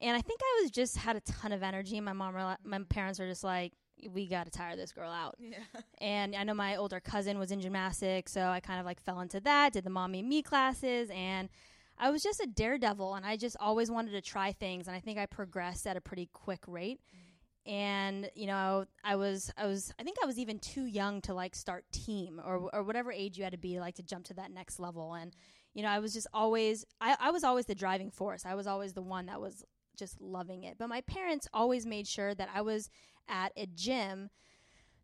and 0.00 0.16
I 0.16 0.20
think 0.20 0.40
I 0.42 0.60
was 0.62 0.70
just 0.70 0.96
had 0.96 1.16
a 1.16 1.20
ton 1.20 1.52
of 1.52 1.62
energy. 1.62 2.00
My 2.00 2.12
mom, 2.12 2.34
were, 2.34 2.56
my 2.64 2.78
parents 2.88 3.20
are 3.20 3.28
just 3.28 3.44
like, 3.44 3.72
"We 4.10 4.26
got 4.26 4.44
to 4.44 4.50
tire 4.50 4.76
this 4.76 4.92
girl 4.92 5.10
out." 5.10 5.36
yeah. 5.38 5.58
And 5.98 6.34
I 6.34 6.44
know 6.44 6.54
my 6.54 6.76
older 6.76 7.00
cousin 7.00 7.38
was 7.38 7.50
in 7.50 7.60
gymnastics, 7.60 8.32
so 8.32 8.48
I 8.48 8.60
kind 8.60 8.80
of 8.80 8.86
like 8.86 9.00
fell 9.00 9.20
into 9.20 9.40
that. 9.40 9.72
Did 9.72 9.84
the 9.84 9.90
mommy 9.90 10.20
and 10.20 10.28
me 10.28 10.42
classes, 10.42 11.10
and 11.12 11.48
I 11.98 12.10
was 12.10 12.22
just 12.22 12.40
a 12.40 12.46
daredevil, 12.46 13.14
and 13.14 13.24
I 13.24 13.36
just 13.36 13.56
always 13.60 13.90
wanted 13.90 14.12
to 14.12 14.20
try 14.20 14.52
things. 14.52 14.86
And 14.86 14.96
I 14.96 15.00
think 15.00 15.18
I 15.18 15.26
progressed 15.26 15.86
at 15.86 15.96
a 15.96 16.00
pretty 16.00 16.28
quick 16.32 16.60
rate. 16.66 17.00
And 17.66 18.30
you 18.34 18.46
know, 18.46 18.84
I 19.02 19.16
was, 19.16 19.50
I 19.56 19.66
was, 19.66 19.92
I 19.98 20.02
think 20.02 20.18
I 20.22 20.26
was 20.26 20.38
even 20.38 20.58
too 20.58 20.84
young 20.84 21.22
to 21.22 21.32
like 21.32 21.54
start 21.54 21.84
team 21.92 22.40
or 22.44 22.68
or 22.74 22.82
whatever 22.82 23.10
age 23.10 23.38
you 23.38 23.44
had 23.44 23.52
to 23.52 23.58
be 23.58 23.80
like 23.80 23.94
to 23.94 24.02
jump 24.02 24.26
to 24.26 24.34
that 24.34 24.50
next 24.50 24.78
level. 24.78 25.14
And 25.14 25.34
you 25.74 25.82
know, 25.82 25.88
I 25.88 25.98
was 25.98 26.14
just 26.14 26.28
always, 26.32 26.84
I, 27.00 27.16
I 27.18 27.30
was 27.32 27.42
always 27.42 27.66
the 27.66 27.74
driving 27.74 28.10
force. 28.10 28.46
I 28.46 28.54
was 28.54 28.66
always 28.66 28.92
the 28.92 29.02
one 29.02 29.26
that 29.26 29.40
was 29.40 29.64
just 29.96 30.20
loving 30.20 30.64
it. 30.64 30.76
But 30.78 30.88
my 30.88 31.00
parents 31.02 31.48
always 31.52 31.86
made 31.86 32.06
sure 32.06 32.34
that 32.34 32.48
I 32.54 32.62
was 32.62 32.90
at 33.28 33.52
a 33.56 33.66
gym 33.66 34.30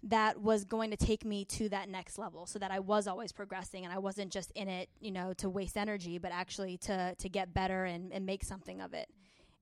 that 0.03 0.41
was 0.41 0.65
going 0.65 0.91
to 0.91 0.97
take 0.97 1.25
me 1.25 1.45
to 1.45 1.69
that 1.69 1.89
next 1.89 2.19
level 2.19 2.47
so 2.47 2.59
that 2.59 2.71
I 2.71 2.79
was 2.79 3.07
always 3.07 3.33
progressing 3.33 3.85
and 3.85 3.93
I 3.93 3.99
wasn't 3.99 4.33
just 4.33 4.51
in 4.53 4.69
it, 4.69 4.89
you 4.99 5.11
know, 5.11 5.35
to 5.35 5.51
waste 5.51 5.77
energy, 5.77 6.19
but 6.19 6.33
actually 6.33 6.79
to 6.79 7.15
to 7.17 7.29
get 7.29 7.53
better 7.53 7.85
and, 7.85 8.13
and 8.13 8.25
make 8.25 8.45
something 8.45 8.81
of 8.81 8.95
it. 8.95 9.09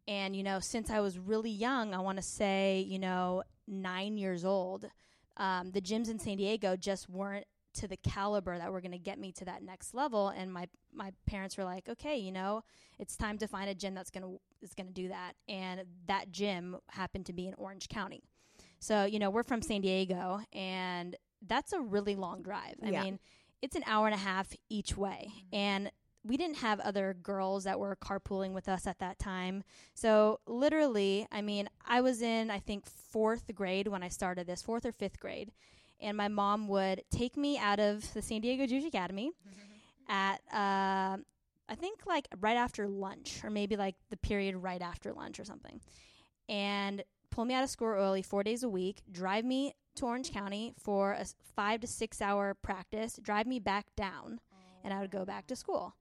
And, 0.06 0.34
you 0.34 0.42
know, 0.42 0.60
since 0.60 0.90
I 0.90 1.00
was 1.00 1.18
really 1.18 1.50
young, 1.50 1.92
I 1.92 1.98
want 2.00 2.16
to 2.16 2.22
say, 2.22 2.86
you 2.88 2.98
know, 2.98 3.42
nine 3.66 4.16
years 4.16 4.44
old, 4.44 4.88
um, 5.36 5.72
the 5.72 5.82
gyms 5.82 6.08
in 6.08 6.18
San 6.18 6.36
Diego 6.36 6.76
just 6.76 7.10
weren't 7.10 7.46
to 7.78 7.88
the 7.88 7.96
caliber 7.96 8.56
that 8.58 8.70
were 8.72 8.80
going 8.80 8.92
to 8.92 8.98
get 8.98 9.18
me 9.18 9.32
to 9.32 9.44
that 9.46 9.62
next 9.62 9.94
level. 9.94 10.28
And 10.28 10.52
my, 10.52 10.68
my 10.94 11.12
parents 11.26 11.56
were 11.56 11.64
like, 11.64 11.88
okay, 11.88 12.16
you 12.16 12.32
know, 12.32 12.62
it's 12.98 13.16
time 13.16 13.38
to 13.38 13.46
find 13.48 13.68
a 13.68 13.74
gym 13.74 13.94
that's 13.94 14.10
going 14.10 14.22
to, 14.22 14.40
is 14.62 14.74
going 14.74 14.86
to 14.86 14.92
do 14.92 15.08
that. 15.08 15.32
And 15.48 15.82
that 16.06 16.30
gym 16.30 16.76
happened 16.90 17.26
to 17.26 17.32
be 17.32 17.46
in 17.48 17.54
Orange 17.54 17.88
County. 17.88 18.22
So, 18.80 19.04
you 19.04 19.18
know, 19.18 19.30
we're 19.30 19.42
from 19.42 19.62
San 19.62 19.80
Diego 19.80 20.40
and 20.52 21.16
that's 21.46 21.72
a 21.72 21.80
really 21.80 22.14
long 22.16 22.42
drive. 22.42 22.74
I 22.84 22.90
Yeah. 22.90 23.02
mean, 23.04 23.18
it's 23.62 23.74
an 23.76 23.82
hour 23.86 24.06
and 24.06 24.14
a 24.14 24.18
half 24.18 24.52
each 24.68 24.96
way. 24.96 25.28
Mm-hmm. 25.30 25.54
And 25.54 25.90
we 26.24 26.36
didn't 26.36 26.58
have 26.58 26.80
other 26.80 27.14
girls 27.22 27.64
that 27.64 27.78
were 27.78 27.96
carpooling 27.96 28.52
with 28.52 28.68
us 28.68 28.86
at 28.86 28.98
that 28.98 29.18
time. 29.18 29.62
So, 29.94 30.40
literally, 30.46 31.26
I 31.32 31.42
mean, 31.42 31.68
I 31.86 32.00
was 32.00 32.22
in, 32.22 32.50
I 32.50 32.58
think, 32.58 32.86
fourth 32.86 33.54
grade 33.54 33.88
when 33.88 34.02
I 34.02 34.08
started 34.08 34.46
this, 34.46 34.60
fourth 34.60 34.84
or 34.84 34.92
fifth 34.92 35.20
grade. 35.20 35.52
And 36.00 36.16
my 36.16 36.28
mom 36.28 36.68
would 36.68 37.02
take 37.10 37.36
me 37.36 37.58
out 37.58 37.80
of 37.80 38.12
the 38.14 38.22
San 38.22 38.40
Diego 38.40 38.66
Jewish 38.66 38.84
Academy 38.84 39.32
at, 40.08 40.40
uh, 40.52 41.16
I 41.68 41.74
think, 41.76 42.06
like 42.06 42.28
right 42.40 42.56
after 42.56 42.86
lunch, 42.86 43.40
or 43.42 43.50
maybe 43.50 43.76
like 43.76 43.96
the 44.10 44.16
period 44.16 44.56
right 44.56 44.80
after 44.80 45.12
lunch 45.12 45.40
or 45.40 45.44
something. 45.44 45.80
And 46.48 47.02
pull 47.30 47.44
me 47.44 47.54
out 47.54 47.64
of 47.64 47.70
school 47.70 47.88
early, 47.88 48.22
four 48.22 48.42
days 48.42 48.62
a 48.62 48.68
week, 48.68 49.02
drive 49.10 49.44
me 49.44 49.74
to 49.96 50.06
Orange 50.06 50.32
County 50.32 50.72
for 50.78 51.12
a 51.12 51.26
five 51.56 51.80
to 51.80 51.86
six 51.86 52.22
hour 52.22 52.54
practice, 52.54 53.18
drive 53.20 53.46
me 53.46 53.58
back 53.58 53.86
down, 53.96 54.40
and 54.84 54.94
I 54.94 55.00
would 55.00 55.10
go 55.10 55.24
back 55.24 55.46
to 55.48 55.56
school. 55.56 55.94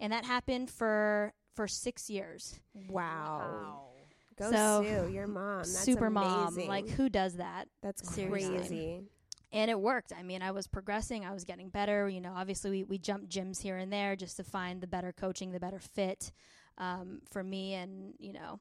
And 0.00 0.12
that 0.12 0.24
happened 0.24 0.70
for 0.70 1.32
for 1.54 1.68
six 1.68 2.10
years. 2.10 2.58
Wow. 2.88 3.90
Go 4.36 4.50
So, 4.50 4.82
Sue, 4.84 5.12
your 5.12 5.28
mom. 5.28 5.58
That's 5.58 5.84
Super 5.84 6.10
mom, 6.10 6.56
like 6.66 6.88
who 6.88 7.08
does 7.08 7.36
that? 7.36 7.68
That's 7.82 8.12
seriously. 8.12 8.56
crazy. 8.56 9.02
And 9.54 9.70
it 9.70 9.80
worked. 9.80 10.12
I 10.12 10.22
mean, 10.22 10.42
I 10.42 10.50
was 10.50 10.66
progressing, 10.66 11.24
I 11.24 11.32
was 11.32 11.44
getting 11.44 11.68
better. 11.68 12.08
You 12.08 12.20
know, 12.20 12.32
obviously 12.36 12.70
we, 12.70 12.84
we 12.84 12.98
jumped 12.98 13.30
gyms 13.30 13.62
here 13.62 13.78
and 13.78 13.90
there 13.90 14.16
just 14.16 14.36
to 14.36 14.44
find 14.44 14.80
the 14.80 14.86
better 14.88 15.12
coaching, 15.12 15.52
the 15.52 15.60
better 15.60 15.78
fit 15.78 16.32
um, 16.76 17.20
for 17.30 17.42
me, 17.42 17.74
and 17.74 18.14
you 18.18 18.32
know, 18.32 18.58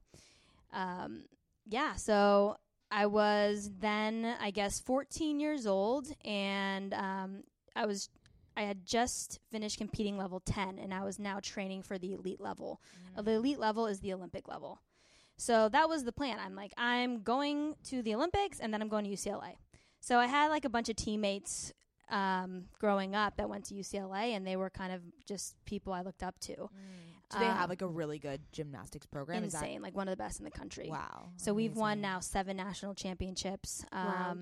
um, 0.72 1.24
yeah. 1.68 1.96
So 1.96 2.58
I 2.92 3.08
was 3.08 3.72
then, 3.80 4.36
I 4.40 4.52
guess, 4.52 4.80
14 4.80 5.40
years 5.40 5.66
old, 5.66 6.08
and 6.24 6.94
um, 6.94 7.44
I 7.76 7.86
was. 7.86 8.10
I 8.56 8.62
had 8.62 8.86
just 8.86 9.40
finished 9.52 9.80
competing 9.80 10.16
level 10.16 10.40
10 10.40 10.78
and 10.78 10.94
I 10.94 11.04
was 11.04 11.18
now 11.18 11.40
training 11.42 11.82
for 11.82 11.98
the 11.98 12.14
elite 12.14 12.40
level. 12.40 12.80
Uh, 13.18 13.24
The 13.24 13.32
elite 13.32 13.58
level 13.58 13.88
is 13.88 14.00
the 14.00 14.14
Olympic 14.14 14.48
level. 14.48 14.80
So 15.38 15.70
that 15.70 15.90
was 15.90 16.04
the 16.04 16.12
plan. 16.12 16.38
I'm 16.40 16.56
like, 16.56 16.72
I'm 16.78 17.24
going 17.24 17.74
to 17.86 18.04
the 18.04 18.14
Olympics 18.14 18.60
and 18.60 18.72
then 18.72 18.80
I'm 18.80 18.90
going 18.90 19.06
to 19.06 19.10
UCLA. 19.10 19.56
So 20.04 20.20
I 20.20 20.28
had 20.28 20.50
like 20.50 20.66
a 20.66 20.70
bunch 20.70 20.90
of 20.90 20.98
teammates 20.98 21.72
um, 22.10 22.66
growing 22.78 23.16
up 23.16 23.38
that 23.38 23.48
went 23.50 23.64
to 23.70 23.74
UCLA, 23.74 24.36
and 24.36 24.46
they 24.46 24.58
were 24.58 24.70
kind 24.70 24.92
of 24.92 25.02
just 25.26 25.56
people 25.64 25.94
I 25.94 26.02
looked 26.02 26.24
up 26.24 26.38
to. 26.42 26.56
Do 26.56 27.40
they 27.40 27.46
Um, 27.48 27.56
have 27.56 27.70
like 27.70 27.82
a 27.82 27.88
really 27.88 28.20
good 28.20 28.42
gymnastics 28.52 29.06
program? 29.06 29.46
Insane, 29.46 29.82
like 29.82 29.96
one 29.96 30.10
of 30.10 30.12
the 30.12 30.18
best 30.26 30.40
in 30.40 30.44
the 30.46 30.52
country. 30.52 30.90
wow. 30.90 31.30
So 31.38 31.54
we've 31.54 31.76
won 31.78 32.02
now 32.02 32.20
seven 32.20 32.58
national 32.58 32.96
championships, 32.96 33.86
um, 33.94 34.06
Wow. 34.08 34.38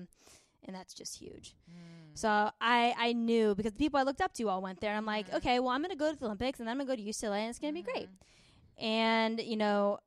and 0.64 0.74
that's 0.76 0.94
just 0.94 1.16
huge. 1.16 1.54
Mm. 1.70 2.18
So 2.18 2.28
I 2.60 2.94
I 2.98 3.12
knew 3.12 3.54
because 3.54 3.72
the 3.72 3.78
people 3.78 4.00
I 4.00 4.02
looked 4.02 4.20
up 4.20 4.34
to 4.34 4.48
all 4.48 4.60
went 4.62 4.80
there. 4.80 4.94
I'm 4.96 5.06
like, 5.06 5.28
Mhm. 5.30 5.36
okay, 5.36 5.60
well 5.60 5.70
I'm 5.70 5.80
gonna 5.82 5.94
go 5.96 6.10
to 6.12 6.18
the 6.18 6.26
Olympics, 6.26 6.58
and 6.58 6.66
then 6.66 6.72
I'm 6.72 6.78
gonna 6.84 6.96
go 6.96 7.02
to 7.02 7.08
UCLA, 7.08 7.38
and 7.42 7.50
it's 7.50 7.60
gonna 7.60 7.72
be 7.72 7.82
great. 7.82 8.08
Mhm. 8.10 8.82
And 8.84 9.40
you 9.40 9.56
know, 9.56 10.00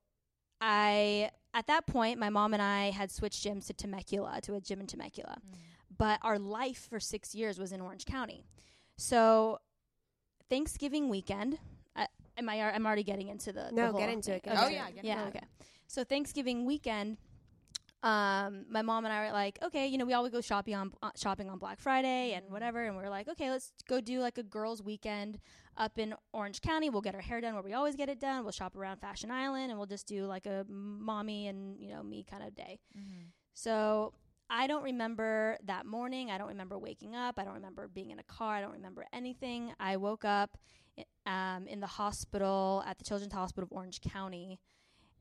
I 0.62 1.32
at 1.56 1.66
that 1.68 1.88
point 1.88 2.20
my 2.20 2.30
mom 2.30 2.54
and 2.54 2.62
I 2.62 2.92
had 2.92 3.10
switched 3.10 3.44
gyms 3.44 3.66
to 3.68 3.74
Temecula 3.74 4.40
to 4.44 4.54
a 4.54 4.62
gym 4.62 4.80
in 4.82 4.86
Temecula, 4.88 5.38
Mm. 5.42 5.56
but 5.98 6.20
our 6.22 6.38
life 6.38 6.88
for 6.90 7.00
six 7.00 7.34
years 7.34 7.58
was 7.58 7.72
in 7.72 7.82
Orange 7.82 8.06
County. 8.06 8.46
So 8.98 9.60
Thanksgiving 10.50 11.10
weekend, 11.10 11.58
I, 11.96 12.08
am 12.38 12.50
I? 12.50 12.62
I'm 12.72 12.86
already 12.86 13.04
getting 13.04 13.30
into 13.30 13.52
the 13.52 13.68
the 13.70 13.72
No, 13.72 13.92
whole 13.92 14.00
get 14.00 14.10
into 14.10 14.34
it, 14.34 14.44
thing. 14.44 14.54
get 14.54 14.62
Oh, 14.64 14.66
Okay. 14.68 14.76
yeah, 14.76 14.92
get 14.92 15.06
yeah, 15.06 15.14
into 15.26 15.28
it. 15.28 15.36
okay. 15.38 15.46
So 15.88 16.04
Thanksgiving 16.04 16.66
weekend, 16.66 17.18
um, 18.06 18.66
my 18.70 18.84
mom 18.84 19.04
and 19.06 19.14
I 19.14 19.26
were 19.26 19.32
like, 19.34 19.58
okay, 19.64 19.88
you 19.88 19.98
know, 19.98 20.06
we 20.06 20.14
always 20.14 20.32
go 20.32 20.40
shopping 20.40 20.76
on 20.76 20.92
uh, 21.02 21.10
shopping 21.18 21.50
on 21.50 21.58
Black 21.58 21.80
Friday 21.80 22.34
and 22.34 22.46
whatever, 22.52 22.84
and 22.86 22.96
we 22.96 23.04
are 23.04 23.10
like, 23.10 23.28
okay, 23.28 23.50
let's 23.50 23.74
go 23.88 24.00
do 24.00 24.20
like 24.20 24.38
a 24.38 24.44
girls' 24.44 24.82
weekend 24.84 25.40
up 25.76 25.98
in 25.98 26.14
Orange 26.32 26.62
County. 26.62 26.90
We'll 26.92 27.02
get 27.02 27.16
our 27.16 27.22
hair 27.22 27.42
done 27.42 27.56
where 27.56 27.64
we 27.64 27.74
always 27.74 27.96
get 27.96 28.08
it 28.08 28.20
done. 28.20 28.44
We'll 28.44 28.52
shop 28.52 28.76
around 28.76 29.00
Fashion 29.02 29.32
Island, 29.32 29.72
and 29.72 29.80
we'll 29.80 29.88
just 29.88 30.08
do 30.08 30.26
like 30.26 30.46
a 30.46 30.66
mommy 30.70 31.48
and 31.48 31.80
you 31.82 31.90
know 31.90 32.04
me 32.04 32.24
kind 32.24 32.44
of 32.44 32.54
day. 32.56 32.80
Mhm. 32.96 33.32
So 33.56 34.14
I 34.52 34.68
don't 34.68 34.84
remember 34.84 35.58
that 35.64 35.88
morning. 35.88 36.30
I 36.30 36.38
don't 36.38 36.50
remember 36.50 36.78
waking 36.78 37.16
up. 37.16 37.40
I 37.40 37.44
don't 37.44 37.56
remember 37.56 37.88
being 37.88 38.12
in 38.12 38.20
a 38.20 38.24
car. 38.24 38.56
I 38.56 38.62
don't 38.62 38.74
remember 38.74 39.06
anything. 39.12 39.74
I 39.80 39.98
woke 39.98 40.24
up 40.24 40.58
um, 41.26 41.68
in 41.68 41.80
the 41.80 41.88
hospital 41.88 42.84
at 42.86 43.00
the 43.00 43.04
Children's 43.04 43.34
Hospital 43.34 43.68
of 43.72 43.76
Orange 43.76 44.00
County, 44.02 44.60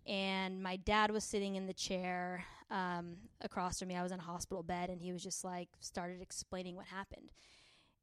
and 0.07 0.63
my 0.63 0.77
dad 0.77 1.11
was 1.11 1.25
sitting 1.25 1.57
in 1.57 1.67
the 1.67 1.73
chair 1.75 2.45
um, 2.71 3.17
across 3.41 3.79
from 3.79 3.89
me. 3.89 3.97
I 3.97 4.03
was 4.03 4.13
in 4.13 4.19
a 4.19 4.23
hospital 4.23 4.63
bed, 4.63 4.91
and 4.91 5.01
he 5.01 5.13
was 5.13 5.23
just 5.23 5.45
like 5.45 5.69
started 5.81 6.21
explaining 6.21 6.77
what 6.77 6.87
happened. 6.87 7.31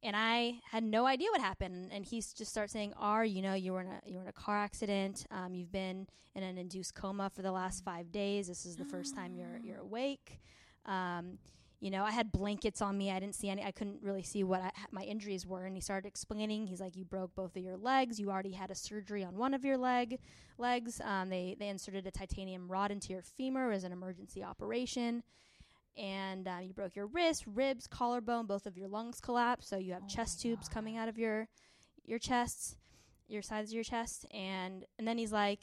And 0.04 0.16
I 0.16 0.56
had 0.72 0.84
no 0.84 1.06
idea 1.06 1.28
what 1.32 1.42
happened, 1.42 1.92
and 1.92 2.04
he 2.04 2.18
just 2.22 2.48
started 2.48 2.72
saying, 2.72 2.94
"R, 2.98 3.24
you 3.24 3.42
know, 3.42 3.54
you 3.54 3.74
were 3.74 3.82
in 3.82 3.88
a 3.88 4.02
you 4.06 4.16
were 4.16 4.24
in 4.24 4.28
a 4.28 4.34
car 4.34 4.58
accident. 4.58 5.26
Um, 5.30 5.54
you've 5.54 5.72
been 5.72 6.08
in 6.34 6.44
an 6.44 6.58
induced 6.58 6.96
coma 6.96 7.30
for 7.30 7.42
the 7.42 7.52
last 7.52 7.84
five 7.84 8.12
days. 8.12 8.48
This 8.48 8.66
is 8.66 8.78
the 8.78 8.86
first 8.86 9.16
time 9.16 9.36
you're 9.36 9.60
you're 9.64 9.80
awake. 9.80 10.40
Um, 10.86 11.38
you 11.82 11.90
know, 11.90 12.06
I 12.06 12.12
had 12.12 12.32
blankets 12.32 12.80
on 12.80 12.96
me. 12.96 13.10
I 13.10 13.20
didn't 13.20 13.34
see 13.34 13.50
any. 13.50 13.64
I 13.64 13.72
couldn't 13.72 14.04
really 14.04 14.22
see 14.22 14.44
what 14.44 14.62
I, 14.62 14.72
my 14.92 15.02
injuries 15.02 15.48
were. 15.48 15.66
And 15.66 15.76
he 15.76 15.82
started 15.82 16.08
explaining. 16.08 16.68
He's 16.68 16.80
like, 16.80 16.96
"You 16.96 17.06
broke 17.06 17.34
both 17.34 17.56
of 17.56 17.64
your 17.64 17.76
legs. 17.76 18.20
You 18.20 18.30
already 18.30 18.52
had 18.52 18.70
a 18.70 18.76
surgery 18.76 19.24
on 19.24 19.36
one 19.36 19.56
of 19.56 19.66
your 19.66 19.78
leg 19.78 20.20
legs. 20.60 21.02
Um, 21.04 21.30
they 21.30 21.56
they 21.60 21.70
inserted 21.70 22.06
a 22.06 22.12
titanium 22.12 22.72
rod 22.72 22.92
into 22.92 23.12
your 23.12 23.24
femur 23.24 23.72
as 23.72 23.84
an 23.84 23.92
emergency 23.92 24.44
operation." 24.44 25.24
And 25.98 26.48
uh, 26.48 26.60
you 26.62 26.72
broke 26.72 26.96
your 26.96 27.08
wrist, 27.08 27.46
ribs, 27.48 27.88
collarbone, 27.88 28.46
both 28.46 28.68
of 28.68 28.78
your 28.78 28.88
lungs 28.88 29.20
collapsed. 29.20 29.68
So 29.68 29.78
you 29.78 29.94
have 29.94 30.04
Oh 30.04 30.08
chest 30.08 30.40
tubes 30.40 30.70
coming 30.70 30.98
out 30.98 31.10
of 31.10 31.18
your 31.18 31.48
your 32.06 32.20
chest, 32.20 32.78
your 33.28 33.42
sides 33.42 33.72
of 33.72 33.74
your 33.74 33.84
chest. 33.84 34.28
And 34.30 34.86
and 35.00 35.08
then 35.08 35.18
he's 35.18 35.34
like, 35.34 35.62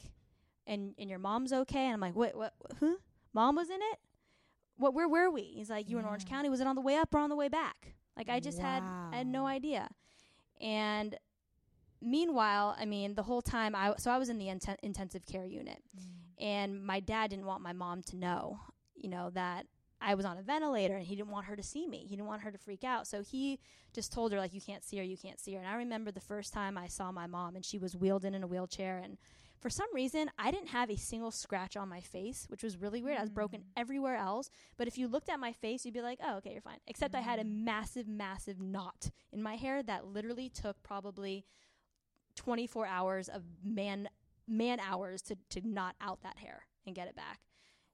"And 0.67 0.95
and 0.99 1.09
your 1.09 1.19
mom's 1.19 1.53
okay?" 1.53 1.85
And 1.85 1.93
I'm 1.93 2.01
like, 2.01 2.15
"What? 2.17 2.35
What? 2.35 2.53
Huh? 2.77 2.95
Mom 3.33 3.55
was 3.55 3.69
in 3.69 3.79
it? 3.81 3.99
What? 4.79 4.93
Where 4.93 5.07
were 5.07 5.29
we?" 5.29 5.43
He's 5.43 5.69
like, 5.69 5.89
"You 5.89 5.97
were 5.97 6.01
in 6.01 6.07
Orange 6.07 6.25
County. 6.25 6.49
Was 6.49 6.61
it 6.61 6.67
on 6.67 6.75
the 6.75 6.81
way 6.81 6.95
up 6.95 7.13
or 7.13 7.19
on 7.19 7.29
the 7.29 7.35
way 7.35 7.47
back?" 7.47 7.93
Like 8.17 8.29
I 8.29 8.39
just 8.39 8.59
had 8.59 8.83
I 8.83 9.17
had 9.17 9.27
no 9.27 9.45
idea. 9.45 9.87
And 10.59 11.17
meanwhile, 12.01 12.75
I 12.77 12.85
mean, 12.85 13.15
the 13.15 13.23
whole 13.23 13.41
time 13.41 13.75
I 13.75 13.93
so 13.97 14.11
I 14.11 14.17
was 14.17 14.29
in 14.29 14.37
the 14.37 14.47
inten- 14.47 14.77
intensive 14.83 15.25
care 15.25 15.45
unit 15.45 15.81
mm. 15.97 16.03
and 16.37 16.83
my 16.83 16.99
dad 16.99 17.29
didn't 17.29 17.45
want 17.45 17.61
my 17.61 17.73
mom 17.73 18.03
to 18.03 18.17
know, 18.17 18.59
you 18.93 19.09
know, 19.09 19.29
that 19.31 19.67
I 20.01 20.15
was 20.15 20.25
on 20.25 20.37
a 20.37 20.41
ventilator 20.41 20.95
and 20.95 21.05
he 21.05 21.15
didn't 21.15 21.29
want 21.29 21.45
her 21.45 21.55
to 21.55 21.63
see 21.63 21.87
me. 21.87 21.99
He 21.99 22.15
didn't 22.15 22.27
want 22.27 22.41
her 22.41 22.51
to 22.51 22.57
freak 22.57 22.83
out. 22.83 23.07
So 23.07 23.21
he 23.21 23.59
just 23.93 24.11
told 24.11 24.31
her 24.31 24.37
like 24.37 24.53
you 24.53 24.61
can't 24.61 24.83
see 24.83 24.97
her, 24.97 25.03
you 25.03 25.17
can't 25.17 25.39
see 25.39 25.53
her. 25.53 25.59
And 25.59 25.67
I 25.67 25.75
remember 25.75 26.11
the 26.11 26.19
first 26.19 26.53
time 26.53 26.77
I 26.77 26.87
saw 26.87 27.11
my 27.11 27.27
mom 27.27 27.55
and 27.55 27.65
she 27.65 27.77
was 27.77 27.95
wheeled 27.95 28.25
in 28.25 28.35
in 28.35 28.43
a 28.43 28.47
wheelchair 28.47 29.01
and 29.03 29.17
for 29.59 29.69
some 29.69 29.87
reason, 29.93 30.29
I 30.37 30.51
didn't 30.51 30.69
have 30.69 30.89
a 30.89 30.95
single 30.97 31.31
scratch 31.31 31.75
on 31.75 31.89
my 31.89 32.01
face, 32.01 32.45
which 32.49 32.63
was 32.63 32.77
really 32.77 33.01
weird. 33.03 33.17
I 33.17 33.21
was 33.21 33.29
broken 33.29 33.61
Mm. 33.61 33.65
everywhere 33.77 34.15
else. 34.15 34.49
But 34.77 34.87
if 34.87 34.97
you 34.97 35.07
looked 35.07 35.29
at 35.29 35.39
my 35.39 35.51
face, 35.53 35.83
you'd 35.85 35.93
be 35.93 36.01
like, 36.01 36.19
oh, 36.23 36.37
okay, 36.37 36.51
you're 36.53 36.61
fine. 36.61 36.79
Except 36.87 37.13
I 37.13 37.21
had 37.21 37.39
a 37.39 37.43
Mm. 37.43 37.63
massive, 37.65 38.07
massive 38.07 38.59
knot 38.59 39.11
in 39.31 39.43
my 39.43 39.55
hair 39.57 39.83
that 39.83 40.05
literally 40.07 40.49
took 40.49 40.81
probably 40.83 41.45
24 42.35 42.85
hours 42.87 43.27
of 43.29 43.43
man 43.63 44.07
man 44.47 44.79
hours 44.79 45.21
to, 45.21 45.35
to 45.49 45.61
knot 45.67 45.95
out 46.01 46.21
that 46.23 46.37
hair 46.39 46.65
and 46.87 46.95
get 46.95 47.07
it 47.07 47.15
back. 47.15 47.39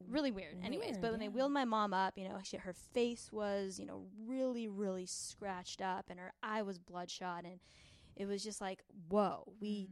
Really 0.07 0.31
weird. 0.31 0.57
Anyways, 0.63 0.91
Weird, 0.91 1.01
but 1.01 1.11
when 1.11 1.19
they 1.19 1.27
wheeled 1.29 1.51
my 1.51 1.65
mom 1.65 1.93
up, 1.93 2.17
you 2.17 2.27
know, 2.27 2.37
she, 2.43 2.57
her 2.57 2.73
face 2.73 3.29
was, 3.31 3.77
you 3.79 3.85
know, 3.85 4.05
really, 4.25 4.67
really 4.67 5.05
scratched 5.05 5.81
up 5.81 6.05
and 6.09 6.17
her 6.19 6.31
eye 6.43 6.61
was 6.61 6.79
bloodshot. 6.79 7.43
And 7.43 7.59
it 8.15 8.25
was 8.25 8.41
just 8.43 8.61
like, 8.61 8.83
whoa, 9.09 9.51
we, 9.59 9.89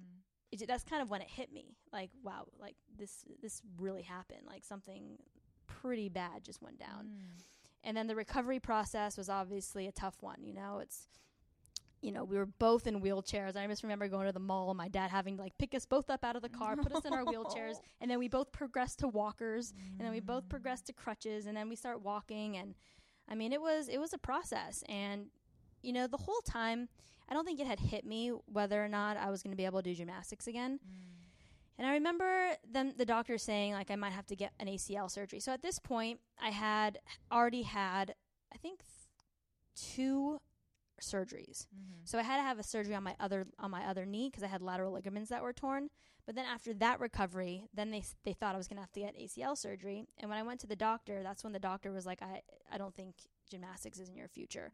it, 0.61 0.67
that's 0.67 0.83
kind 0.83 1.01
of 1.01 1.09
when 1.09 1.21
it 1.21 1.29
hit 1.29 1.51
me. 1.51 1.75
Like, 1.91 2.11
wow, 2.23 2.47
like 2.59 2.75
this, 2.97 3.25
this 3.41 3.61
really 3.79 4.01
happened. 4.01 4.41
Like 4.47 4.63
something 4.63 5.17
pretty 5.65 6.09
bad 6.09 6.43
just 6.43 6.61
went 6.61 6.79
down. 6.79 7.05
Mm. 7.05 7.43
And 7.83 7.97
then 7.97 8.07
the 8.07 8.15
recovery 8.15 8.59
process 8.59 9.17
was 9.17 9.29
obviously 9.29 9.87
a 9.87 9.91
tough 9.91 10.15
one. 10.21 10.37
You 10.41 10.53
know, 10.53 10.79
it's, 10.81 11.07
you 12.01 12.11
know, 12.11 12.23
we 12.23 12.37
were 12.37 12.45
both 12.45 12.87
in 12.87 13.01
wheelchairs. 13.01 13.55
I 13.55 13.65
just 13.67 13.83
remember 13.83 14.07
going 14.07 14.25
to 14.25 14.31
the 14.31 14.39
mall, 14.39 14.69
and 14.69 14.77
my 14.77 14.89
dad 14.89 15.09
having 15.09 15.37
to 15.37 15.43
like 15.43 15.57
pick 15.57 15.73
us 15.73 15.85
both 15.85 16.09
up 16.09 16.23
out 16.23 16.35
of 16.35 16.41
the 16.41 16.49
car, 16.49 16.75
put 16.75 16.93
us 16.93 17.05
in 17.05 17.13
our 17.13 17.23
wheelchairs, 17.25 17.75
and 18.01 18.11
then 18.11 18.19
we 18.19 18.27
both 18.27 18.51
progressed 18.51 18.99
to 18.99 19.07
walkers, 19.07 19.73
and 19.97 20.05
then 20.05 20.11
we 20.11 20.19
both 20.19 20.45
mm. 20.45 20.49
progressed 20.49 20.87
to 20.87 20.93
crutches, 20.93 21.45
and 21.45 21.55
then 21.55 21.69
we 21.69 21.75
start 21.75 22.01
walking. 22.01 22.57
And 22.57 22.75
I 23.29 23.35
mean, 23.35 23.53
it 23.53 23.61
was 23.61 23.87
it 23.87 23.99
was 23.99 24.13
a 24.13 24.17
process, 24.17 24.83
and 24.89 25.27
you 25.84 25.93
know, 25.93 26.08
the 26.08 26.17
whole 26.17 26.41
time, 26.41 26.89
I 27.30 27.34
don't 27.34 27.46
think 27.46 27.60
it 27.60 27.67
had 27.67 27.80
hit 27.80 28.06
me 28.06 28.30
whether 28.46 28.84
or 28.84 28.88
not 28.89 29.17
I 29.17 29.30
was 29.30 29.43
going 29.43 29.52
to 29.52 29.58
be 29.58 29.65
able 29.65 29.82
to 29.82 29.89
do 29.89 29.96
gymnastics 29.96 30.48
again. 30.48 30.80
Mm. 30.86 31.13
And 31.78 31.88
I 31.88 31.93
remember 31.93 32.52
them, 32.72 32.93
the 32.98 33.06
doctor 33.06 33.38
saying 33.38 33.74
like 33.74 33.89
I 33.89 33.96
might 33.96 34.13
have 34.13 34.28
to 34.28 34.36
get 34.36 34.52
an 34.60 34.67
ACL 34.67 35.10
surgery. 35.10 35.39
So 35.39 35.52
at 35.52 35.62
this 35.62 35.80
point, 35.80 36.19
I 36.41 36.50
had 36.50 37.00
already 37.32 37.63
had, 37.63 38.15
I 38.54 38.58
think, 38.58 38.80
th- 38.80 39.93
two 39.96 40.39
surgeries. 41.02 41.67
Mm-hmm. 41.67 42.02
So 42.06 42.19
I 42.19 42.24
had 42.24 42.38
to 42.38 42.43
have 42.43 42.60
a 42.60 42.63
surgery 42.63 42.96
on 42.96 43.04
my 43.04 43.15
other 43.19 43.48
on 43.60 43.72
my 43.72 43.86
other 43.86 44.06
knee 44.06 44.30
because 44.30 44.43
I 44.43 44.48
had 44.48 44.62
lateral 44.62 44.93
ligaments 44.93 45.30
that 45.30 45.41
were 45.41 45.54
torn. 45.54 45.89
But 46.26 46.36
then 46.36 46.46
after 46.46 46.74
that 46.76 47.00
recovery, 47.00 47.65
then 47.74 47.91
they 47.91 47.98
s- 48.00 48.15
they 48.24 48.34
thought 48.34 48.54
I 48.56 48.58
was 48.58 48.67
gonna 48.67 48.82
have 48.82 48.91
to 48.93 49.00
get 49.02 49.17
ACL 49.17 49.58
surgery. 49.58 50.06
And 50.19 50.30
when 50.30 50.38
I 50.39 50.43
went 50.43 50.60
to 50.62 50.67
the 50.67 50.76
doctor, 50.76 51.24
that's 51.24 51.43
when 51.43 51.54
the 51.54 51.60
doctor 51.60 51.91
was 51.91 52.06
like, 52.06 52.22
I 52.22 52.41
I 52.72 52.78
don't 52.78 52.96
think 52.96 53.15
gymnastics 53.53 53.99
is 53.99 54.09
in 54.09 54.15
your 54.15 54.27
future. 54.27 54.73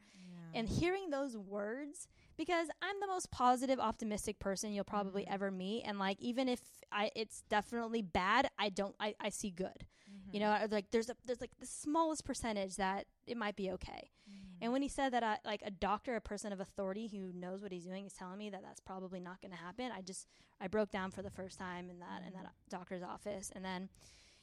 And 0.51 0.67
hearing 0.67 1.11
those 1.11 1.37
words, 1.37 2.07
because 2.35 2.69
I'm 2.81 2.99
the 2.99 3.05
most 3.05 3.29
positive, 3.29 3.79
optimistic 3.79 4.39
person 4.39 4.73
you'll 4.73 4.83
probably 4.83 5.23
mm-hmm. 5.23 5.33
ever 5.33 5.51
meet, 5.51 5.83
and 5.85 5.99
like 5.99 6.19
even 6.19 6.49
if 6.49 6.59
I 6.91 7.11
it's 7.15 7.43
definitely 7.49 8.01
bad, 8.01 8.49
I 8.57 8.69
don't 8.69 8.95
I, 8.99 9.13
I 9.19 9.29
see 9.29 9.51
good. 9.51 9.85
You 10.31 10.39
mm-hmm. 10.39 10.39
know, 10.39 10.49
I- 10.49 10.67
like 10.71 10.89
there's 10.89 11.09
a 11.09 11.15
there's 11.25 11.41
like 11.41 11.51
the 11.59 11.67
smallest 11.67 12.25
percentage 12.25 12.77
that 12.77 13.05
it 13.27 13.37
might 13.37 13.55
be 13.55 13.69
okay. 13.71 14.09
Mm-hmm. 14.27 14.63
And 14.63 14.71
when 14.73 14.81
he 14.81 14.87
said 14.87 15.13
that, 15.13 15.21
I, 15.21 15.37
like 15.45 15.61
a 15.63 15.69
doctor, 15.69 16.15
a 16.15 16.21
person 16.21 16.51
of 16.51 16.59
authority 16.59 17.07
who 17.07 17.31
knows 17.31 17.61
what 17.61 17.71
he's 17.71 17.85
doing, 17.85 18.07
is 18.07 18.13
telling 18.13 18.39
me 18.39 18.49
that 18.49 18.63
that's 18.63 18.79
probably 18.79 19.19
not 19.19 19.41
going 19.41 19.51
to 19.51 19.57
happen, 19.57 19.91
I 19.95 20.01
just 20.01 20.27
I 20.59 20.67
broke 20.67 20.89
down 20.89 21.11
for 21.11 21.21
the 21.21 21.29
first 21.29 21.59
time 21.59 21.91
in 21.91 21.99
that 21.99 22.23
in 22.25 22.33
that 22.33 22.53
doctor's 22.69 23.03
office, 23.03 23.51
and 23.55 23.63
then, 23.63 23.89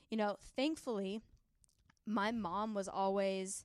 you 0.08 0.16
know, 0.16 0.36
thankfully, 0.54 1.20
my 2.06 2.30
mom 2.30 2.74
was 2.74 2.86
always. 2.86 3.64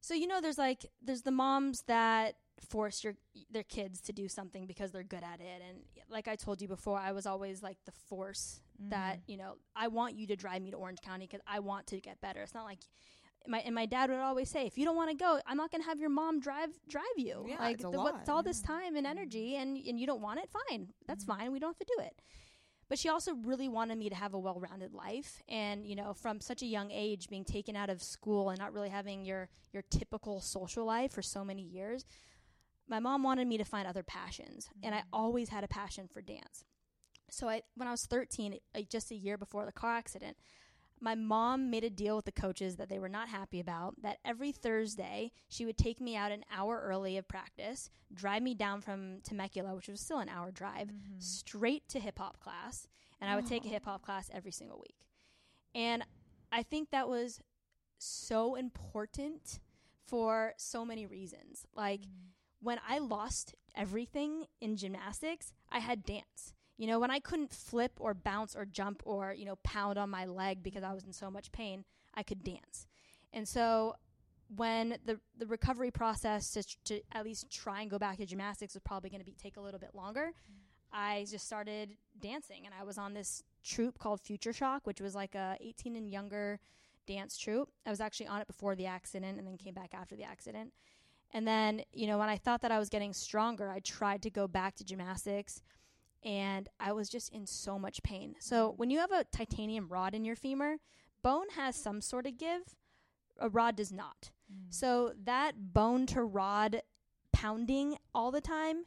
So 0.00 0.14
you 0.14 0.26
know, 0.26 0.40
there's 0.40 0.58
like 0.58 0.86
there's 1.02 1.22
the 1.22 1.30
moms 1.30 1.82
that 1.86 2.36
force 2.68 3.02
your 3.02 3.14
their 3.50 3.62
kids 3.62 4.00
to 4.02 4.12
do 4.12 4.28
something 4.28 4.66
because 4.66 4.92
they're 4.92 5.02
good 5.02 5.22
at 5.22 5.40
it, 5.40 5.62
and 5.66 5.78
like 6.08 6.28
I 6.28 6.36
told 6.36 6.60
you 6.60 6.68
before, 6.68 6.98
I 6.98 7.12
was 7.12 7.26
always 7.26 7.62
like 7.62 7.78
the 7.86 7.92
force 8.08 8.60
that 8.88 9.16
mm-hmm. 9.16 9.30
you 9.30 9.36
know 9.36 9.54
I 9.76 9.88
want 9.88 10.14
you 10.14 10.26
to 10.28 10.36
drive 10.36 10.62
me 10.62 10.70
to 10.70 10.76
Orange 10.76 11.00
County 11.02 11.26
because 11.26 11.42
I 11.46 11.60
want 11.60 11.86
to 11.88 12.00
get 12.00 12.20
better. 12.20 12.40
It's 12.40 12.54
not 12.54 12.64
like 12.64 12.80
my 13.46 13.58
and 13.58 13.74
my 13.74 13.86
dad 13.86 14.10
would 14.10 14.18
always 14.18 14.48
say, 14.48 14.66
if 14.66 14.76
you 14.76 14.84
don't 14.84 14.96
want 14.96 15.10
to 15.10 15.16
go, 15.16 15.40
I'm 15.46 15.56
not 15.56 15.70
gonna 15.70 15.84
have 15.84 16.00
your 16.00 16.10
mom 16.10 16.40
drive 16.40 16.70
drive 16.88 17.04
you. 17.16 17.46
Yeah, 17.48 17.56
like 17.58 17.76
it's 17.76 17.84
a 17.84 17.90
the, 17.90 17.98
lot, 17.98 18.14
what's 18.14 18.28
all 18.28 18.42
this 18.42 18.60
mm-hmm. 18.60 18.72
time 18.72 18.96
and 18.96 19.06
energy, 19.06 19.52
mm-hmm. 19.52 19.62
and 19.62 19.86
and 19.86 20.00
you 20.00 20.06
don't 20.06 20.22
want 20.22 20.40
it, 20.40 20.48
fine, 20.50 20.88
that's 21.06 21.24
fine. 21.24 21.52
We 21.52 21.58
don't 21.58 21.70
have 21.70 21.78
to 21.78 21.94
do 21.96 22.02
it. 22.04 22.14
But 22.90 22.98
she 22.98 23.08
also 23.08 23.34
really 23.34 23.68
wanted 23.68 23.98
me 23.98 24.08
to 24.08 24.16
have 24.16 24.34
a 24.34 24.38
well-rounded 24.38 24.92
life, 24.92 25.44
and 25.48 25.86
you 25.86 25.94
know, 25.94 26.12
from 26.12 26.40
such 26.40 26.60
a 26.60 26.66
young 26.66 26.90
age, 26.90 27.28
being 27.28 27.44
taken 27.44 27.76
out 27.76 27.88
of 27.88 28.02
school 28.02 28.50
and 28.50 28.58
not 28.58 28.74
really 28.74 28.88
having 28.88 29.24
your 29.24 29.48
your 29.72 29.84
typical 29.90 30.40
social 30.40 30.84
life 30.84 31.12
for 31.12 31.22
so 31.22 31.44
many 31.44 31.62
years, 31.62 32.04
my 32.88 32.98
mom 32.98 33.22
wanted 33.22 33.46
me 33.46 33.56
to 33.58 33.64
find 33.64 33.86
other 33.86 34.02
passions, 34.02 34.68
and 34.82 34.92
I 34.92 35.04
always 35.12 35.50
had 35.50 35.62
a 35.62 35.68
passion 35.68 36.08
for 36.12 36.20
dance. 36.20 36.64
So 37.30 37.48
I, 37.48 37.62
when 37.76 37.86
I 37.86 37.92
was 37.92 38.06
13, 38.06 38.58
uh, 38.74 38.80
just 38.90 39.12
a 39.12 39.14
year 39.14 39.38
before 39.38 39.64
the 39.64 39.72
car 39.72 39.94
accident, 39.94 40.36
my 41.00 41.14
mom 41.14 41.70
made 41.70 41.84
a 41.84 41.90
deal 41.90 42.16
with 42.16 42.26
the 42.26 42.32
coaches 42.32 42.76
that 42.76 42.88
they 42.88 42.98
were 42.98 43.08
not 43.08 43.28
happy 43.28 43.60
about. 43.60 43.94
That 44.02 44.18
every 44.24 44.52
Thursday 44.52 45.32
she 45.48 45.64
would 45.64 45.78
take 45.78 46.00
me 46.00 46.16
out 46.16 46.32
an 46.32 46.44
hour 46.54 46.80
early 46.84 47.16
of 47.16 47.26
practice, 47.26 47.90
drive 48.12 48.42
me 48.42 48.54
down 48.54 48.80
from 48.80 49.20
Temecula, 49.22 49.74
which 49.74 49.88
was 49.88 50.00
still 50.00 50.18
an 50.18 50.28
hour 50.28 50.50
drive, 50.50 50.88
mm-hmm. 50.88 51.18
straight 51.18 51.88
to 51.88 52.00
hip 52.00 52.18
hop 52.18 52.40
class, 52.40 52.86
and 53.20 53.30
I 53.30 53.36
would 53.36 53.46
take 53.46 53.64
a 53.64 53.68
hip 53.68 53.84
hop 53.84 54.02
class 54.02 54.30
every 54.32 54.52
single 54.52 54.78
week. 54.78 54.96
And 55.74 56.04
I 56.52 56.62
think 56.62 56.90
that 56.90 57.08
was 57.08 57.40
so 57.98 58.54
important 58.54 59.60
for 60.06 60.54
so 60.56 60.84
many 60.84 61.06
reasons. 61.06 61.66
Like 61.74 62.00
mm. 62.00 62.32
when 62.60 62.78
I 62.86 62.98
lost 62.98 63.54
everything 63.74 64.46
in 64.60 64.76
gymnastics, 64.76 65.52
I 65.70 65.78
had 65.78 66.04
dance. 66.04 66.54
You 66.80 66.86
know, 66.86 66.98
when 66.98 67.10
I 67.10 67.18
couldn't 67.20 67.50
flip 67.50 67.92
or 68.00 68.14
bounce 68.14 68.56
or 68.56 68.64
jump 68.64 69.02
or, 69.04 69.34
you 69.34 69.44
know, 69.44 69.56
pound 69.56 69.98
on 69.98 70.08
my 70.08 70.24
leg 70.24 70.62
because 70.62 70.82
I 70.82 70.94
was 70.94 71.04
in 71.04 71.12
so 71.12 71.30
much 71.30 71.52
pain, 71.52 71.84
I 72.14 72.22
could 72.22 72.42
dance. 72.42 72.86
And 73.34 73.46
so 73.46 73.96
when 74.56 74.96
the 75.04 75.20
the 75.36 75.44
recovery 75.44 75.90
process 75.90 76.50
to, 76.52 76.62
to 76.84 77.02
at 77.12 77.22
least 77.22 77.50
try 77.50 77.82
and 77.82 77.90
go 77.90 77.98
back 77.98 78.16
to 78.16 78.24
gymnastics 78.24 78.72
was 78.72 78.82
probably 78.82 79.10
going 79.10 79.20
to 79.20 79.26
be 79.26 79.34
take 79.34 79.58
a 79.58 79.60
little 79.60 79.78
bit 79.78 79.94
longer, 79.94 80.32
I 80.90 81.26
just 81.30 81.46
started 81.46 81.90
dancing 82.18 82.62
and 82.64 82.74
I 82.74 82.82
was 82.82 82.96
on 82.96 83.12
this 83.12 83.42
troupe 83.62 83.98
called 83.98 84.22
Future 84.22 84.54
Shock, 84.54 84.86
which 84.86 85.02
was 85.02 85.14
like 85.14 85.34
a 85.34 85.58
18 85.60 85.96
and 85.96 86.08
younger 86.08 86.60
dance 87.06 87.36
troupe. 87.36 87.68
I 87.84 87.90
was 87.90 88.00
actually 88.00 88.28
on 88.28 88.40
it 88.40 88.46
before 88.46 88.74
the 88.74 88.86
accident 88.86 89.36
and 89.36 89.46
then 89.46 89.58
came 89.58 89.74
back 89.74 89.92
after 89.92 90.16
the 90.16 90.24
accident. 90.24 90.72
And 91.34 91.46
then, 91.46 91.82
you 91.92 92.06
know, 92.06 92.16
when 92.16 92.30
I 92.30 92.38
thought 92.38 92.62
that 92.62 92.72
I 92.72 92.78
was 92.78 92.88
getting 92.88 93.12
stronger, 93.12 93.70
I 93.70 93.80
tried 93.80 94.22
to 94.22 94.30
go 94.30 94.48
back 94.48 94.76
to 94.76 94.84
gymnastics 94.84 95.60
and 96.24 96.68
I 96.78 96.92
was 96.92 97.08
just 97.08 97.32
in 97.32 97.46
so 97.46 97.78
much 97.78 98.02
pain. 98.02 98.34
So, 98.38 98.74
when 98.76 98.90
you 98.90 98.98
have 98.98 99.12
a 99.12 99.24
titanium 99.24 99.88
rod 99.88 100.14
in 100.14 100.24
your 100.24 100.36
femur, 100.36 100.76
bone 101.22 101.46
has 101.56 101.76
some 101.76 102.00
sort 102.00 102.26
of 102.26 102.38
give, 102.38 102.76
a 103.38 103.48
rod 103.48 103.76
does 103.76 103.92
not. 103.92 104.30
Mm. 104.52 104.72
So, 104.72 105.12
that 105.24 105.72
bone 105.72 106.06
to 106.06 106.22
rod 106.22 106.82
pounding 107.32 107.96
all 108.14 108.30
the 108.30 108.40
time, 108.40 108.84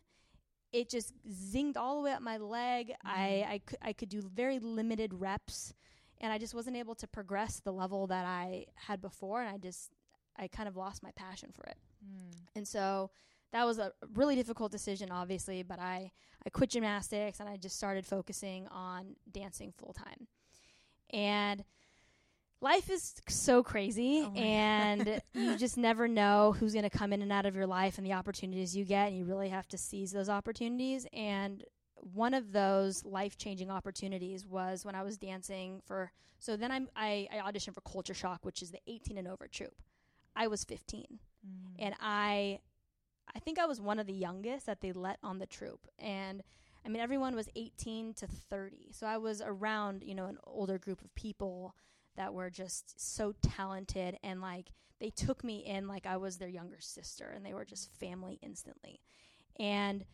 it 0.72 0.90
just 0.90 1.14
zinged 1.30 1.78
all 1.78 1.98
the 1.98 2.02
way 2.04 2.12
up 2.12 2.22
my 2.22 2.38
leg. 2.38 2.94
I, 3.04 3.18
mm. 3.18 3.50
I, 3.50 3.62
cou- 3.66 3.78
I 3.82 3.94
could 3.94 4.10
do 4.10 4.22
very 4.22 4.60
limited 4.60 5.14
reps 5.14 5.74
and 6.20 6.32
I 6.32 6.38
just 6.38 6.54
wasn't 6.54 6.78
able 6.78 6.96
to 6.96 7.08
progress 7.08 7.60
the 7.60 7.74
level 7.74 8.08
that 8.08 8.26
I 8.26 8.66
had 8.76 9.02
before. 9.02 9.42
And 9.42 9.54
I 9.54 9.58
just, 9.58 9.92
I 10.38 10.48
kind 10.48 10.68
of 10.68 10.76
lost 10.76 11.04
my 11.04 11.12
passion 11.16 11.50
for 11.54 11.64
it. 11.66 11.78
Mm. 12.04 12.38
And 12.56 12.68
so 12.68 13.12
that 13.54 13.66
was 13.68 13.78
a 13.78 13.94
really 14.16 14.36
difficult 14.36 14.72
decision, 14.72 15.12
obviously, 15.12 15.62
but 15.62 15.80
I, 15.80 16.12
I 16.46 16.50
quit 16.50 16.72
gymnastics 16.72 17.40
and 17.40 17.48
I 17.48 17.56
just 17.56 17.78
started 17.78 18.06
focusing 18.06 18.68
on 18.68 19.16
dancing 19.32 19.72
full 19.78 19.94
time. 19.94 20.28
And 21.12 21.64
life 22.62 22.90
is 22.90 23.14
so 23.30 23.62
crazy, 23.62 24.24
Oh 24.26 24.34
and 24.36 25.22
you 25.34 25.56
just 25.56 25.78
never 25.78 26.08
know 26.08 26.56
who's 26.60 26.74
going 26.74 26.90
to 26.90 26.98
come 26.98 27.14
in 27.14 27.22
and 27.22 27.32
out 27.32 27.46
of 27.46 27.56
your 27.56 27.68
life 27.68 28.00
and 28.00 28.08
the 28.08 28.14
opportunities 28.14 28.76
you 28.76 28.86
get, 28.86 29.10
and 29.10 29.18
you 29.18 29.24
really 29.24 29.50
have 29.50 29.68
to 29.68 29.78
seize 29.78 30.12
those 30.12 30.30
opportunities. 30.30 31.06
And 31.14 31.64
one 31.96 32.34
of 32.34 32.52
those 32.54 33.06
life 33.06 33.38
changing 33.38 33.70
opportunities 33.70 34.48
was 34.48 34.84
when 34.84 34.96
I 34.96 35.04
was 35.04 35.18
dancing 35.18 35.80
for. 35.86 36.12
So 36.40 36.58
then 36.58 36.72
I'm, 36.72 36.90
I, 36.96 37.28
I 37.32 37.52
auditioned 37.52 37.76
for 37.76 37.82
Culture 37.82 38.16
Shock, 38.16 38.40
which 38.44 38.64
is 38.64 38.72
the 38.72 38.80
18 38.88 39.20
and 39.20 39.28
over 39.28 39.48
troupe. 39.48 39.80
I 40.36 40.48
was 40.48 40.64
15 40.64 41.06
mm. 41.08 41.76
and 41.78 41.94
I 42.02 42.60
I 43.36 43.40
think 43.40 43.60
I 43.60 43.66
was 43.66 43.82
one 43.82 44.00
of 44.00 44.08
the 44.08 44.14
youngest 44.14 44.66
that 44.66 44.82
they 44.82 44.92
let 44.92 45.18
on 45.24 45.40
the 45.40 45.46
troupe 45.46 45.88
and 46.00 46.44
I 46.86 46.90
mean 46.90 47.02
everyone 47.02 47.36
was 47.36 47.50
18 47.56 48.14
to 48.16 48.28
30 48.28 48.92
so 48.92 49.08
I 49.08 49.18
was 49.18 49.42
around 49.44 50.04
you 50.04 50.16
know 50.16 50.26
an 50.26 50.38
older 50.46 50.78
group 50.78 51.02
of 51.02 51.14
people 51.16 51.76
that 52.16 52.34
were 52.34 52.50
just 52.50 53.16
so 53.16 53.34
talented. 53.42 54.18
And 54.24 54.42
like 54.42 54.72
they 55.00 55.10
took 55.10 55.44
me 55.44 55.66
in 55.66 55.88
like 55.88 56.06
I 56.06 56.18
was 56.18 56.38
their 56.38 56.50
younger 56.50 56.80
sister 56.80 57.32
and 57.36 57.46
they 57.46 57.54
were 57.54 57.66
just 57.66 57.92
family 58.00 58.40
instantly. 58.42 59.00
And 59.60 60.06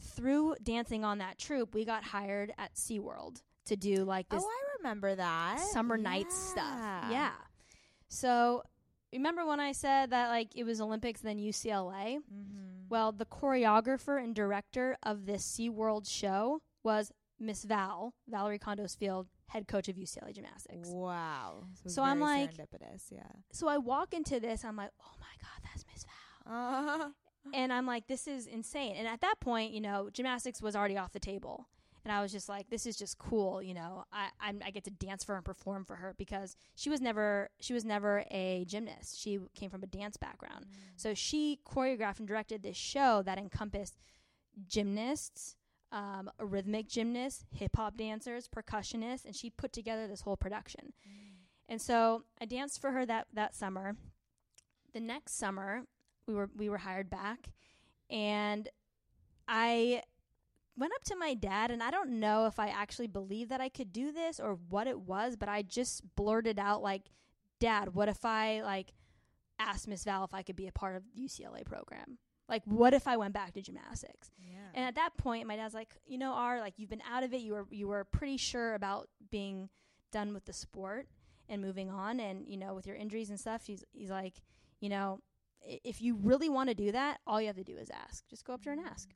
through 0.00 0.56
dancing 0.62 1.04
on 1.04 1.18
that 1.18 1.38
troupe 1.38 1.74
we 1.74 1.84
got 1.84 2.04
hired 2.04 2.52
at 2.56 2.74
SeaWorld 2.74 3.42
to 3.66 3.76
do 3.76 4.04
like 4.04 4.26
oh, 4.30 4.36
this 4.36 4.44
oh, 4.44 4.48
I 4.48 4.78
remember 4.78 5.14
that. 5.14 5.60
summer 5.72 5.96
nights 5.96 6.36
stuff. 6.36 7.10
Yeah. 7.10 7.32
So 8.08 8.62
remember 9.12 9.46
when 9.46 9.60
I 9.60 9.72
said 9.72 10.10
that 10.10 10.28
like 10.28 10.54
it 10.56 10.64
was 10.64 10.80
Olympics 10.80 11.20
then 11.20 11.38
UCLA? 11.38 12.16
Mm-hmm. 12.18 12.88
Well, 12.88 13.12
the 13.12 13.26
choreographer 13.26 14.22
and 14.22 14.34
director 14.34 14.96
of 15.02 15.26
this 15.26 15.44
SeaWorld 15.44 16.08
show 16.08 16.60
was 16.82 17.12
Miss 17.38 17.64
Val, 17.64 18.14
Valerie 18.28 18.58
Kondos 18.58 18.96
Field, 18.96 19.26
head 19.48 19.68
coach 19.68 19.88
of 19.88 19.96
UCLA 19.96 20.34
gymnastics. 20.34 20.88
Wow. 20.88 21.64
it's 21.84 21.94
So 21.94 22.02
I'm 22.02 22.18
like- 22.20 22.50
yeah. 23.12 23.22
So 23.52 23.68
I 23.68 23.76
walk 23.78 24.14
into 24.14 24.40
this, 24.40 24.64
I'm 24.64 24.76
like, 24.76 24.90
oh 25.02 25.14
my 25.20 25.26
God, 25.42 25.62
that's 25.70 25.84
Miss 25.92 26.04
Val. 26.04 26.54
Uh, 27.04 27.08
and 27.54 27.72
I'm 27.72 27.86
like, 27.86 28.06
this 28.06 28.26
is 28.26 28.46
insane. 28.46 28.96
And 28.96 29.06
at 29.06 29.20
that 29.20 29.34
point, 29.40 29.72
you 29.72 29.80
know, 29.80 30.08
gymnastics 30.12 30.62
was 30.62 30.74
already 30.74 30.96
off 30.96 31.12
the 31.12 31.20
table. 31.20 31.68
And 32.08 32.16
I 32.16 32.22
was 32.22 32.32
just 32.32 32.48
like, 32.48 32.70
this 32.70 32.86
is 32.86 32.96
just 32.96 33.18
cool, 33.18 33.62
you 33.62 33.74
know. 33.74 34.04
I 34.10 34.28
I'm, 34.40 34.62
I 34.64 34.70
get 34.70 34.84
to 34.84 34.90
dance 34.90 35.24
for 35.24 35.32
her 35.32 35.36
and 35.36 35.44
perform 35.44 35.84
for 35.84 35.96
her 35.96 36.14
because 36.16 36.56
she 36.74 36.88
was 36.88 37.02
never 37.02 37.50
she 37.60 37.74
was 37.74 37.84
never 37.84 38.24
a 38.30 38.64
gymnast. 38.66 39.20
She 39.20 39.38
came 39.54 39.68
from 39.68 39.82
a 39.82 39.86
dance 39.86 40.16
background, 40.16 40.64
so 40.96 41.12
she 41.12 41.60
choreographed 41.66 42.18
and 42.18 42.26
directed 42.26 42.62
this 42.62 42.78
show 42.78 43.20
that 43.26 43.36
encompassed 43.36 43.98
gymnasts, 44.66 45.56
um, 45.92 46.30
rhythmic 46.40 46.88
gymnasts, 46.88 47.44
hip 47.50 47.76
hop 47.76 47.98
dancers, 47.98 48.48
percussionists, 48.48 49.26
and 49.26 49.36
she 49.36 49.50
put 49.50 49.74
together 49.74 50.06
this 50.06 50.22
whole 50.22 50.36
production. 50.38 50.94
And 51.68 51.78
so 51.78 52.24
I 52.40 52.46
danced 52.46 52.80
for 52.80 52.92
her 52.92 53.04
that 53.04 53.26
that 53.34 53.54
summer. 53.54 53.96
The 54.94 55.00
next 55.00 55.36
summer, 55.36 55.82
we 56.26 56.32
were 56.32 56.48
we 56.56 56.70
were 56.70 56.78
hired 56.78 57.10
back, 57.10 57.50
and 58.08 58.66
I 59.46 60.04
went 60.78 60.92
up 60.94 61.04
to 61.04 61.16
my 61.16 61.34
dad, 61.34 61.70
and 61.70 61.82
I 61.82 61.90
don't 61.90 62.20
know 62.20 62.46
if 62.46 62.58
I 62.58 62.68
actually 62.68 63.08
believed 63.08 63.50
that 63.50 63.60
I 63.60 63.68
could 63.68 63.92
do 63.92 64.12
this 64.12 64.38
or 64.40 64.58
what 64.68 64.86
it 64.86 65.00
was, 65.00 65.36
but 65.36 65.48
I 65.48 65.62
just 65.62 66.02
blurted 66.16 66.58
out 66.58 66.82
like, 66.82 67.02
"Dad, 67.58 67.94
what 67.94 68.08
if 68.08 68.24
I 68.24 68.62
like 68.62 68.92
asked 69.58 69.88
Miss 69.88 70.04
Val 70.04 70.24
if 70.24 70.34
I 70.34 70.42
could 70.42 70.56
be 70.56 70.68
a 70.68 70.72
part 70.72 70.96
of 70.96 71.02
the 71.04 71.20
UCLA 71.20 71.64
program?" 71.64 72.18
Like, 72.48 72.62
what 72.64 72.94
if 72.94 73.06
I 73.06 73.16
went 73.18 73.34
back 73.34 73.52
to 73.54 73.62
gymnastics? 73.62 74.30
yeah. 74.38 74.54
And 74.74 74.84
at 74.86 74.94
that 74.94 75.16
point, 75.18 75.46
my 75.46 75.56
dad's 75.56 75.74
like, 75.74 75.96
you 76.06 76.16
know, 76.18 76.32
R, 76.32 76.60
like 76.60 76.74
you've 76.78 76.88
been 76.88 77.02
out 77.10 77.22
of 77.22 77.34
it. 77.34 77.40
You 77.40 77.52
were 77.52 77.66
you 77.70 77.88
were 77.88 78.04
pretty 78.04 78.36
sure 78.38 78.74
about 78.74 79.08
being 79.30 79.68
done 80.12 80.32
with 80.32 80.44
the 80.46 80.52
sport 80.52 81.08
and 81.48 81.60
moving 81.60 81.90
on, 81.90 82.20
and 82.20 82.46
you 82.48 82.56
know, 82.56 82.74
with 82.74 82.86
your 82.86 82.96
injuries 82.96 83.30
and 83.30 83.38
stuff. 83.38 83.66
He's 83.66 83.84
he's 83.92 84.10
like, 84.10 84.40
you 84.80 84.88
know, 84.88 85.20
i- 85.68 85.80
if 85.84 86.00
you 86.00 86.14
really 86.16 86.48
want 86.48 86.68
to 86.70 86.74
do 86.74 86.92
that, 86.92 87.18
all 87.26 87.40
you 87.40 87.48
have 87.48 87.56
to 87.56 87.64
do 87.64 87.76
is 87.76 87.90
ask. 87.90 88.26
Just 88.28 88.44
go 88.44 88.54
up 88.54 88.62
to 88.62 88.70
her 88.70 88.74
and 88.74 88.84
mm. 88.84 88.90
ask. 88.90 89.10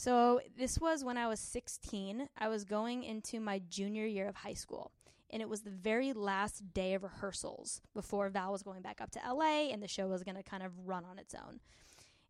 So 0.00 0.40
this 0.56 0.78
was 0.78 1.04
when 1.04 1.18
I 1.18 1.28
was 1.28 1.38
16. 1.40 2.26
I 2.38 2.48
was 2.48 2.64
going 2.64 3.04
into 3.04 3.38
my 3.38 3.60
junior 3.68 4.06
year 4.06 4.30
of 4.30 4.36
high 4.36 4.54
school. 4.54 4.92
And 5.28 5.42
it 5.42 5.48
was 5.50 5.60
the 5.60 5.70
very 5.70 6.14
last 6.14 6.72
day 6.72 6.94
of 6.94 7.02
rehearsals 7.02 7.82
before 7.92 8.30
Val 8.30 8.50
was 8.50 8.62
going 8.62 8.80
back 8.80 9.02
up 9.02 9.10
to 9.10 9.20
LA 9.30 9.68
and 9.70 9.82
the 9.82 9.88
show 9.88 10.08
was 10.08 10.22
going 10.22 10.38
to 10.38 10.42
kind 10.42 10.62
of 10.62 10.72
run 10.86 11.04
on 11.04 11.18
its 11.18 11.34
own. 11.34 11.60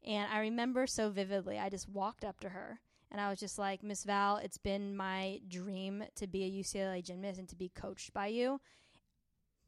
And 0.05 0.29
I 0.33 0.41
remember 0.41 0.89
so 0.89 1.11
vividly, 1.11 1.61
I 1.61 1.69
just 1.69 1.89
walked 1.89 2.25
up 2.25 2.41
to 2.41 2.49
her 2.49 2.81
and 3.09 3.21
I 3.21 3.31
was 3.31 3.39
just 3.39 3.57
like, 3.57 3.85
Miss 3.85 4.03
Val, 4.03 4.39
it's 4.39 4.59
been 4.59 4.97
my 4.97 5.41
dream 5.47 6.03
to 6.17 6.27
be 6.27 6.43
a 6.43 6.65
UCLA 6.65 7.05
gymnast 7.05 7.39
and 7.39 7.49
to 7.51 7.57
be 7.57 7.69
coached 7.69 8.13
by 8.13 8.27
you. 8.27 8.61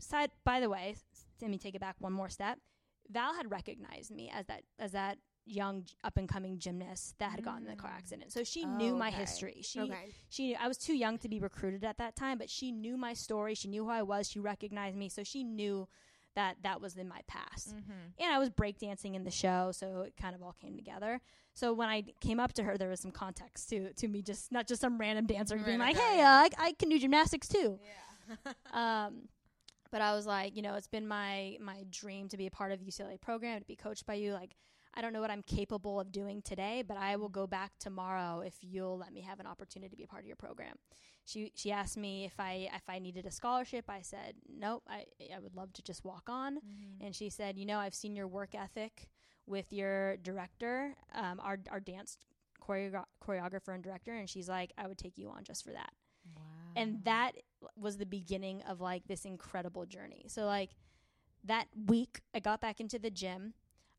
Side, 0.00 0.32
by 0.44 0.58
the 0.58 0.68
way, 0.68 0.96
let 1.40 1.52
me 1.52 1.56
take 1.56 1.76
it 1.76 1.80
back 1.80 1.94
one 2.00 2.12
more 2.12 2.28
step. 2.28 2.58
Val 3.08 3.34
had 3.34 3.52
recognized 3.52 4.10
me 4.10 4.28
as 4.34 4.46
that 4.46 4.62
as 4.80 4.90
that 4.90 5.18
young 5.44 5.84
up 6.04 6.16
and 6.16 6.28
coming 6.28 6.58
gymnast 6.58 7.18
that 7.18 7.30
had 7.32 7.42
gotten 7.44 7.64
in 7.64 7.70
the 7.70 7.76
car 7.76 7.90
accident. 7.96 8.32
So 8.32 8.44
she 8.44 8.64
knew 8.64 8.94
my 8.96 9.08
Okay. 9.08 9.16
history. 9.16 9.58
She 9.62 9.80
okay. 9.80 10.10
she 10.28 10.48
knew 10.48 10.56
I 10.60 10.68
was 10.68 10.78
too 10.78 10.94
young 10.94 11.18
to 11.18 11.28
be 11.28 11.40
recruited 11.40 11.84
at 11.84 11.98
that 11.98 12.14
time, 12.16 12.38
but 12.38 12.48
she 12.48 12.70
knew 12.72 12.96
my 12.96 13.14
story. 13.14 13.54
She 13.54 13.68
knew 13.68 13.84
who 13.84 13.90
I 13.90 14.02
was. 14.02 14.30
She 14.30 14.38
recognized 14.38 14.96
me, 14.96 15.08
so 15.08 15.22
she 15.24 15.42
knew 15.44 15.88
that 16.34 16.56
that 16.62 16.80
was 16.80 16.96
in 16.96 17.08
my 17.08 17.20
past. 17.26 17.74
Mm-hmm. 17.74 17.92
And 18.22 18.32
I 18.32 18.38
was 18.38 18.48
breakdancing 18.48 19.14
in 19.14 19.24
the 19.24 19.30
show, 19.30 19.70
so 19.72 20.00
it 20.06 20.14
kind 20.16 20.34
of 20.34 20.42
all 20.42 20.54
came 20.60 20.76
together. 20.76 21.20
So 21.52 21.74
when 21.74 21.88
I 21.90 22.04
came 22.20 22.40
up 22.40 22.54
to 22.54 22.62
her, 22.62 22.78
there 22.78 22.88
was 22.88 23.00
some 23.00 23.10
context 23.10 23.68
to 23.70 23.92
to 23.94 24.08
me, 24.08 24.22
just 24.22 24.50
not 24.52 24.66
just 24.66 24.80
some 24.80 24.96
random 24.98 25.26
dancer 25.26 25.56
being 25.58 25.78
like, 25.78 25.96
"Hey, 25.96 26.20
uh, 26.20 26.26
I, 26.28 26.48
I 26.58 26.72
can 26.78 26.88
do 26.88 26.98
gymnastics 26.98 27.48
too." 27.48 27.78
Yeah. 27.82 28.52
Um, 28.72 29.28
but 29.90 30.00
I 30.00 30.14
was 30.14 30.24
like, 30.26 30.56
you 30.56 30.62
know, 30.62 30.74
it's 30.76 30.86
been 30.86 31.06
my 31.06 31.58
my 31.60 31.84
dream 31.90 32.28
to 32.28 32.36
be 32.38 32.46
a 32.46 32.50
part 32.50 32.72
of 32.72 32.78
the 32.78 32.86
UCLA 32.86 33.20
program, 33.20 33.60
to 33.60 33.66
be 33.66 33.76
coached 33.76 34.06
by 34.06 34.14
you. 34.14 34.32
Like, 34.32 34.56
I 34.94 35.00
don't 35.00 35.12
know 35.12 35.20
what 35.20 35.30
I'm 35.30 35.42
capable 35.42 35.98
of 36.00 36.12
doing 36.12 36.42
today, 36.42 36.82
but 36.86 36.96
I 36.96 37.16
will 37.16 37.28
go 37.30 37.46
back 37.46 37.72
tomorrow 37.78 38.40
if 38.40 38.54
you'll 38.60 38.98
let 38.98 39.12
me 39.12 39.22
have 39.22 39.40
an 39.40 39.46
opportunity 39.46 39.88
to 39.90 39.96
be 39.96 40.04
a 40.04 40.06
part 40.06 40.22
of 40.22 40.26
your 40.26 40.36
program. 40.36 40.76
She 41.24 41.52
she 41.54 41.70
asked 41.72 41.96
me 41.96 42.24
if 42.24 42.38
I 42.38 42.68
if 42.74 42.82
I 42.88 42.98
needed 42.98 43.24
a 43.26 43.30
scholarship. 43.30 43.86
I 43.88 44.02
said 44.02 44.34
nope. 44.48 44.82
I 44.88 45.06
I 45.34 45.38
would 45.38 45.54
love 45.54 45.72
to 45.74 45.82
just 45.82 46.04
walk 46.04 46.28
on. 46.28 46.56
Mm-hmm. 46.56 47.04
And 47.06 47.14
she 47.14 47.30
said, 47.30 47.56
you 47.58 47.64
know, 47.66 47.78
I've 47.78 47.94
seen 47.94 48.14
your 48.16 48.28
work 48.28 48.54
ethic 48.54 49.08
with 49.46 49.72
your 49.72 50.16
director, 50.18 50.94
um, 51.14 51.40
our 51.40 51.58
our 51.70 51.80
dance 51.80 52.18
choreo- 52.60 53.04
choreographer 53.24 53.74
and 53.74 53.82
director, 53.82 54.12
and 54.14 54.28
she's 54.28 54.48
like, 54.48 54.72
I 54.76 54.86
would 54.88 54.98
take 54.98 55.16
you 55.18 55.30
on 55.30 55.44
just 55.44 55.64
for 55.64 55.72
that 55.72 55.92
Wow. 56.36 56.42
and 56.76 57.04
that 57.04 57.32
was 57.76 57.96
the 57.96 58.06
beginning 58.06 58.62
of 58.68 58.80
like 58.80 59.06
this 59.08 59.24
incredible 59.24 59.86
journey. 59.86 60.26
So 60.28 60.44
like 60.46 60.70
that 61.44 61.66
week 61.86 62.20
I 62.34 62.38
got 62.40 62.60
back 62.60 62.78
into 62.80 62.98
the 62.98 63.10
gym. 63.10 63.54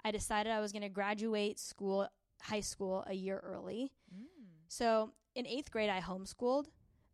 I 0.05 0.11
decided 0.11 0.51
I 0.51 0.59
was 0.59 0.71
going 0.71 0.81
to 0.81 0.89
graduate 0.89 1.59
school 1.59 2.07
high 2.41 2.59
school 2.61 3.03
a 3.07 3.13
year 3.13 3.39
early. 3.43 3.91
Mm. 4.13 4.25
So 4.67 5.11
in 5.35 5.45
8th 5.45 5.71
grade 5.71 5.89
I 5.89 6.01
homeschooled 6.01 6.65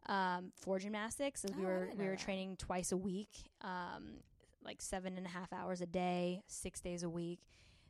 um, 0.07 0.51
for 0.55 0.79
gymnastics 0.79 1.45
as 1.45 1.51
we 1.55 1.63
Oh, 1.63 1.67
I 1.67 1.69
were 1.69 1.89
we 1.97 2.05
were 2.05 2.11
that. 2.11 2.19
training 2.19 2.55
twice 2.57 2.91
a 2.91 2.97
week 2.97 3.29
um, 3.61 4.21
like 4.63 4.81
seven 4.81 5.17
and 5.17 5.25
a 5.25 5.29
half 5.29 5.53
hours 5.53 5.81
a 5.81 5.85
day, 5.85 6.41
6 6.47 6.81
days 6.81 7.03
a 7.03 7.09
week. 7.09 7.39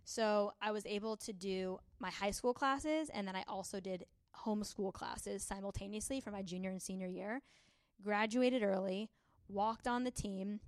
So 0.04 0.54
I 0.62 0.72
was 0.72 0.86
able 0.86 1.18
to 1.18 1.34
do 1.34 1.80
my 2.00 2.10
high 2.10 2.32
school 2.32 2.54
classes 2.54 3.10
and 3.14 3.28
then 3.28 3.36
I 3.36 3.44
also 3.48 3.80
did 3.80 4.06
homeschool 4.46 4.94
classes 4.94 5.44
simultaneously 5.44 6.20
for 6.20 6.32
my 6.32 6.42
junior 6.42 6.72
and 6.72 6.82
senior 6.82 7.08
year. 7.08 7.42
Graduated 8.04 8.64
early, 8.64 9.10
walked 9.48 9.88
on 9.88 10.04
the 10.04 10.12
team, 10.12 10.60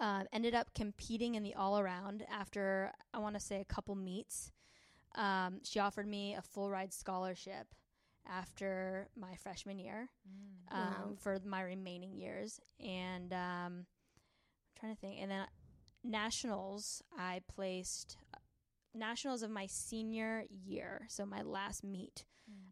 um, 0.00 0.24
ended 0.32 0.54
up 0.54 0.72
competing 0.74 1.34
in 1.34 1.42
the 1.42 1.54
all 1.54 1.78
around 1.78 2.24
after 2.30 2.92
I 3.12 3.18
want 3.18 3.34
to 3.34 3.40
say 3.40 3.60
a 3.60 3.64
couple 3.64 3.94
meets. 3.94 4.52
Um, 5.14 5.60
she 5.64 5.80
offered 5.80 6.06
me 6.06 6.34
a 6.34 6.42
full 6.42 6.70
ride 6.70 6.92
scholarship 6.92 7.74
after 8.26 9.08
my 9.16 9.34
freshman 9.36 9.78
year 9.78 10.08
Mm. 10.28 10.76
um, 10.76 10.80
Wow. 11.10 11.14
for 11.18 11.38
my 11.44 11.62
remaining 11.62 12.14
years. 12.14 12.60
And 12.78 13.32
um, 13.32 13.86
I'm 13.86 13.86
trying 14.78 14.94
to 14.94 15.00
think. 15.00 15.20
And 15.20 15.30
then 15.30 15.46
nationals, 16.04 17.02
I 17.18 17.40
placed 17.54 18.16
uh, 18.34 18.38
nationals 18.94 19.42
of 19.42 19.50
my 19.50 19.66
senior 19.66 20.44
year, 20.50 21.06
so 21.08 21.24
my 21.26 21.42
last 21.42 21.82
meet, 21.84 22.24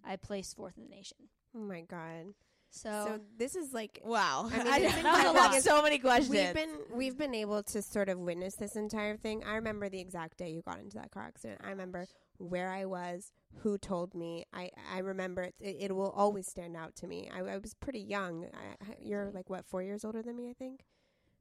I 0.05 0.17
placed 0.17 0.57
fourth 0.57 0.77
in 0.79 0.85
the 0.85 0.89
nation. 0.91 1.17
Oh 1.55 1.59
my 1.61 1.81
god. 1.83 2.35
So, 2.71 2.89
So 3.07 3.21
this 3.39 3.55
is 3.57 3.73
like 3.73 4.01
Wow. 4.05 4.51
I 4.53 4.59
mean, 4.59 4.67
I, 4.67 4.79
the 4.79 4.79
didn't 4.81 4.95
thing 4.95 5.05
know 5.05 5.31
about 5.31 5.35
that. 5.35 5.53
that 5.53 5.63
so 5.63 5.83
many 5.83 5.99
questions. 5.99 6.31
we've 6.31 6.55
been 6.55 6.71
we've 6.93 7.17
been 7.19 7.35
able 7.35 7.63
to 7.63 7.83
sort 7.83 8.09
of 8.09 8.19
witness 8.19 8.55
this 8.57 8.77
entire 8.77 9.17
thing. 9.17 9.43
I 9.45 9.55
remember 9.55 9.89
the 9.89 10.01
exact 10.01 10.39
day 10.39 10.51
you 10.51 10.63
got 10.63 10.79
into 10.81 10.97
that 10.97 11.11
car 11.11 11.25
accident. 11.25 11.61
I 11.65 11.71
remember 11.71 12.07
where 12.39 12.71
I 12.71 12.85
was, 12.85 13.33
who 13.63 13.79
told 13.79 14.15
me. 14.15 14.45
I 14.53 14.71
I 14.93 14.99
remember 14.99 15.43
it. 15.43 15.55
It, 15.59 15.77
it 15.81 15.97
will 15.97 16.11
always 16.11 16.47
stand 16.47 16.77
out 16.77 16.95
to 16.97 17.07
me. 17.07 17.31
I, 17.35 17.41
I 17.41 17.59
was 17.59 17.73
pretty 17.75 18.01
young. 18.01 18.47
I, 18.53 18.95
you're 19.01 19.31
like 19.33 19.49
what 19.49 19.65
four 19.67 19.83
years 19.83 20.05
older 20.05 20.23
than 20.23 20.37
me? 20.37 20.51
I 20.51 20.53
think. 20.53 20.81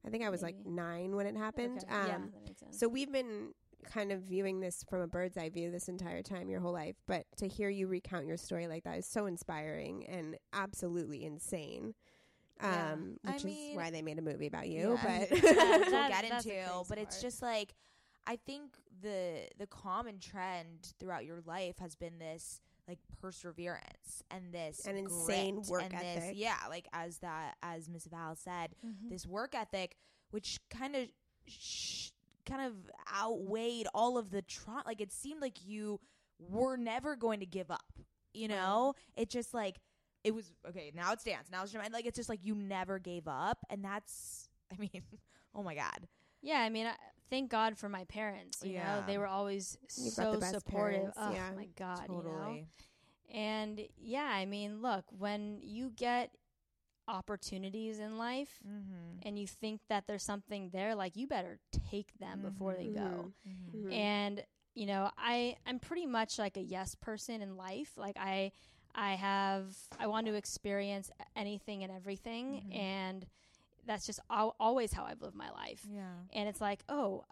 I 0.05 0.11
think 0.11 0.23
I 0.23 0.29
was 0.29 0.43
like 0.43 0.55
nine 0.65 1.15
when 1.15 1.25
it 1.25 1.35
happened. 1.35 1.79
okay. 1.83 1.91
Um, 1.93 2.07
yeah, 2.07 2.17
that 2.19 2.43
makes 2.45 2.59
sense. 2.59 2.79
So 2.79 2.87
we've 2.87 3.11
been 3.11 3.53
kind 3.91 4.11
of 4.11 4.21
viewing 4.21 4.59
this 4.59 4.83
from 4.89 5.01
a 5.01 5.07
bird's 5.07 5.37
eye 5.37 5.49
view 5.49 5.71
this 5.71 5.87
entire 5.87 6.21
time, 6.21 6.49
your 6.49 6.59
whole 6.59 6.73
life. 6.73 6.95
But 7.07 7.25
to 7.37 7.47
hear 7.47 7.69
you 7.69 7.87
recount 7.87 8.25
your 8.27 8.37
story 8.37 8.67
like 8.67 8.83
that 8.83 8.97
is 8.97 9.05
so 9.07 9.25
inspiring 9.25 10.05
and 10.07 10.37
absolutely 10.53 11.23
insane. 11.23 11.93
Yeah. 12.61 12.93
Um, 12.93 13.17
I 13.25 13.31
which 13.33 13.43
mean- 13.43 13.71
is 13.71 13.77
why 13.77 13.91
they 13.91 14.01
made 14.01 14.17
a 14.19 14.21
movie 14.21 14.47
about 14.47 14.67
you. 14.69 14.97
Yeah. 15.03 15.25
But 15.29 15.41
we'll 15.43 16.07
get 16.09 16.23
into, 16.23 16.83
but 16.87 16.97
it's 16.97 17.15
part. 17.17 17.21
just 17.21 17.41
like 17.41 17.73
I 18.27 18.37
think 18.37 18.71
the 19.01 19.47
the 19.57 19.67
common 19.67 20.19
trend 20.19 20.93
throughout 20.99 21.25
your 21.25 21.41
life 21.45 21.77
has 21.79 21.95
been 21.95 22.17
this 22.17 22.61
like 22.87 22.99
perseverance 23.21 24.23
and 24.31 24.53
this 24.53 24.85
An 24.85 24.95
insane 24.95 25.61
work 25.69 25.83
and 25.83 25.91
this- 25.93 26.17
ethic. 26.17 26.33
yeah, 26.37 26.55
like 26.69 26.87
as 26.93 27.17
that 27.19 27.55
as 27.61 27.89
Miss 27.89 28.05
Val 28.05 28.35
said, 28.35 28.75
Mhm. 28.85 29.09
this 29.09 29.25
work 29.27 29.53
ethic, 29.55 29.97
which 30.31 30.59
kind 30.69 30.95
of 30.95 31.07
sh- 31.47 32.09
kind 32.45 32.61
of 32.61 32.73
outweighed 33.15 33.87
all 33.93 34.17
of 34.17 34.29
the 34.31 34.41
trauma. 34.41 34.83
Like 34.85 35.01
it 35.01 35.11
seemed 35.11 35.41
like 35.41 35.65
you 35.65 35.99
were 36.39 36.77
never 36.77 37.15
going 37.15 37.39
to 37.39 37.45
give 37.45 37.71
up. 37.71 37.85
You 38.33 38.47
know, 38.49 38.93
it 39.15 39.29
just 39.29 39.53
like 39.53 39.79
it 40.23 40.33
was 40.33 40.51
okay. 40.67 40.91
Now 40.95 41.13
it's 41.13 41.23
dance. 41.23 41.49
Now 41.51 41.63
it's 41.63 41.71
gym. 41.71 41.81
Like 41.91 42.05
it's 42.05 42.17
just 42.17 42.29
like 42.29 42.43
you 42.43 42.55
never 42.55 42.99
gave 42.99 43.27
up, 43.27 43.59
and 43.69 43.83
that's. 43.83 44.49
I 44.73 44.77
mean, 44.79 45.03
oh 45.53 45.61
my 45.63 45.75
god. 45.75 46.07
yeah, 46.41 46.59
I 46.59 46.69
mean, 46.69 46.87
I, 46.87 46.95
thank 47.29 47.51
God 47.51 47.77
for 47.77 47.87
my 47.87 48.03
parents. 48.05 48.59
You 48.63 48.79
know, 48.79 49.03
they 49.05 49.17
were 49.19 49.27
always 49.27 49.77
You've 49.95 50.13
so 50.13 50.31
the 50.31 50.39
best 50.39 50.53
supportive. 50.55 51.13
parents, 51.13 51.17
Oh 51.21 51.31
yeah. 51.31 51.49
my 51.55 51.67
God, 51.77 52.01
you 52.09 52.15
know. 52.15 52.21
totally. 52.23 52.67
And 53.33 53.81
yeah, 53.97 54.23
I 54.25 54.45
mean, 54.45 54.81
look, 54.81 55.05
when 55.17 55.59
you 55.61 55.91
get 55.95 56.31
opportunities 57.07 57.99
in 57.99 58.17
life 58.17 58.59
Mm-hmm. 58.67 59.27
and 59.27 59.37
you 59.39 59.47
think 59.47 59.81
that 59.89 60.05
there's 60.07 60.23
something 60.23 60.69
there, 60.71 60.95
like 60.95 61.15
you 61.15 61.27
better 61.27 61.59
take 61.91 62.17
them 62.19 62.41
before 62.41 62.73
they 62.75 62.87
go. 62.87 63.31
Mm-hmm. 63.47 63.87
Mhm. 63.87 63.93
And 63.93 64.43
you 64.73 64.85
know, 64.87 65.09
I 65.17 65.55
I'm 65.65 65.79
pretty 65.79 66.05
much 66.05 66.37
like 66.37 66.57
a 66.57 66.61
yes 66.61 66.95
person 66.95 67.41
in 67.41 67.55
life. 67.57 67.91
Like 67.97 68.17
I 68.19 68.51
I 68.93 69.15
have 69.15 69.75
I 69.99 70.07
want 70.07 70.27
to 70.27 70.33
experience 70.35 71.09
anything 71.35 71.83
and 71.83 71.91
everything 71.91 72.63
Mhm. 72.69 72.75
and 72.77 73.25
that's 73.85 74.05
just 74.07 74.19
al- 74.29 74.55
always 74.59 74.93
how 74.93 75.03
I've 75.05 75.21
lived 75.21 75.35
my 75.35 75.51
life. 75.51 75.85
Yeah. 75.89 76.09
And 76.33 76.49
it's 76.49 76.59
like, 76.59 76.83
"Oh, 76.89 77.23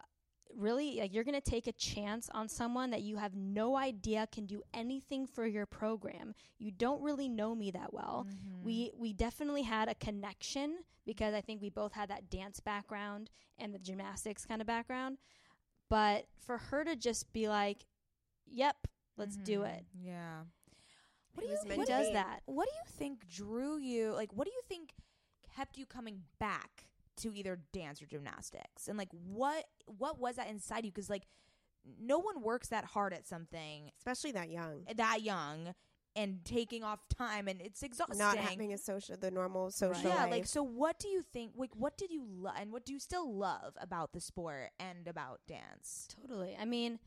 really? 0.58 1.00
Like 1.00 1.14
you're 1.14 1.24
going 1.24 1.40
to 1.40 1.50
take 1.50 1.68
a 1.68 1.72
chance 1.74 2.30
on 2.34 2.48
someone 2.50 2.90
that 2.92 3.02
you 3.02 3.18
have 3.18 3.36
no 3.36 3.76
idea 3.76 4.28
can 4.32 4.46
do 4.46 4.62
anything 4.74 5.26
for 5.28 5.46
your 5.46 5.66
program. 5.66 6.34
You 6.60 6.72
don't 6.72 7.02
really 7.02 7.28
know 7.30 7.56
me 7.56 7.72
that 7.72 7.94
well." 7.94 8.26
Mm-hmm. 8.30 8.64
we 8.64 8.92
we 8.98 9.14
definitely 9.14 9.64
had 9.64 9.90
a 9.90 9.96
connection 9.96 10.78
because 11.06 11.34
I 11.34 11.42
think 11.42 11.62
we 11.62 11.70
both 11.70 11.94
had 11.94 12.10
that 12.10 12.30
dance 12.30 12.60
background 12.60 13.30
and 13.58 13.74
the 13.74 13.80
gymnastics 13.80 14.46
kind 14.46 14.62
of 14.62 14.68
background. 14.68 15.18
But 15.90 16.26
for 16.40 16.58
her 16.58 16.84
to 16.86 16.96
just 16.96 17.32
be 17.34 17.48
like, 17.50 17.86
"Yep, 18.48 18.88
let's 19.18 19.36
do 19.38 19.60
Mhm. 19.62 19.78
it," 19.78 19.86
Yeah. 20.02 20.42
It 20.42 20.48
What 21.36 21.42
do 21.42 21.48
you 21.48 21.52
was 21.54 21.60
think 21.62 21.70
meant 21.70 21.80
who 21.82 21.86
to 21.86 21.92
does 21.92 22.14
that? 22.14 22.42
What 22.46 22.66
do 22.66 22.72
you 22.76 22.86
think 22.98 23.28
drew 23.28 23.78
you? 23.78 24.12
Like, 24.14 24.32
what 24.34 24.46
do 24.46 24.52
you 24.54 24.62
think 24.68 24.94
kept 25.56 25.78
you 25.78 25.86
coming 25.86 26.24
back 26.40 26.88
to 27.18 27.36
either 27.36 27.60
dance 27.72 28.02
or 28.02 28.06
gymnastics? 28.06 28.88
And 28.88 28.98
like, 28.98 29.10
what 29.12 29.66
what 29.86 30.20
was 30.20 30.36
that 30.38 30.50
inside 30.50 30.86
you? 30.86 30.92
Because 30.92 31.10
like, 31.10 31.24
no 32.00 32.20
one 32.20 32.42
works 32.42 32.70
that 32.70 32.86
hard 32.86 33.14
at 33.14 33.28
something 33.28 33.92
especially 33.98 34.32
that 34.34 34.50
young. 34.50 34.86
that 34.96 35.22
young 35.22 35.74
and 36.16 36.46
taking 36.46 36.84
off 36.84 37.00
time, 37.18 37.48
and 37.48 37.60
it's 37.60 37.82
exhausting. 37.82 38.20
Not 38.20 38.38
having 38.38 38.72
a 38.72 38.78
social, 38.78 39.18
the 39.18 39.32
normal 39.32 39.72
social 39.72 40.10
yeah, 40.12 40.26
life. 40.26 40.32
like 40.32 40.46
so. 40.46 40.62
What 40.62 41.00
do 41.00 41.08
you 41.08 41.24
think? 41.24 41.54
Like, 41.56 41.76
what 41.76 41.98
did 41.98 42.12
you 42.12 42.24
love, 42.30 42.54
and 42.60 42.72
what 42.72 42.86
do 42.86 42.94
you 42.94 43.00
still 43.00 43.36
love 43.36 43.74
about 43.82 44.14
the 44.14 44.22
sport 44.22 44.70
and 44.80 45.08
about 45.08 45.40
dance? 45.48 46.08
Totally. 46.22 46.56
I 46.60 46.66
mean, 46.66 47.00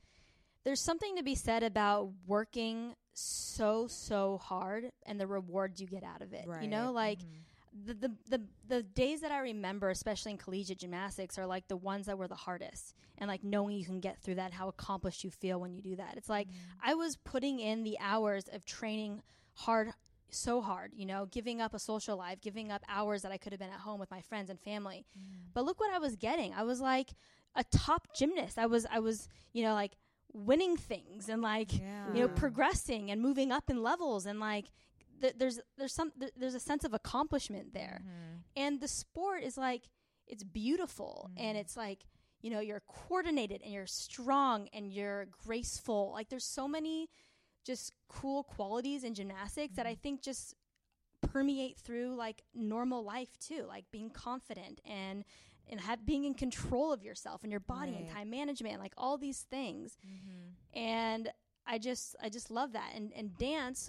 there's 0.64 0.80
something 0.80 1.16
to 1.16 1.22
be 1.22 1.36
said 1.36 1.62
about 1.62 2.10
working 2.26 2.94
so 3.14 3.86
so 3.86 4.38
hard 4.38 4.90
and 5.06 5.20
the 5.20 5.26
rewards 5.28 5.80
you 5.80 5.86
get 5.86 6.02
out 6.02 6.20
of 6.20 6.32
it. 6.32 6.44
right. 6.46 6.62
You 6.62 6.68
know, 6.68 6.90
like 6.92 7.20
Mhm. 7.20 7.44
The, 7.84 7.94
the 7.94 8.12
the 8.30 8.42
the 8.68 8.82
days 8.82 9.20
that 9.20 9.32
I 9.32 9.40
remember, 9.40 9.90
especially 9.90 10.32
in 10.32 10.38
collegiate 10.38 10.78
gymnastics, 10.78 11.38
are 11.38 11.46
like 11.46 11.68
the 11.68 11.76
ones 11.76 12.06
that 12.06 12.18
were 12.18 12.28
the 12.28 12.34
hardest, 12.34 12.94
and 13.18 13.28
like 13.28 13.44
knowing 13.44 13.76
you 13.76 13.84
can 13.84 14.00
get 14.00 14.18
through 14.20 14.36
that, 14.36 14.52
how 14.52 14.68
accomplished 14.68 15.24
you 15.24 15.30
feel 15.30 15.60
when 15.60 15.74
you 15.74 15.82
do 15.82 15.96
that. 15.96 16.16
It's 16.16 16.28
like 16.28 16.48
mm-hmm. 16.48 16.90
I 16.90 16.94
was 16.94 17.16
putting 17.16 17.60
in 17.60 17.82
the 17.82 17.96
hours 18.00 18.44
of 18.52 18.64
training 18.64 19.22
hard, 19.54 19.90
so 20.30 20.60
hard, 20.60 20.92
you 20.94 21.06
know, 21.06 21.26
giving 21.26 21.60
up 21.60 21.74
a 21.74 21.78
social 21.78 22.16
life, 22.16 22.40
giving 22.40 22.70
up 22.70 22.82
hours 22.88 23.22
that 23.22 23.32
I 23.32 23.36
could 23.36 23.52
have 23.52 23.60
been 23.60 23.70
at 23.70 23.80
home 23.80 24.00
with 24.00 24.10
my 24.10 24.20
friends 24.20 24.50
and 24.50 24.60
family. 24.60 25.04
Mm-hmm. 25.18 25.50
But 25.54 25.64
look 25.64 25.80
what 25.80 25.94
I 25.94 25.98
was 25.98 26.16
getting. 26.16 26.52
I 26.54 26.62
was 26.62 26.80
like 26.80 27.10
a 27.54 27.64
top 27.64 28.08
gymnast. 28.14 28.58
I 28.58 28.66
was 28.66 28.86
I 28.90 28.98
was 28.98 29.28
you 29.52 29.64
know 29.64 29.74
like 29.74 29.92
winning 30.32 30.76
things 30.76 31.28
and 31.28 31.40
like 31.40 31.78
yeah. 31.78 32.12
you 32.12 32.20
know 32.20 32.28
progressing 32.28 33.10
and 33.10 33.22
moving 33.22 33.50
up 33.50 33.70
in 33.70 33.82
levels 33.82 34.26
and 34.26 34.38
like 34.38 34.66
th- 35.20 35.34
there's 35.38 35.60
there's 35.78 35.92
some 35.94 36.10
th- 36.18 36.32
there's 36.36 36.54
a 36.54 36.60
sense 36.60 36.84
of 36.84 36.92
accomplishment 36.94 37.72
there 37.72 38.02
Mhm. 38.04 38.42
and 38.56 38.80
the 38.80 38.88
sport 38.88 39.42
is 39.42 39.56
like 39.56 39.88
it's 40.26 40.42
beautiful 40.44 41.30
and 41.36 41.56
Mhm. 41.56 41.60
it's 41.60 41.76
like 41.76 42.04
you 42.42 42.50
know 42.50 42.60
you're 42.60 42.80
coordinated 42.86 43.62
and 43.62 43.72
you're 43.72 43.86
strong 43.86 44.68
and 44.72 44.92
you're 44.92 45.26
graceful 45.26 46.10
like 46.12 46.28
there's 46.28 46.44
so 46.44 46.66
many 46.68 47.08
just 47.64 47.92
cool 48.08 48.44
qualities 48.44 49.02
in 49.04 49.14
gymnastics 49.14 49.74
that 49.76 49.86
i 49.86 49.94
think 49.94 50.22
just 50.22 50.54
permeate 51.22 51.78
through 51.78 52.14
like 52.14 52.42
normal 52.54 53.02
life 53.02 53.36
too 53.38 53.64
like 53.66 53.84
being 53.90 54.10
confident 54.10 54.80
and 54.84 55.24
and 55.68 55.80
have 55.80 56.06
being 56.06 56.24
in 56.24 56.34
control 56.34 56.92
of 56.92 57.02
yourself 57.02 57.42
and 57.42 57.50
your 57.50 57.58
body 57.60 57.96
and 57.96 58.08
time 58.08 58.30
management 58.30 58.78
like 58.78 58.92
all 58.96 59.18
these 59.18 59.42
things 59.42 59.96
Mhm. 60.06 60.52
and 60.74 61.32
i 61.66 61.78
just 61.78 62.14
i 62.22 62.28
just 62.28 62.50
love 62.50 62.72
that 62.72 62.92
and 62.94 63.12
and 63.14 63.36
dance 63.38 63.88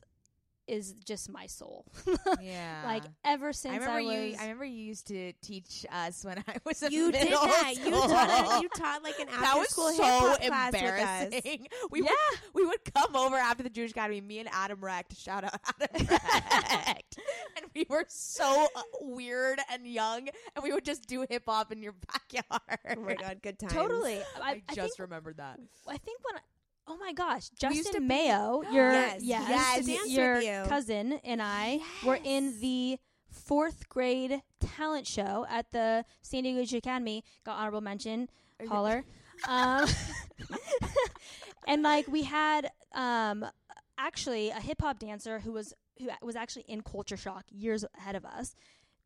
is 0.67 0.93
just 1.05 1.29
my 1.31 1.45
soul 1.47 1.85
Yeah. 2.41 2.81
like 2.85 3.03
ever 3.23 3.53
since 3.53 3.73
I 3.73 3.77
remember 3.77 4.03
was 4.03 4.15
you. 4.31 4.35
I 4.37 4.41
remember 4.43 4.65
you 4.65 4.83
used 4.83 5.07
to 5.07 5.31
teach 5.41 5.85
us 5.91 6.25
when 6.25 6.37
I 6.47 6.55
was 6.65 6.83
in 6.83 6.91
you 6.91 7.11
did 7.11 7.31
that. 7.31 7.75
You 7.77 7.85
school. 7.91 8.07
taught, 8.09 8.61
you 8.61 8.69
taught 8.75 9.03
like 9.03 9.19
an 9.19 9.27
that 9.27 9.43
after 9.43 9.59
was 9.59 9.69
school 9.69 9.91
so 9.91 10.03
hip 10.41 10.51
hop 10.51 10.71
class 10.71 10.73
with 10.73 10.81
us. 10.83 11.23
embarrassing. 11.23 11.67
We 11.91 11.99
Yeah. 12.01 12.09
would 12.09 12.39
we 12.53 12.65
would 12.65 12.93
come 12.93 13.15
over 13.15 13.35
after 13.37 13.63
the 13.63 13.69
Jewish 13.69 13.91
Academy. 13.91 14.21
Me 14.21 14.39
and 14.39 14.49
Adam 14.51 14.79
Recht. 14.81 15.15
Shout 15.17 15.43
out 15.45 15.59
Adam 15.81 16.07
Recht. 16.07 17.17
and 17.55 17.65
we 17.73 17.85
were 17.89 18.05
so 18.07 18.67
uh, 18.75 18.81
weird 19.01 19.59
and 19.71 19.85
young, 19.87 20.27
and 20.55 20.63
we 20.63 20.73
would 20.73 20.85
just 20.85 21.07
do 21.07 21.25
hip 21.29 21.43
hop 21.47 21.71
in 21.71 21.81
your 21.81 21.93
backyard. 22.11 22.97
Oh 22.97 23.01
my 23.01 23.15
god, 23.15 23.39
good 23.41 23.57
times. 23.59 23.73
totally 23.73 24.17
I, 24.41 24.41
I, 24.41 24.61
I 24.69 24.75
just 24.75 24.97
think 24.97 24.99
remembered 24.99 25.37
that. 25.37 25.59
I 25.87 25.97
think 25.97 26.19
when 26.23 26.35
I, 26.37 26.39
oh 26.87 26.97
my 26.97 27.13
gosh, 27.13 27.49
We 27.61 27.69
used 27.75 27.87
to 27.87 27.99
Justin 27.99 28.03
be- 28.03 28.07
Mayo, 28.07 28.61
your 28.71 28.91
Yes, 28.91 29.21
yes, 29.21 29.87
yes, 29.87 30.07
your 30.09 30.39
you. 30.41 30.63
cousin 30.67 31.19
and 31.23 31.41
I 31.41 31.79
were 32.05 32.19
in 32.23 32.59
the 32.59 32.97
fourth 33.29 33.87
grade 33.89 34.41
talent 34.59 35.05
show 35.07 35.45
at 35.49 35.71
the 35.71 36.05
San 36.21 36.43
Diego 36.43 36.59
Jewish 36.59 36.73
Academy. 36.73 37.23
Got 37.45 37.57
honorable 37.57 37.81
mention, 37.81 38.29
holler. 38.67 39.03
um, 39.47 39.87
and 41.67 41.83
like 41.83 42.07
we 42.07 42.23
had 42.23 42.71
um, 42.93 43.45
actually 43.97 44.49
a 44.49 44.59
hip 44.59 44.81
hop 44.81 44.99
dancer 44.99 45.39
who 45.39 45.51
was 45.51 45.73
who 45.99 46.09
was 46.21 46.35
actually 46.35 46.63
in 46.67 46.81
culture 46.81 47.17
shock 47.17 47.43
years 47.49 47.83
ahead 47.97 48.15
of 48.15 48.23
us. 48.25 48.55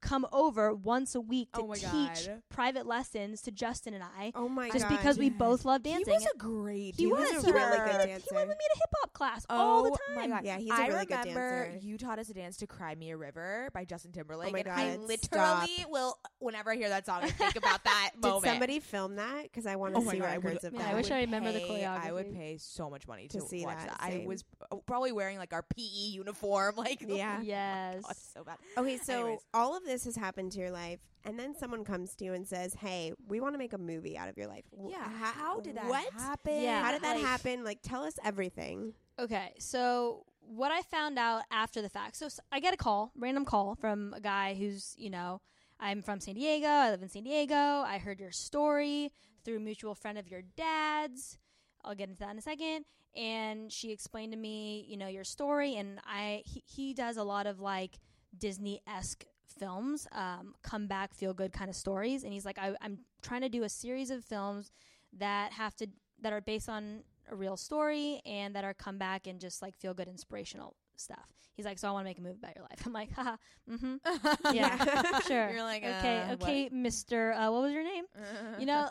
Come 0.01 0.25
over 0.33 0.73
once 0.73 1.13
a 1.15 1.21
week 1.21 1.51
to 1.53 1.61
Oh 1.61 1.73
teach 1.73 2.27
God. 2.27 2.41
private 2.49 2.85
lessons 2.87 3.41
to 3.43 3.51
Justin 3.51 3.93
and 3.93 4.03
I, 4.03 4.31
Oh 4.35 4.49
my 4.49 4.69
just 4.71 4.87
god. 4.89 4.97
because 4.97 5.17
we 5.17 5.29
both 5.29 5.63
love 5.63 5.83
dancing. 5.83 6.05
He 6.07 6.11
was 6.11 6.25
a 6.33 6.37
great. 6.37 6.95
He 6.97 7.05
was. 7.05 7.19
dancer. 7.29 7.47
He 7.47 7.53
was 7.53 7.61
a 7.77 7.83
really 7.83 7.99
He 8.07 8.35
went 8.35 8.47
with 8.47 8.57
me 8.57 8.65
to 8.73 8.75
hip 8.79 8.89
hop 8.99 9.13
class 9.13 9.45
oh 9.49 9.55
all 9.55 9.83
the 9.83 9.91
Oh 9.91 10.15
my 10.15 10.21
time. 10.21 10.29
God. 10.31 10.41
Yeah, 10.45 10.57
he's 10.57 10.71
a 10.71 10.73
I 10.73 10.87
really 10.87 11.05
good 11.05 11.09
dancer. 11.09 11.29
I 11.39 11.43
remember 11.59 11.77
you 11.85 11.97
taught 11.99 12.17
us 12.17 12.29
a 12.29 12.33
dance 12.33 12.57
to 12.57 12.67
"Cry 12.67 12.95
Me 12.95 13.11
a 13.11 13.17
River" 13.17 13.69
by 13.73 13.85
Justin 13.85 14.11
Timberlake, 14.11 14.49
Oh 14.49 14.53
my 14.53 14.59
and 14.59 14.69
I 14.69 14.95
God, 14.97 15.07
literally 15.07 15.85
will, 15.87 16.17
whenever 16.39 16.71
I 16.71 16.75
hear 16.77 16.89
that 16.89 17.05
song, 17.05 17.19
I 17.21 17.29
think 17.29 17.55
about 17.55 17.83
that 17.83 18.11
moment. 18.21 18.43
Did 18.43 18.49
somebody 18.49 18.79
film 18.79 19.17
that? 19.17 19.43
Because 19.43 19.67
I 19.67 19.75
want 19.75 19.93
to 19.93 20.01
Oh 20.01 20.09
see 20.09 20.17
God, 20.17 20.29
I 20.29 20.37
would- 20.39 20.45
records 20.45 20.63
of 20.65 20.73
Yeah, 20.73 20.89
I 20.89 20.95
wish 20.95 21.05
would 21.09 21.13
I 21.13 21.21
remember 21.21 21.51
the 21.51 21.59
choreography. 21.59 22.05
I 22.07 22.11
would 22.11 22.33
pay 22.33 22.57
so 22.59 22.89
much 22.89 23.07
money 23.07 23.27
to, 23.27 23.39
To 23.39 23.45
see 23.45 23.63
watch 23.65 23.77
that, 23.77 23.99
that. 23.99 24.01
I 24.01 24.23
was 24.25 24.43
probably 24.87 25.11
wearing 25.11 25.37
like 25.37 25.53
our 25.53 25.61
PE 25.63 25.81
uniform, 25.83 26.73
like 26.77 27.03
Yeah. 27.07 27.37
Oh 27.39 27.43
yes. 27.43 28.03
So 28.33 28.43
bad. 28.43 28.57
Okay, 28.77 28.97
so 28.97 29.39
all 29.53 29.77
of 29.77 29.83
this 29.85 29.90
has 30.05 30.15
happened 30.15 30.51
to 30.53 30.59
your 30.59 30.71
life, 30.71 30.99
and 31.23 31.37
then 31.39 31.53
someone 31.55 31.83
comes 31.83 32.15
to 32.15 32.25
you 32.25 32.33
and 32.33 32.47
says, 32.47 32.73
"Hey, 32.75 33.13
we 33.27 33.39
want 33.39 33.53
to 33.53 33.57
make 33.59 33.73
a 33.73 33.77
movie 33.77 34.17
out 34.17 34.29
of 34.29 34.37
your 34.37 34.47
life." 34.47 34.63
W- 34.71 34.91
Yeah, 34.91 35.03
ha- 35.03 35.33
how 35.35 35.59
did 35.59 35.75
that 35.75 35.85
what? 35.87 36.11
happen? 36.13 36.61
Yeah, 36.61 36.81
How 36.83 36.91
did 36.91 37.01
that 37.03 37.15
like- 37.17 37.25
happen? 37.25 37.63
Like, 37.63 37.79
tell 37.81 38.03
us 38.03 38.15
everything. 38.23 38.93
Okay, 39.19 39.53
so 39.59 40.25
what 40.39 40.71
I 40.71 40.81
found 40.81 41.19
out 41.19 41.43
after 41.51 41.81
the 41.81 41.89
fact. 41.89 42.15
So, 42.15 42.27
I 42.51 42.59
get 42.59 42.73
a 42.73 42.77
call, 42.77 43.11
random 43.15 43.45
call 43.45 43.75
from 43.75 44.13
a 44.13 44.19
guy 44.19 44.55
who's, 44.55 44.95
you 44.97 45.09
know, 45.09 45.39
I'm 45.79 46.01
from 46.01 46.19
San 46.19 46.33
Diego. 46.35 46.67
I 46.67 46.89
live 46.91 47.01
in 47.03 47.09
San 47.09 47.23
Diego. 47.23 47.55
I 47.55 47.99
heard 47.99 48.19
your 48.19 48.31
story 48.31 49.11
through 49.43 49.57
a 49.57 49.59
mutual 49.59 49.95
friend 49.95 50.17
of 50.17 50.27
your 50.29 50.41
dad's. 50.55 51.37
I'll 51.83 51.95
get 51.95 52.09
into 52.09 52.19
that 52.19 52.31
in 52.31 52.37
a 52.37 52.41
second. 52.41 52.85
And 53.15 53.71
she 53.71 53.91
explained 53.91 54.31
to 54.33 54.37
me, 54.37 54.85
you 54.87 54.97
know, 54.97 55.07
your 55.07 55.23
story. 55.23 55.75
And 55.75 55.99
I, 56.05 56.43
he, 56.45 56.63
he 56.65 56.93
does 56.93 57.17
a 57.17 57.23
lot 57.23 57.45
of 57.47 57.59
like 57.59 57.99
Disney 58.37 58.81
esque 58.87 59.25
films, 59.51 60.07
um, 60.11 60.55
come 60.63 60.87
back, 60.87 61.13
feel 61.13 61.33
good 61.33 61.51
kind 61.53 61.69
of 61.69 61.75
stories. 61.75 62.23
And 62.23 62.33
he's 62.33 62.45
like, 62.45 62.57
I, 62.57 62.75
I'm 62.81 62.99
trying 63.21 63.41
to 63.41 63.49
do 63.49 63.63
a 63.63 63.69
series 63.69 64.09
of 64.09 64.23
films 64.23 64.71
that 65.17 65.51
have 65.53 65.75
to 65.75 65.87
that 66.21 66.33
are 66.33 66.41
based 66.41 66.69
on 66.69 67.03
a 67.31 67.35
real 67.35 67.57
story 67.57 68.21
and 68.25 68.55
that 68.55 68.63
are 68.63 68.73
come 68.73 68.97
back 68.97 69.27
and 69.27 69.39
just 69.39 69.61
like 69.61 69.75
feel 69.75 69.93
good 69.93 70.07
inspirational 70.07 70.75
stuff. 70.95 71.27
He's 71.53 71.65
like, 71.65 71.79
so 71.79 71.87
I 71.87 71.91
want 71.91 72.05
to 72.05 72.09
make 72.09 72.19
a 72.19 72.21
movie 72.21 72.37
about 72.41 72.55
your 72.55 72.63
life. 72.63 72.81
I'm 72.85 72.93
like, 72.93 73.11
haha, 73.11 73.35
mm-hmm. 73.69 73.95
Yeah, 74.55 75.19
sure. 75.21 75.49
You're 75.51 75.63
like, 75.63 75.83
okay, 75.83 76.19
uh, 76.29 76.33
okay, 76.33 76.69
Mister. 76.71 77.33
Uh, 77.33 77.51
what 77.51 77.63
was 77.63 77.73
your 77.73 77.83
name? 77.83 78.05
you 78.59 78.65
know, 78.65 78.89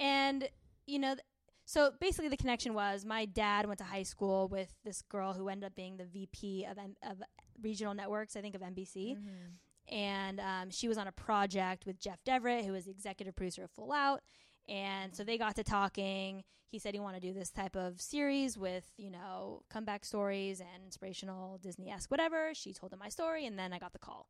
and 0.00 0.48
you 0.86 0.98
know, 0.98 1.14
th- 1.14 1.24
so 1.64 1.92
basically 2.00 2.28
the 2.28 2.36
connection 2.36 2.74
was 2.74 3.04
my 3.04 3.24
dad 3.24 3.66
went 3.66 3.78
to 3.78 3.84
high 3.84 4.02
school 4.02 4.48
with 4.48 4.72
this 4.84 5.00
girl 5.02 5.32
who 5.32 5.48
ended 5.48 5.66
up 5.68 5.74
being 5.76 5.96
the 5.96 6.04
VP 6.04 6.66
of 6.70 6.76
M- 6.78 6.96
of 7.08 7.22
regional 7.62 7.94
networks, 7.94 8.34
I 8.36 8.40
think 8.40 8.54
of 8.54 8.62
NBC, 8.62 9.16
Mhm. 9.16 9.52
And 9.88 10.40
um, 10.40 10.70
she 10.70 10.88
was 10.88 10.98
on 10.98 11.06
a 11.06 11.12
project 11.12 11.86
with 11.86 11.98
Jeff 11.98 12.22
Deverett, 12.24 12.64
who 12.64 12.72
was 12.72 12.84
the 12.84 12.90
executive 12.90 13.34
producer 13.36 13.64
of 13.64 13.70
Full 13.72 13.92
Out. 13.92 14.20
And 14.68 15.14
so 15.14 15.24
they 15.24 15.38
got 15.38 15.56
to 15.56 15.64
talking. 15.64 16.44
He 16.68 16.78
said 16.78 16.94
he 16.94 17.00
wanted 17.00 17.20
to 17.20 17.28
do 17.28 17.34
this 17.34 17.50
type 17.50 17.76
of 17.76 18.00
series 18.00 18.56
with, 18.56 18.84
you 18.96 19.10
know, 19.10 19.62
comeback 19.68 20.04
stories 20.04 20.60
and 20.60 20.84
inspirational 20.84 21.58
Disney 21.58 21.90
esque 21.90 22.10
whatever. 22.10 22.54
She 22.54 22.72
told 22.72 22.92
him 22.92 22.98
my 22.98 23.08
story, 23.08 23.44
and 23.44 23.58
then 23.58 23.72
I 23.72 23.78
got 23.78 23.92
the 23.92 23.98
call. 23.98 24.28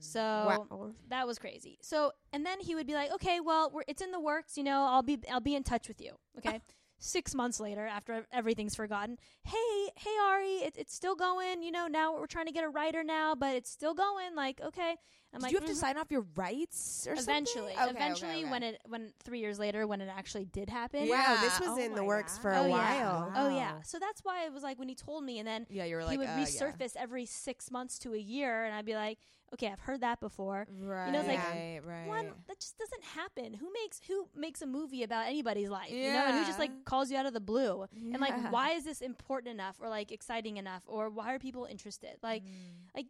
So 0.00 0.20
wow. 0.20 0.90
that 1.10 1.26
was 1.26 1.38
crazy. 1.38 1.78
So 1.80 2.12
and 2.32 2.44
then 2.44 2.58
he 2.58 2.74
would 2.74 2.86
be 2.86 2.94
like, 2.94 3.12
"Okay, 3.12 3.38
well, 3.38 3.70
we're, 3.72 3.82
it's 3.86 4.02
in 4.02 4.10
the 4.10 4.18
works. 4.18 4.56
You 4.56 4.64
know, 4.64 4.82
I'll 4.82 5.02
be 5.02 5.18
I'll 5.30 5.40
be 5.40 5.54
in 5.54 5.62
touch 5.62 5.86
with 5.86 6.00
you." 6.00 6.12
Okay. 6.38 6.60
six 7.02 7.34
months 7.34 7.58
later, 7.60 7.86
after 7.86 8.24
everything's 8.32 8.74
forgotten, 8.74 9.18
hey, 9.44 9.90
hey, 9.96 10.16
Ari, 10.28 10.54
it, 10.66 10.74
it's 10.76 10.94
still 10.94 11.14
going. 11.16 11.62
You 11.62 11.72
know, 11.72 11.86
now 11.88 12.14
we're 12.14 12.26
trying 12.26 12.46
to 12.46 12.52
get 12.52 12.64
a 12.64 12.68
writer 12.68 13.02
now, 13.02 13.34
but 13.34 13.54
it's 13.56 13.70
still 13.70 13.92
going. 13.94 14.34
Like, 14.36 14.60
okay. 14.60 14.96
I'm 15.34 15.40
Did 15.40 15.42
like, 15.44 15.52
you 15.52 15.58
have 15.58 15.66
to 15.66 15.72
"Mhm." 15.72 15.76
sign 15.76 15.96
off 15.98 16.10
your 16.10 16.26
rights 16.36 17.06
or 17.08 17.14
Eventually, 17.14 17.72
something? 17.74 17.96
Okay, 17.96 18.04
eventually, 18.04 18.30
okay, 18.30 18.40
okay. 18.42 18.50
when 18.50 18.62
it 18.62 18.80
when 18.86 19.12
three 19.24 19.40
years 19.40 19.58
later, 19.58 19.86
when 19.86 20.00
it 20.02 20.08
actually 20.14 20.44
did 20.44 20.68
happen. 20.70 21.08
Wow, 21.08 21.38
this 21.40 21.58
was 21.58 21.70
Oh 21.70 21.78
in 21.78 21.94
the 21.94 22.02
my 22.02 22.06
works 22.06 22.36
for 22.38 22.52
a 22.52 22.58
Oh, 22.60 22.66
yeah. 22.66 23.02
while. 23.02 23.32
Oh 23.34 23.48
yeah. 23.56 23.80
So 23.82 23.98
that's 23.98 24.22
why 24.24 24.44
it 24.44 24.52
was 24.52 24.62
like 24.62 24.78
when 24.78 24.88
he 24.88 24.94
told 24.94 25.24
me, 25.24 25.38
and 25.38 25.48
then 25.48 25.66
yeah, 25.70 25.84
you 25.86 25.96
were 25.96 26.02
like 26.04 26.12
he 26.12 26.18
would 26.18 26.28
uh, 26.28 26.36
yeah. 26.36 26.44
resurface 26.44 26.96
every 26.96 27.24
six 27.26 27.70
months 27.70 27.98
to 28.00 28.12
a 28.14 28.18
year, 28.18 28.64
and 28.64 28.74
I'd 28.74 28.84
be 28.84 28.94
like, 28.94 29.18
okay, 29.54 29.68
I've 29.68 29.80
heard 29.80 30.00
that 30.00 30.20
before. 30.20 30.66
Right, 30.80 31.10
know, 31.12 31.20
it's 31.20 31.28
like, 31.28 31.38
right, 31.38 31.80
right. 31.84 32.06
One 32.06 32.26
that 32.48 32.58
just 32.60 32.78
doesn't 32.78 33.02
happen. 33.04 33.54
Who 33.54 33.70
makes 33.72 34.00
who 34.08 34.28
makes 34.34 34.62
a 34.62 34.66
movie 34.66 35.02
about 35.02 35.26
anybody's 35.28 35.68
life? 35.68 35.90
You 35.90 36.12
know, 36.12 36.24
and 36.26 36.38
who 36.38 36.44
just 36.44 36.58
like 36.58 36.84
calls 36.84 37.10
you 37.10 37.16
out 37.16 37.26
of 37.26 37.32
the 37.32 37.40
blue? 37.40 37.86
And 37.94 38.20
like, 38.20 38.50
why 38.52 38.72
is 38.72 38.84
this 38.84 39.00
important 39.00 39.52
enough, 39.52 39.76
or 39.80 39.88
like 39.88 40.10
exciting 40.12 40.56
enough, 40.56 40.82
or 40.86 41.10
why 41.10 41.34
are 41.34 41.38
people 41.38 41.64
interested? 41.66 42.16
Like, 42.22 42.42
Mm. 42.44 42.94
like 42.94 43.06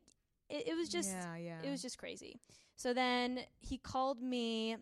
it, 0.49 0.69
it 0.69 0.77
was 0.77 0.89
just 0.89 1.11
yeah, 1.11 1.37
yeah. 1.37 1.59
it 1.63 1.71
was 1.71 1.81
just 1.83 1.97
crazy. 1.99 2.39
So 2.77 2.93
then 2.93 3.41
he 3.61 3.79
called 3.79 4.21
me, 4.21 4.77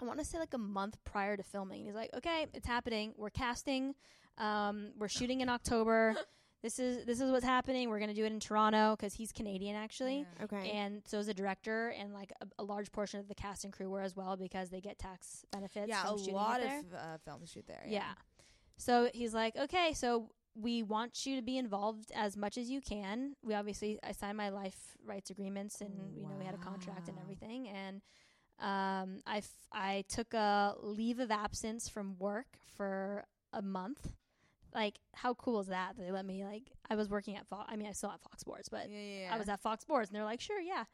I 0.00 0.04
want 0.04 0.18
to 0.18 0.24
say 0.24 0.38
like 0.38 0.54
a 0.54 0.58
month 0.58 0.96
prior 1.04 1.36
to 1.36 1.42
filming. 1.42 1.84
He's 1.84 1.94
like, 1.94 2.10
okay, 2.16 2.46
it's 2.54 2.66
happening. 2.66 3.12
We're 3.16 3.30
casting. 3.30 3.94
Um, 4.38 4.90
we're 4.98 5.08
shooting 5.08 5.40
in 5.40 5.48
October. 5.58 6.16
This 6.62 6.78
is 6.78 7.04
this 7.04 7.20
is 7.20 7.30
what's 7.30 7.44
happening. 7.44 7.88
We're 7.88 8.00
gonna 8.00 8.14
do 8.14 8.24
it 8.24 8.32
in 8.32 8.40
Toronto 8.40 8.96
because 8.96 9.14
he's 9.14 9.30
Canadian 9.32 9.76
actually, 9.76 10.26
Yeah. 10.38 10.44
Okay. 10.44 10.70
and 10.70 11.02
so 11.06 11.18
is 11.18 11.26
the 11.26 11.34
director 11.34 11.90
and 11.98 12.12
like 12.12 12.32
a, 12.40 12.46
a 12.58 12.64
large 12.64 12.90
portion 12.92 13.20
of 13.20 13.28
the 13.28 13.34
cast 13.34 13.64
and 13.64 13.72
crew 13.72 13.88
were 13.90 14.02
as 14.02 14.16
well 14.16 14.36
because 14.36 14.70
they 14.70 14.80
get 14.80 14.98
tax 14.98 15.44
benefits. 15.52 15.88
yeah, 15.88 16.08
a 16.08 16.12
lot 16.12 16.60
of 16.60 16.68
uh, 16.94 17.18
films 17.24 17.50
shoot 17.50 17.66
there. 17.66 17.84
Yeah. 17.86 18.12
So 18.76 19.08
he's 19.14 19.34
like, 19.34 19.56
okay, 19.56 19.92
so 19.94 20.30
we 20.54 20.82
want 20.82 21.24
you 21.26 21.36
to 21.36 21.42
be 21.42 21.56
involved 21.58 22.10
as 22.14 22.36
much 22.36 22.58
as 22.58 22.68
you 22.68 22.80
can. 22.80 23.34
We 23.44 23.54
obviously, 23.54 23.98
I 24.02 24.10
signed 24.12 24.36
my 24.36 24.48
life 24.48 24.96
rights 25.06 25.30
agreements, 25.30 25.80
and 25.80 25.90
you 26.16 26.22
know 26.22 26.34
we 26.38 26.44
had 26.44 26.54
a 26.54 26.58
contract 26.58 27.08
and 27.08 27.16
everything, 27.20 27.68
and 27.68 28.02
um, 28.60 29.22
I 29.26 29.38
f- 29.38 29.68
I 29.72 30.04
took 30.08 30.34
a 30.34 30.74
leave 30.82 31.20
of 31.20 31.30
absence 31.30 31.88
from 31.88 32.16
work 32.18 32.46
for 32.76 33.24
a 33.52 33.62
month. 33.62 34.10
Like, 34.74 34.96
how 35.14 35.34
cool 35.34 35.60
is 35.60 35.68
that? 35.68 35.94
They 35.98 36.10
let 36.10 36.24
me 36.26 36.44
like 36.44 36.64
I 36.90 36.94
was 36.94 37.08
working 37.08 37.36
at 37.36 37.46
Fox. 37.48 37.68
I 37.72 37.76
mean, 37.76 37.88
I 37.88 37.92
still 37.92 38.10
at 38.10 38.20
Fox 38.22 38.40
Sports, 38.40 38.68
but 38.68 38.88
yeah, 38.90 38.98
yeah, 38.98 39.20
yeah. 39.22 39.34
I 39.34 39.38
was 39.38 39.48
at 39.48 39.60
Fox 39.60 39.82
Sports, 39.82 40.08
and 40.10 40.16
they're 40.16 40.24
like, 40.24 40.40
sure, 40.40 40.60
yeah. 40.60 40.84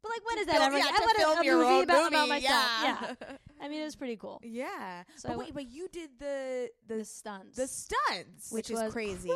But 0.00 0.12
like, 0.12 0.20
when 0.26 0.36
To 0.36 0.40
is 0.42 0.46
that 0.46 0.52
film- 0.58 0.62
ever? 0.74 0.78
yeah, 0.78 0.84
I 0.84 0.96
to 0.96 1.02
want 1.02 1.18
a- 1.18 1.50
a, 1.50 1.54
movie 1.56 1.82
about, 1.82 2.08
about 2.08 2.28
myself. 2.28 2.64
yeah. 2.84 3.14
I 3.60 3.68
mean, 3.68 3.80
it 3.80 3.84
was 3.84 3.96
pretty 3.96 4.16
cool. 4.16 4.40
yeah. 4.44 5.02
So 5.16 5.30
but 5.30 5.38
wait, 5.38 5.52
but 5.54 5.68
you 5.68 5.88
did 5.92 6.10
the 6.20 6.70
the 6.86 6.98
The 6.98 7.04
stunts, 7.04 7.56
the 7.56 7.66
stunts, 7.66 8.52
Which 8.52 8.70
was 8.70 8.80
is 8.80 8.92
crazy. 8.92 9.28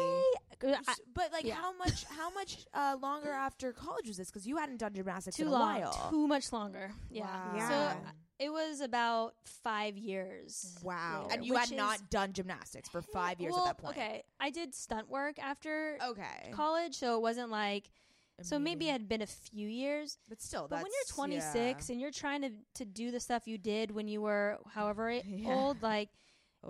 cra- 0.61 0.78
I- 0.86 0.95
but 1.14 1.32
like 1.32 1.45
yeah. 1.45 1.55
how 1.55 1.76
much 1.76 2.05
how 2.05 2.30
much 2.30 2.64
uh, 2.72 2.97
longer 3.03 3.30
after 3.32 3.72
college 3.72 4.07
was 4.07 4.16
this? 4.16 4.28
Because 4.30 4.47
you 4.47 4.57
hadn't 4.57 4.76
done 4.78 4.95
gymnastics 4.95 5.36
too 5.36 5.43
in 5.43 5.49
a 5.49 5.51
long, 5.53 5.80
while. 5.80 6.07
too 6.11 6.28
much 6.28 6.53
longer. 6.53 6.93
Yeah. 7.11 7.24
Wow. 7.24 7.53
Yeah. 7.57 7.68
So 7.68 7.74
uh, 7.74 7.95
it 8.43 8.53
was 8.53 8.80
about 8.80 9.34
five 9.45 9.97
years. 9.97 10.78
Wow. 10.82 11.22
later, 11.24 11.34
and 11.34 11.47
you 11.47 11.55
had 11.55 11.70
is- 11.70 11.76
not 11.76 12.11
done 12.11 12.32
gymnastics 12.32 12.88
for 12.88 13.03
five 13.03 13.40
years 13.40 13.53
well, 13.53 13.66
at 13.66 13.76
that 13.76 13.82
point. 13.82 13.97
Okay, 13.97 14.22
I 14.40 14.51
did 14.51 14.74
stunt 14.74 15.09
work 15.09 15.38
after 15.38 15.99
Okay. 16.03 16.51
college, 16.53 16.97
so 16.97 17.16
it 17.16 17.22
wasn't 17.22 17.51
like 17.51 17.90
so 18.40 18.59
maybe 18.59 18.88
it 18.88 18.93
had 18.93 19.09
been 19.09 19.22
a 19.22 19.26
few 19.26 19.68
years. 19.68 20.18
but 20.28 20.40
still, 20.43 20.66
But 20.68 20.82
when 20.82 20.90
you're 20.90 21.14
26 21.14 21.90
and 21.90 22.01
you're 22.01 22.11
trying 22.11 22.43
to 22.43 22.51
to 22.74 22.84
do 22.84 23.11
the 23.12 23.20
stuff 23.20 23.47
you 23.47 23.59
did 23.59 23.90
when 23.93 24.09
you 24.09 24.20
were 24.20 24.59
however 24.74 25.11
Yeah. 25.24 25.49
old, 25.55 25.82
like 25.82 26.09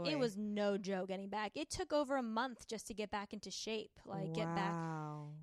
yeah. 0.05 0.12
it 0.12 0.18
was 0.18 0.37
no 0.37 0.77
joke 0.77 1.09
getting 1.09 1.29
back. 1.31 1.53
It 1.55 1.70
took 1.70 1.93
over 1.93 2.16
a 2.16 2.23
month 2.23 2.66
just 2.66 2.87
to 2.89 2.95
get 2.95 3.11
back 3.11 3.33
into 3.33 3.51
shape, 3.51 3.93
like 4.05 4.35
get 4.35 4.55
back 4.55 4.75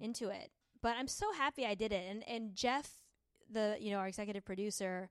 into 0.02 0.30
it. 0.30 0.52
But 0.82 0.98
I'm 0.98 1.08
so 1.08 1.32
happy 1.34 1.66
I 1.66 1.74
did 1.76 1.92
it. 1.92 2.04
And 2.12 2.28
and 2.28 2.54
Jeff, 2.56 3.00
the 3.50 3.78
you 3.80 3.90
know 3.92 3.98
our 3.98 4.08
executive 4.08 4.46
producer, 4.46 5.10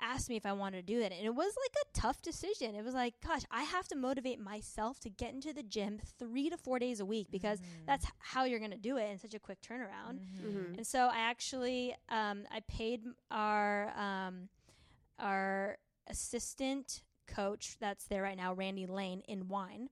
asked 0.00 0.28
me 0.28 0.36
if 0.36 0.44
I 0.46 0.52
wanted 0.52 0.86
to 0.86 0.92
do 0.94 1.00
that, 1.00 1.12
and 1.12 1.24
it 1.24 1.34
was 1.34 1.52
like 1.62 1.74
a 1.84 2.00
tough 2.00 2.20
decision. 2.22 2.74
It 2.74 2.84
was 2.84 2.94
like, 2.94 3.14
gosh, 3.26 3.42
I 3.50 3.62
have 3.62 3.88
to 3.88 3.96
motivate 3.96 4.38
myself 4.40 5.00
to 5.00 5.10
get 5.10 5.32
into 5.34 5.52
the 5.52 5.62
gym 5.62 6.00
three 6.18 6.50
to 6.50 6.56
four 6.56 6.78
days 6.78 7.00
a 7.00 7.04
week 7.06 7.28
because 7.30 7.58
Mm-hmm. 7.60 7.86
that's 7.86 8.06
how 8.18 8.44
you're 8.44 8.58
going 8.58 8.70
to 8.72 8.76
do 8.76 8.96
it 8.96 9.10
in 9.10 9.18
such 9.18 9.34
a 9.34 9.38
quick 9.38 9.60
turnaround. 9.62 10.18
Mhm. 10.42 10.76
And 10.78 10.86
so 10.86 11.06
I 11.06 11.18
actually 11.18 11.94
um, 12.08 12.44
I 12.50 12.60
paid 12.68 13.02
our 13.30 13.92
um, 13.98 14.48
our 15.18 15.76
assistant 16.08 17.02
coach 17.26 17.76
that's 17.80 18.04
there 18.06 18.22
right 18.22 18.36
now, 18.36 18.52
Randy 18.52 18.86
Lane 18.86 19.22
in 19.28 19.48
wine, 19.48 19.88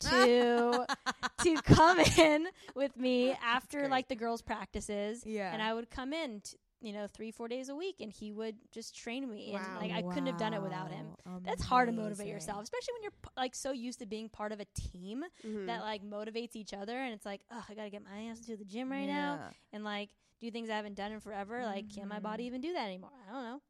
to 0.00 0.86
to 1.42 1.54
come 1.62 1.98
in 2.00 2.46
with 2.74 2.96
me 2.96 3.32
after 3.42 3.80
great. 3.80 3.90
like 3.90 4.08
the 4.08 4.14
girls' 4.16 4.42
practices, 4.42 5.24
Yeah. 5.26 5.52
and 5.52 5.60
I 5.62 5.74
would 5.74 5.90
come 5.90 6.12
in. 6.12 6.40
T- 6.42 6.56
you 6.80 6.92
know, 6.92 7.06
three, 7.08 7.30
four 7.30 7.48
days 7.48 7.68
a 7.68 7.74
week, 7.74 7.96
and 8.00 8.12
he 8.12 8.30
would 8.32 8.56
just 8.70 8.94
train 8.96 9.28
me. 9.28 9.50
Wow. 9.52 9.60
And 9.64 9.74
like 9.76 9.90
I 9.92 10.02
couldn't 10.02 10.26
have 10.26 10.38
done 10.38 10.54
it 10.54 10.62
without 10.62 10.90
him. 10.90 11.06
Wow. 11.26 11.40
That's 11.44 11.64
hard 11.64 11.88
to 11.88 11.92
motivate 11.92 12.28
yourself, 12.28 12.62
especially 12.62 12.94
when 12.94 13.02
you're 13.02 13.12
like 13.36 13.54
so 13.54 13.72
used 13.72 13.98
to 13.98 14.06
being 14.06 14.28
part 14.28 14.52
of 14.52 14.60
a 14.60 14.66
team 14.74 15.24
Mhm. 15.44 15.66
that 15.66 15.80
like 15.82 16.02
motivates 16.02 16.54
each 16.54 16.72
other. 16.72 16.96
And 16.96 17.12
it's 17.12 17.26
like, 17.26 17.40
oh, 17.50 17.64
I 17.68 17.74
gotta 17.74 17.90
get 17.90 18.02
my 18.04 18.24
ass 18.30 18.40
to 18.46 18.56
the 18.56 18.64
gym 18.64 18.90
right 18.92 19.06
now 19.06 19.50
and 19.72 19.82
like 19.84 20.10
do 20.40 20.50
things 20.52 20.70
I 20.70 20.76
haven't 20.76 20.94
done 20.94 21.10
in 21.10 21.18
forever. 21.20 21.64
Like, 21.64 21.92
can 21.92 22.06
my 22.08 22.20
body 22.20 22.44
Mhm. 22.44 22.46
even 22.46 22.60
do 22.60 22.72
that 22.74 22.84
anymore? 22.86 23.10
I 23.28 23.32
don't 23.32 23.42
know. 23.44 23.60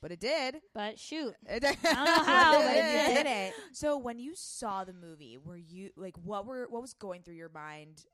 But 0.00 0.12
it 0.12 0.20
did. 0.20 0.60
But 0.74 0.98
shoot, 0.98 1.34
I 1.50 1.58
don't 1.58 1.82
know 1.82 1.82
how, 2.24 2.58
but 2.62 2.76
it 2.76 3.14
did 3.14 3.26
it. 3.26 3.54
So 3.72 3.98
when 3.98 4.18
you 4.20 4.32
saw 4.34 4.84
the 4.84 4.92
movie, 4.92 5.38
were 5.38 5.56
you 5.56 5.90
like 5.96 6.16
what 6.18 6.44
were 6.46 6.66
what 6.68 6.82
was 6.82 6.92
going 6.94 7.22
through 7.22 7.34
your 7.34 7.48
mind? 7.48 8.04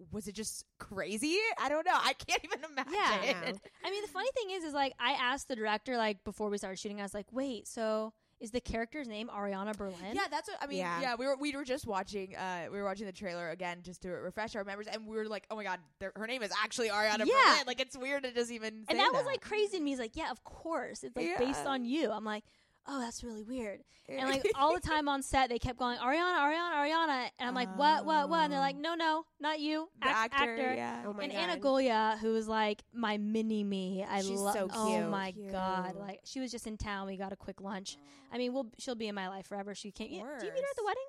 W- 0.00 0.08
Was 0.12 0.26
it 0.28 0.34
just 0.34 0.64
crazy? 0.78 1.36
I 1.58 1.68
don't 1.68 1.86
know. 1.86 1.92
I 1.94 2.12
can't 2.14 2.42
even 2.44 2.60
imagine. 2.64 2.92
Yeah. 2.94 3.52
I 3.84 3.90
mean, 3.90 4.02
the 4.02 4.08
funny 4.08 4.30
thing 4.36 4.50
is, 4.56 4.64
is 4.64 4.74
like 4.74 4.94
I 4.98 5.12
asked 5.12 5.48
the 5.48 5.56
director 5.56 5.96
like 5.96 6.24
before 6.24 6.48
we 6.50 6.58
started 6.58 6.78
shooting, 6.78 7.00
I 7.00 7.04
was 7.04 7.14
like, 7.14 7.26
wait, 7.32 7.68
so 7.68 8.12
is 8.40 8.50
the 8.52 8.60
character's 8.60 9.06
name 9.06 9.28
Ariana 9.28 9.76
Berlin? 9.76 10.14
Yeah, 10.14 10.22
that's 10.30 10.48
what 10.48 10.56
I 10.62 10.66
mean. 10.66 10.78
Yeah. 10.78 11.00
Yeah. 11.02 11.14
we 11.18 11.26
were 11.26 11.36
we 11.36 11.54
were 11.54 11.64
just 11.64 11.86
watching 11.86 12.34
uh 12.36 12.68
we 12.72 12.78
were 12.78 12.84
watching 12.84 13.04
the 13.04 13.12
trailer 13.12 13.50
again 13.50 13.80
just 13.82 14.00
to 14.02 14.08
refresh 14.10 14.56
our 14.56 14.64
memories, 14.64 14.88
and 14.90 15.06
we 15.06 15.14
were 15.16 15.26
like, 15.26 15.46
oh 15.50 15.56
my 15.56 15.64
god, 15.64 15.78
her 16.16 16.26
name 16.26 16.42
is 16.42 16.50
actually 16.64 16.88
Ariana 16.88 17.18
Yeah. 17.26 17.34
Berlin. 17.50 17.64
Like 17.66 17.80
it's 17.80 17.96
weird 17.98 18.24
it 18.24 18.34
doesn't 18.34 18.54
even. 18.54 18.84
and 18.88 18.90
say 18.90 18.96
that 18.96 19.12
was 19.12 19.26
like 19.26 19.42
crazy 19.42 19.76
to 19.76 19.82
me. 19.82 19.90
He's 19.90 19.98
like, 19.98 20.16
yeah, 20.16 20.30
of 20.30 20.42
course, 20.44 21.04
it's 21.04 21.14
like 21.16 21.38
based 21.38 21.66
on 21.66 21.84
you. 21.84 22.10
I'm 22.10 22.24
like, 22.24 22.44
oh, 22.86 23.00
that's 23.00 23.22
really 23.22 23.42
weird. 23.42 23.80
And 24.08 24.28
like 24.28 24.44
all 24.58 24.74
the 24.74 24.80
time 24.88 25.08
on 25.08 25.22
set, 25.22 25.50
they 25.50 25.58
kept 25.58 25.78
going 25.78 25.96
Ariana, 25.98 26.38
Ariana, 26.40 26.72
Ariana, 26.74 27.28
and 27.38 27.48
I'm 27.48 27.54
like, 27.54 27.68
what, 27.78 28.04
what, 28.04 28.28
what? 28.28 28.44
And 28.44 28.52
they're 28.52 28.58
like, 28.58 28.74
um, 28.76 28.82
no, 28.82 28.94
no, 28.94 29.24
not 29.38 29.60
you, 29.60 29.88
the 30.02 30.08
Act- 30.08 30.34
actor, 30.34 30.74
yeah. 30.74 31.02
Oh 31.06 31.12
my 31.12 31.24
and 31.24 31.32
god. 31.32 31.38
Ana 31.38 31.60
Golja, 31.60 32.18
who 32.18 32.32
was 32.32 32.48
like 32.48 32.82
my 32.92 33.18
mini 33.18 33.62
me, 33.62 34.04
I 34.08 34.22
love. 34.22 34.54
so 34.54 34.68
Oh 34.72 34.96
cute. 34.96 35.08
my 35.08 35.32
god! 35.52 35.94
Like 35.96 36.20
she 36.24 36.40
was 36.40 36.50
just 36.50 36.66
in 36.66 36.76
town. 36.76 37.06
We 37.06 37.16
got 37.16 37.32
a 37.32 37.36
quick 37.36 37.60
lunch. 37.60 37.96
I 38.32 38.38
mean, 38.38 38.52
we'll 38.52 38.66
she'll 38.78 38.96
be 38.96 39.06
in 39.08 39.14
my 39.14 39.28
life 39.28 39.46
forever. 39.46 39.74
She 39.74 39.92
came. 39.92 40.10
Yeah, 40.10 40.24
do 40.40 40.46
you 40.46 40.52
meet 40.52 40.62
her 40.62 40.70
at 40.70 40.76
the 40.76 40.84
wedding? 40.84 41.02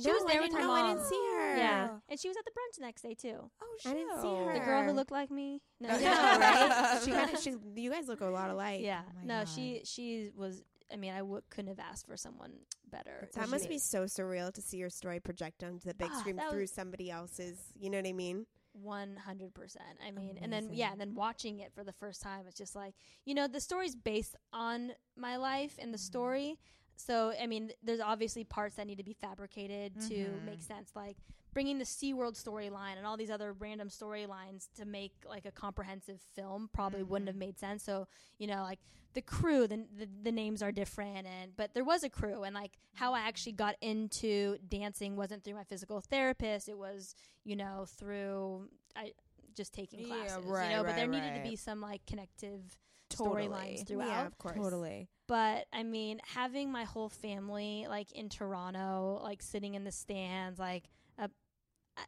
She 0.00 0.06
No, 0.08 0.14
was 0.14 0.24
there 0.24 0.38
I 0.38 0.40
with 0.40 0.50
didn't 0.52 0.62
her 0.62 0.66
know. 0.68 0.72
I 0.72 0.88
didn't 0.94 1.04
see 1.06 1.28
her. 1.36 1.56
Yeah, 1.56 1.88
and 2.08 2.18
she 2.20 2.28
was 2.28 2.36
at 2.38 2.44
the 2.46 2.50
brunch 2.52 2.76
the 2.78 2.82
next 2.86 3.02
day 3.02 3.14
too. 3.14 3.50
Oh, 3.60 3.76
I 3.84 3.92
didn't 3.92 4.22
see 4.22 4.28
her. 4.36 4.52
The 4.54 4.60
girl 4.60 4.84
who 4.84 4.92
looked 4.92 5.10
like 5.10 5.30
me. 5.30 5.60
No, 5.80 5.88
I 5.90 5.92
I 5.92 5.96
know, 5.98 6.04
know, 6.04 6.14
right? 6.14 6.68
right? 6.70 7.00
she 7.04 7.10
kind 7.10 7.34
of. 7.34 7.40
She. 7.40 7.54
You 7.76 7.90
guys 7.90 8.08
look 8.08 8.20
a 8.22 8.26
lot 8.26 8.48
alike. 8.50 8.80
yeah, 8.82 9.02
Oh 9.06 9.18
no, 9.24 9.38
God. 9.40 9.48
she 9.48 9.82
she 9.84 10.30
was. 10.36 10.62
I 10.92 10.96
mean, 10.96 11.12
I 11.12 11.18
w- 11.18 11.40
couldn't 11.50 11.68
have 11.68 11.78
asked 11.80 12.06
for 12.06 12.16
someone 12.16 12.52
better. 12.90 13.28
That 13.34 13.48
must 13.48 13.68
be 13.68 13.78
so 13.78 14.04
surreal 14.04 14.52
to 14.52 14.60
see 14.62 14.76
your 14.78 14.90
story 14.90 15.20
project 15.20 15.62
onto 15.62 15.88
the 15.88 15.94
big 15.94 16.10
Ah, 16.12 16.18
screen 16.20 16.40
through 16.50 16.66
somebody 16.66 17.10
else's. 17.10 17.58
You 17.78 17.90
know 17.90 17.98
what 17.98 18.06
I 18.06 18.12
mean? 18.12 18.46
One 18.72 19.16
hundred 19.16 19.54
percent. 19.54 19.98
I 20.06 20.10
mean, 20.10 20.38
and 20.42 20.52
then 20.52 20.70
yeah, 20.72 20.92
and 20.92 21.00
then 21.00 21.14
watching 21.14 21.60
it 21.60 21.72
for 21.74 21.84
the 21.84 21.92
first 21.92 22.22
time, 22.22 22.46
it's 22.46 22.56
just 22.56 22.74
like 22.74 22.94
you 23.24 23.34
know 23.34 23.46
the 23.46 23.60
story's 23.60 23.94
based 23.94 24.34
on 24.52 24.92
my 25.16 25.36
life 25.36 25.76
and 25.78 25.92
the 25.92 25.98
Mm-hmm. 25.98 26.04
story. 26.04 26.58
So 26.96 27.32
I 27.40 27.46
mean, 27.46 27.72
there's 27.82 28.00
obviously 28.00 28.44
parts 28.44 28.76
that 28.76 28.86
need 28.86 28.98
to 28.98 29.04
be 29.04 29.12
fabricated 29.14 30.00
to 30.08 30.14
Mhm. 30.14 30.44
make 30.44 30.62
sense, 30.62 30.92
like 30.94 31.16
bringing 31.52 31.78
the 31.78 31.84
SeaWorld 31.84 32.42
storyline 32.42 32.96
and 32.96 33.06
all 33.06 33.16
these 33.16 33.30
other 33.30 33.52
random 33.52 33.88
storylines 33.88 34.68
to 34.76 34.84
make 34.84 35.12
like 35.28 35.44
a 35.46 35.50
comprehensive 35.52 36.20
film 36.34 36.70
probably 36.72 37.02
wouldn't 37.02 37.28
Mm-hmm. 37.28 37.34
have 37.34 37.36
made 37.36 37.58
sense. 37.58 37.82
So 37.82 38.06
you 38.38 38.46
know, 38.46 38.62
like 38.62 38.78
the 39.14 39.22
crew, 39.22 39.66
the, 39.66 39.84
the 39.98 40.08
the 40.22 40.32
names 40.32 40.62
are 40.62 40.72
different, 40.72 41.26
and 41.26 41.54
but 41.56 41.74
there 41.74 41.84
was 41.84 42.02
a 42.02 42.08
crew, 42.10 42.42
and 42.44 42.54
like 42.54 42.72
how 42.94 43.12
I 43.12 43.20
actually 43.20 43.52
got 43.52 43.76
into 43.80 44.56
dancing 44.68 45.16
wasn't 45.16 45.44
through 45.44 45.54
my 45.54 45.64
physical 45.64 46.00
therapist. 46.00 46.68
It 46.68 46.78
was 46.78 47.14
you 47.44 47.56
know 47.56 47.84
through 47.98 48.68
I 48.96 49.12
just 49.54 49.74
taking 49.74 50.00
Yeah, 50.00 50.06
classes, 50.08 50.46
right, 50.46 50.70
you 50.70 50.76
know. 50.76 50.82
but 50.82 50.86
right, 50.88 50.96
there 50.96 51.06
needed 51.06 51.34
to 51.34 51.40
be 51.40 51.56
some 51.56 51.80
like 51.82 52.04
connective 52.06 52.78
Totally. 53.10 53.48
storylines 53.48 53.86
throughout. 53.86 54.08
Yeah, 54.08 54.26
of 54.26 54.38
course. 54.38 54.56
Totally. 54.56 55.08
But 55.28 55.66
I 55.72 55.82
mean, 55.82 56.20
having 56.34 56.72
my 56.72 56.84
whole 56.84 57.10
family 57.10 57.86
like 57.88 58.10
in 58.12 58.28
Toronto, 58.30 59.20
like 59.22 59.42
sitting 59.42 59.74
in 59.74 59.84
the 59.84 59.92
stands, 59.92 60.58
like 60.58 60.84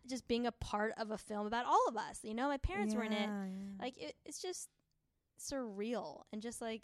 just 0.09 0.27
being 0.29 0.47
a 0.47 0.53
part 0.53 0.93
of 0.99 1.11
a 1.11 1.19
film 1.19 1.47
about 1.47 1.67
all 1.67 1.85
of 1.89 1.97
us. 1.97 2.21
You 2.23 2.35
know, 2.35 2.49
my 2.49 2.57
parents 2.59 2.95
were 2.95 3.03
in 3.05 3.13
it. 3.13 3.21
Yeah, 3.29 3.45
yeah. 3.45 3.83
Like 3.85 3.97
it, 3.99 4.15
it's 4.25 4.41
just 4.41 4.69
surreal 5.41 6.23
and 6.33 6.41
just 6.43 6.61
like 6.61 6.83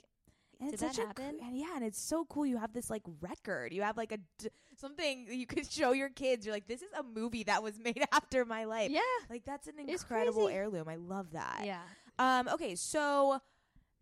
And 0.60 0.70
Did 0.70 0.82
it's 0.82 0.96
that 0.96 1.06
happen? 1.06 1.38
and 1.42 1.56
yeah, 1.56 1.74
and 1.76 1.84
it's 1.84 2.00
so 2.00 2.24
cool. 2.26 2.44
You 2.44 2.58
have 2.58 2.72
this 2.72 2.90
like 2.90 3.02
record. 3.20 3.72
You 3.72 3.82
have 3.82 3.96
like 3.96 4.12
a 4.12 4.18
d- 4.38 4.48
something 4.78 5.26
you 5.30 5.46
could 5.46 5.70
show 5.70 5.92
your 5.92 6.10
kids. 6.10 6.44
You're 6.44 6.54
like, 6.54 6.66
this 6.68 6.82
is 6.82 6.88
a 6.98 7.02
movie 7.02 7.44
that 7.44 7.62
was 7.62 7.78
made 7.82 8.02
after 8.12 8.44
my 8.44 8.64
life. 8.64 8.90
yeah, 8.90 9.00
Like 9.30 9.44
that's 9.44 9.66
an 9.68 9.74
incredible 9.78 10.48
heirloom. 10.48 10.88
I 10.88 10.96
love 10.96 11.32
that. 11.32 11.62
yeah. 11.64 11.80
Um. 12.18 12.48
Okay. 12.48 12.74
So 12.74 13.40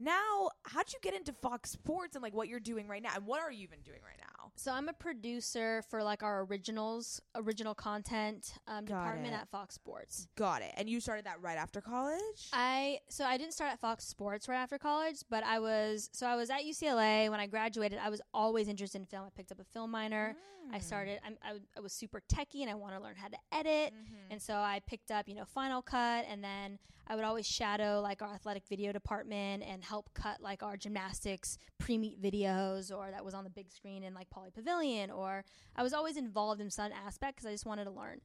now, 0.01 0.49
how'd 0.65 0.93
you 0.93 0.99
get 1.03 1.15
into 1.15 1.33
Fox 1.33 1.71
Sports 1.71 2.17
and 2.17 2.23
like 2.23 2.35
what 2.35 2.49
you're 2.49 2.61
doing 2.61 2.89
right 2.89 3.03
now? 3.03 3.11
And 3.15 3.27
what 3.27 3.41
are 3.41 3.53
you 3.53 3.63
even 3.63 3.81
doing 3.85 4.01
right 4.05 4.19
now? 4.19 4.28
So 4.59 4.73
I'm 4.73 4.89
a 4.89 4.93
producer 4.93 5.83
for 5.89 6.03
like 6.03 6.25
our 6.25 6.43
originals, 6.43 7.21
original 7.37 7.75
content 7.75 8.55
um, 8.67 8.87
department 8.87 9.33
it. 9.33 9.37
at 9.37 9.49
Fox 9.51 9.77
Sports. 9.77 10.27
Got 10.37 10.63
it. 10.63 10.73
And 10.77 10.91
you 10.91 11.01
started 11.01 11.27
that 11.27 11.41
right 11.41 11.57
after 11.57 11.81
college. 11.81 12.49
I 12.53 12.99
so 13.09 13.25
I 13.25 13.37
didn't 13.37 13.55
start 13.55 13.71
at 13.71 13.79
Fox 13.79 14.05
Sports 14.05 14.49
right 14.49 14.57
after 14.57 14.77
college, 14.77 15.19
but 15.31 15.45
I 15.45 15.61
was 15.61 16.11
so 16.13 16.27
I 16.27 16.35
was 16.35 16.51
at 16.51 16.63
UCLA 16.63 17.31
when 17.31 17.39
I 17.39 17.47
graduated. 17.47 18.01
I 18.03 18.11
was 18.11 18.21
always 18.35 18.67
interested 18.67 18.99
in 18.99 19.07
film. 19.07 19.25
I 19.27 19.31
picked 19.37 19.53
up 19.53 19.61
a 19.61 19.65
film 19.65 19.93
minor. 19.93 20.35
Mm. 20.35 20.75
I 20.75 20.79
started. 20.81 21.21
I'm, 21.25 21.37
I, 21.43 21.49
w- 21.49 21.67
I 21.77 21.81
was 21.81 21.93
super 21.93 22.21
techie, 22.33 22.63
and 22.63 22.71
I 22.71 22.75
wanted 22.75 22.99
to 22.99 23.03
learn 23.03 23.17
how 23.17 23.29
to 23.29 23.39
edit. 23.53 23.95
Mm-hmm. 23.95 24.33
And 24.33 24.43
so 24.43 24.55
I 24.55 24.81
picked 24.87 25.11
up, 25.11 25.29
you 25.29 25.35
know, 25.35 25.45
Final 25.45 25.83
Cut, 25.83 26.27
and 26.29 26.43
then 26.43 26.79
I 27.07 27.17
would 27.17 27.25
always 27.25 27.47
shadow 27.47 28.01
like 28.03 28.21
our 28.21 28.35
athletic 28.35 28.65
video 28.69 28.93
department 28.93 29.63
and 29.67 29.83
help 29.83 30.11
cut 30.15 30.43
like 30.43 30.63
our 30.63 30.77
gymnastics 30.77 31.59
pre-meet 31.79 32.21
videos, 32.21 32.95
or 32.95 33.11
that 33.11 33.25
was 33.25 33.35
on 33.35 33.45
the 33.45 33.51
big 33.51 33.71
screen 33.71 34.03
in 34.03 34.15
like 34.15 34.29
Pauley 34.49 34.55
Pavilion, 34.55 35.11
or 35.11 35.45
I 35.77 35.83
was 35.83 35.93
always 35.93 36.17
involved 36.17 36.61
in 36.61 36.71
some 36.71 36.93
aspect 36.93 37.37
because 37.37 37.47
I 37.47 37.53
just 37.53 37.67
wanted 37.67 37.85
to 37.85 37.91
learn. 37.91 38.21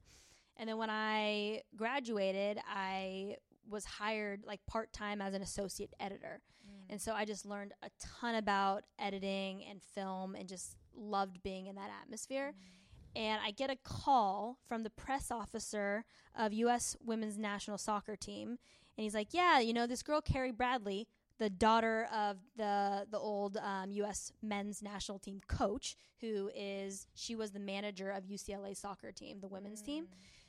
And 0.56 0.68
then 0.68 0.78
when 0.78 0.90
I 0.90 1.62
graduated, 1.76 2.58
I 2.68 3.36
was 3.68 3.84
hired 3.84 4.44
like 4.46 4.60
part 4.66 4.92
time 4.92 5.20
as 5.20 5.34
an 5.34 5.42
associate 5.42 5.92
editor. 5.98 6.40
Mm. 6.66 6.92
And 6.92 7.00
so 7.00 7.12
I 7.12 7.24
just 7.24 7.46
learned 7.46 7.72
a 7.82 7.90
ton 7.98 8.34
about 8.34 8.84
editing 8.98 9.64
and 9.68 9.82
film 9.82 10.34
and 10.34 10.48
just 10.48 10.76
loved 10.94 11.42
being 11.42 11.66
in 11.66 11.74
that 11.76 11.90
atmosphere. 12.02 12.52
Mm. 12.52 13.20
And 13.20 13.40
I 13.44 13.52
get 13.52 13.70
a 13.70 13.76
call 13.76 14.58
from 14.66 14.82
the 14.82 14.90
press 14.90 15.30
officer 15.30 16.04
of 16.36 16.52
U.S. 16.52 16.96
women's 17.04 17.38
national 17.38 17.78
soccer 17.78 18.16
team. 18.16 18.58
And 18.96 19.02
he's 19.02 19.14
like, 19.14 19.28
Yeah, 19.32 19.60
you 19.60 19.72
know, 19.72 19.86
this 19.86 20.02
girl, 20.02 20.20
Carrie 20.20 20.52
Bradley, 20.52 21.08
the 21.38 21.50
daughter 21.50 22.08
of 22.12 22.38
the 22.56 23.06
the 23.10 23.18
old 23.18 23.56
um, 23.56 23.90
U.S. 23.90 24.32
men's 24.42 24.82
national 24.82 25.18
team 25.18 25.40
coach, 25.48 25.96
who 26.20 26.50
is 26.54 27.06
she 27.14 27.34
was 27.34 27.50
the 27.52 27.60
manager 27.60 28.10
of 28.10 28.24
UCLA 28.24 28.76
soccer 28.76 29.12
team, 29.12 29.40
the 29.40 29.48
women's 29.48 29.82
team. 29.82 30.06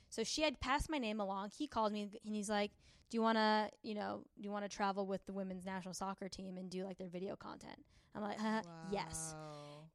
So 0.08 0.22
she 0.22 0.42
had 0.42 0.60
passed 0.60 0.88
my 0.88 0.98
name 0.98 1.20
along. 1.20 1.50
He 1.56 1.66
called 1.66 1.92
me 1.92 2.02
and 2.24 2.34
he's 2.34 2.48
like, 2.48 2.70
"Do 3.10 3.16
you 3.16 3.22
want 3.22 3.38
to, 3.38 3.70
you 3.82 3.94
know, 3.94 4.22
do 4.40 4.44
you 4.44 4.52
want 4.52 4.64
to 4.64 4.74
travel 4.74 5.06
with 5.06 5.26
the 5.26 5.32
women's 5.32 5.66
national 5.66 5.94
soccer 5.94 6.28
team 6.28 6.56
and 6.56 6.70
do 6.70 6.84
like 6.84 6.98
their 6.98 7.08
video 7.08 7.34
content?" 7.36 7.84
I'm 8.14 8.22
like, 8.22 8.40
uh, 8.42 8.62
"Yes." 8.90 9.34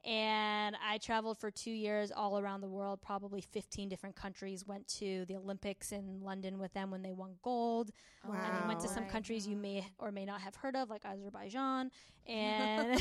And 0.04 0.76
I 0.84 0.98
traveled 0.98 1.38
for 1.38 1.52
two 1.52 1.70
years 1.72 2.12
all 2.12 2.40
around 2.40 2.62
the 2.62 2.68
world, 2.68 3.02
probably 3.02 3.40
15 3.42 3.88
different 3.88 4.16
countries. 4.16 4.66
Went 4.66 4.88
to 5.00 5.26
the 5.26 5.36
Olympics 5.36 5.92
in 5.92 6.22
London 6.24 6.58
with 6.58 6.74
them 6.74 6.90
when 6.90 7.04
they 7.04 7.12
won 7.12 7.36
gold. 7.44 7.92
And 8.24 8.34
then 8.34 8.68
went 8.68 8.80
to 8.80 8.88
some 8.88 9.06
countries 9.06 9.48
you 9.48 9.56
may 9.56 9.86
or 10.00 10.12
may 10.12 10.26
not 10.26 10.42
have 10.42 10.56
heard 10.56 10.76
of, 10.76 10.90
like 10.90 11.06
Azerbaijan. 11.06 11.92
And 12.28 13.00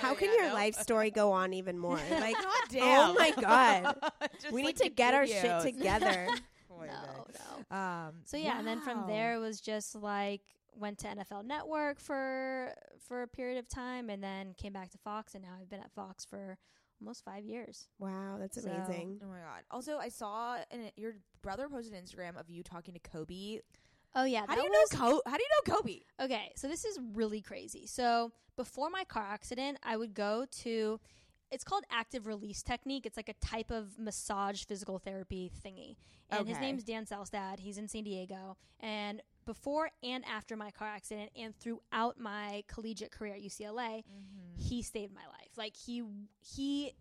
How 0.00 0.14
can 0.18 0.32
your 0.32 0.52
life 0.54 0.74
story 0.74 1.10
go 1.10 1.32
on 1.32 1.52
even 1.52 1.78
more? 1.78 2.00
Like, 2.10 2.34
God 2.34 2.76
oh 2.80 3.14
my 3.18 3.30
god, 3.38 3.96
Just 4.40 4.52
we 4.52 4.62
like 4.62 4.68
need 4.68 4.76
to 4.78 4.84
the 4.84 4.90
get 4.90 5.12
our 5.12 5.26
shit 5.26 5.60
together. 5.60 6.28
No, 6.70 7.26
no. 7.70 7.76
Um, 7.76 8.12
So 8.24 8.36
yeah, 8.38 8.58
and 8.58 8.66
then 8.66 8.80
from 8.80 9.06
there 9.06 9.34
it 9.34 9.38
was 9.38 9.60
just 9.60 9.94
like 9.94 10.40
went 10.76 10.98
to 10.98 11.06
NFL 11.08 11.44
Network 11.44 12.00
for 12.00 12.74
for 13.06 13.22
a 13.22 13.28
period 13.28 13.58
of 13.58 13.68
time, 13.68 14.10
and 14.10 14.22
then 14.22 14.54
came 14.54 14.72
back 14.72 14.90
to 14.90 14.98
Fox, 14.98 15.34
and 15.34 15.42
now 15.42 15.50
I've 15.60 15.68
been 15.70 15.80
at 15.80 15.92
Fox 15.92 16.24
for 16.24 16.56
almost 17.00 17.24
five 17.24 17.44
years. 17.44 17.88
Wow, 17.98 18.36
that's 18.38 18.62
So- 18.62 18.70
amazing. 18.70 19.20
Oh 19.22 19.26
my 19.28 19.38
god! 19.40 19.64
Also, 19.70 19.98
I 19.98 20.08
saw 20.08 20.58
an, 20.70 20.90
your 20.96 21.14
brother 21.42 21.68
posted 21.68 21.94
an 21.94 22.02
Instagram 22.04 22.38
of 22.38 22.48
you 22.48 22.62
talking 22.62 22.94
to 22.94 23.00
Kobe. 23.00 23.60
Oh 24.16 24.24
yeah, 24.24 24.44
How 24.46 24.54
do 24.54 24.62
you 24.62 24.70
was 24.70 24.92
know 24.92 24.98
Kobe? 24.98 25.20
How 25.26 25.36
do 25.36 25.42
you 25.42 25.48
know 25.68 25.74
Kobe? 25.76 26.00
okay. 26.20 26.52
So 26.56 26.68
this 26.68 26.84
is 26.84 26.98
really 27.14 27.40
crazy. 27.40 27.86
So 27.86 28.32
before 28.56 28.88
my 28.90 29.04
car 29.04 29.24
accident, 29.28 29.78
I 29.82 29.96
would 29.96 30.14
go 30.14 30.46
to. 30.62 31.00
It's 31.50 31.62
called 31.62 31.84
active 31.90 32.26
release 32.26 32.62
technique. 32.64 33.06
It's 33.06 33.16
like 33.16 33.28
a 33.28 33.34
type 33.34 33.70
of 33.70 33.96
massage 33.98 34.64
physical 34.64 34.98
therapy 34.98 35.52
thingy. 35.64 35.96
And 36.30 36.48
his 36.48 36.56
Okay. 36.56 36.66
name's 36.66 36.82
Dan 36.82 37.04
Selstad. 37.06 37.60
He's 37.60 37.78
in 37.78 37.86
San 37.86 38.02
Diego. 38.02 38.56
And 38.80 39.22
before 39.44 39.90
and 40.02 40.24
after 40.24 40.56
my 40.56 40.70
car 40.70 40.88
accident 40.88 41.30
and 41.36 41.54
throughout 41.56 42.18
my 42.18 42.64
collegiate 42.68 43.10
career 43.10 43.34
at 43.34 43.42
UCLA, 43.42 44.02
mm-hmm. 44.02 44.56
he 44.56 44.82
saved 44.82 45.14
my 45.14 45.26
life. 45.26 45.50
Like 45.56 45.76
he 45.76 46.02
he 46.40 46.92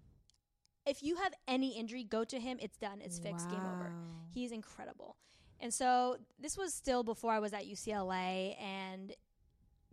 if 0.85 1.01
you 1.01 1.15
have 1.15 1.33
any 1.47 1.77
injury, 1.77 2.03
go 2.03 2.23
to 2.25 2.39
him. 2.39 2.57
It's 2.61 2.77
done. 2.77 2.99
It's 3.01 3.19
fixed. 3.19 3.49
Game 3.49 3.59
over. 3.59 3.93
He's 4.33 4.51
incredible. 4.51 5.15
And 5.59 5.73
so 5.73 6.17
this 6.39 6.57
was 6.57 6.73
still 6.73 7.03
before 7.03 7.31
I 7.31 7.39
was 7.39 7.53
at 7.53 7.65
UCLA 7.65 8.61
and 8.61 9.13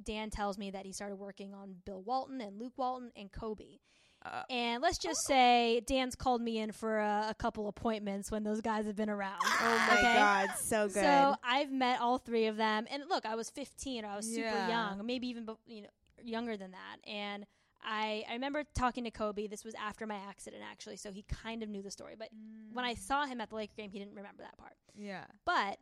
Dan 0.03 0.31
tells 0.31 0.59
me 0.59 0.71
that 0.71 0.85
he 0.85 0.93
started 0.93 1.17
working 1.17 1.55
on 1.55 1.77
Bill 1.85 2.03
Walton 2.03 2.41
and 2.41 2.59
Luke 2.59 2.73
Walton 2.77 3.13
and 3.17 3.31
Kobe. 3.31 3.79
Uh, 4.25 4.43
and 4.51 4.83
let's 4.83 4.99
just 4.99 5.19
say 5.27 5.81
Dan's 5.87 6.15
called 6.15 6.43
me 6.43 6.59
in 6.59 6.73
for 6.73 6.99
a, 6.99 7.29
a 7.31 7.35
couple 7.35 7.69
appointments 7.69 8.31
when 8.31 8.45
those 8.45 8.61
guys 8.61 8.85
have 8.87 8.97
been 8.97 9.09
around. 9.09 9.39
Oh 9.63 9.79
my 9.89 9.99
Okay? 9.99 10.13
god, 10.13 10.49
so 10.63 10.89
good. 10.89 10.95
So 11.03 11.35
I've 11.43 11.73
met 11.73 12.01
all 12.01 12.19
three 12.19 12.47
of 12.47 12.57
them, 12.59 12.87
and 12.91 13.05
look, 13.09 13.25
I 13.25 13.35
was 13.35 13.49
15 13.51 14.05
or 14.05 14.09
I 14.09 14.17
was 14.17 14.27
super 14.27 14.41
Yeah. 14.59 14.69
young, 14.69 15.07
maybe 15.07 15.29
even 15.29 15.49
you 15.67 15.83
know 15.83 15.89
younger 16.23 16.57
than 16.59 16.73
that. 16.73 16.99
And 17.11 17.47
I 17.83 18.25
I 18.29 18.35
remember 18.35 18.63
talking 18.75 19.05
to 19.05 19.11
Kobe. 19.11 19.47
This 19.47 19.65
was 19.65 19.75
after 19.75 20.07
my 20.07 20.17
accident, 20.17 20.63
actually, 20.71 20.97
so 20.97 21.11
he 21.11 21.23
kind 21.23 21.63
of 21.63 21.71
knew 21.71 21.81
the 21.81 21.91
story. 21.91 22.15
But 22.19 22.29
when 22.73 22.85
I 22.85 22.93
saw 22.95 23.25
him 23.25 23.41
at 23.41 23.49
the 23.49 23.57
Laker 23.57 23.73
game, 23.77 23.91
he 23.91 23.99
didn't 23.99 24.17
remember 24.17 24.43
that 24.43 24.59
part. 24.59 24.75
yeah, 24.95 25.25
But 25.47 25.79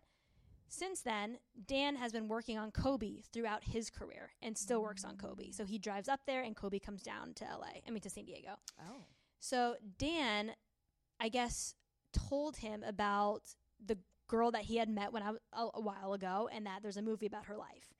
since 0.68 1.00
then, 1.00 1.38
Dan 1.66 1.96
has 1.96 2.12
been 2.12 2.28
working 2.28 2.58
on 2.58 2.70
Kobe 2.70 3.22
throughout 3.32 3.64
his 3.64 3.90
career 3.90 4.30
and 4.42 4.56
still 4.56 4.82
works 4.82 5.04
on 5.04 5.16
Kobe. 5.16 5.50
So 5.50 5.64
he 5.64 5.78
drives 5.78 6.08
up 6.08 6.20
there, 6.26 6.42
and 6.42 6.54
Kobe 6.54 6.78
comes 6.78 7.02
down 7.02 7.32
to 7.34 7.44
LA. 7.44 7.80
I 7.86 7.90
mean 7.90 8.00
to 8.00 8.10
San 8.10 8.24
Diego. 8.24 8.58
oh, 8.80 9.02
So 9.40 9.76
Dan, 9.98 10.52
I 11.20 11.28
guess, 11.28 11.74
told 12.12 12.58
him 12.58 12.82
about 12.82 13.42
the 13.84 13.98
girl 14.28 14.50
that 14.50 14.64
he 14.64 14.76
had 14.76 14.88
met 14.88 15.12
when 15.12 15.22
I 15.22 15.32
a, 15.52 15.68
a 15.74 15.80
while 15.80 16.12
ago, 16.12 16.48
and 16.52 16.66
that 16.66 16.82
there's 16.82 16.96
a 16.96 17.02
movie 17.02 17.26
about 17.26 17.46
her 17.46 17.56
life. 17.56 17.94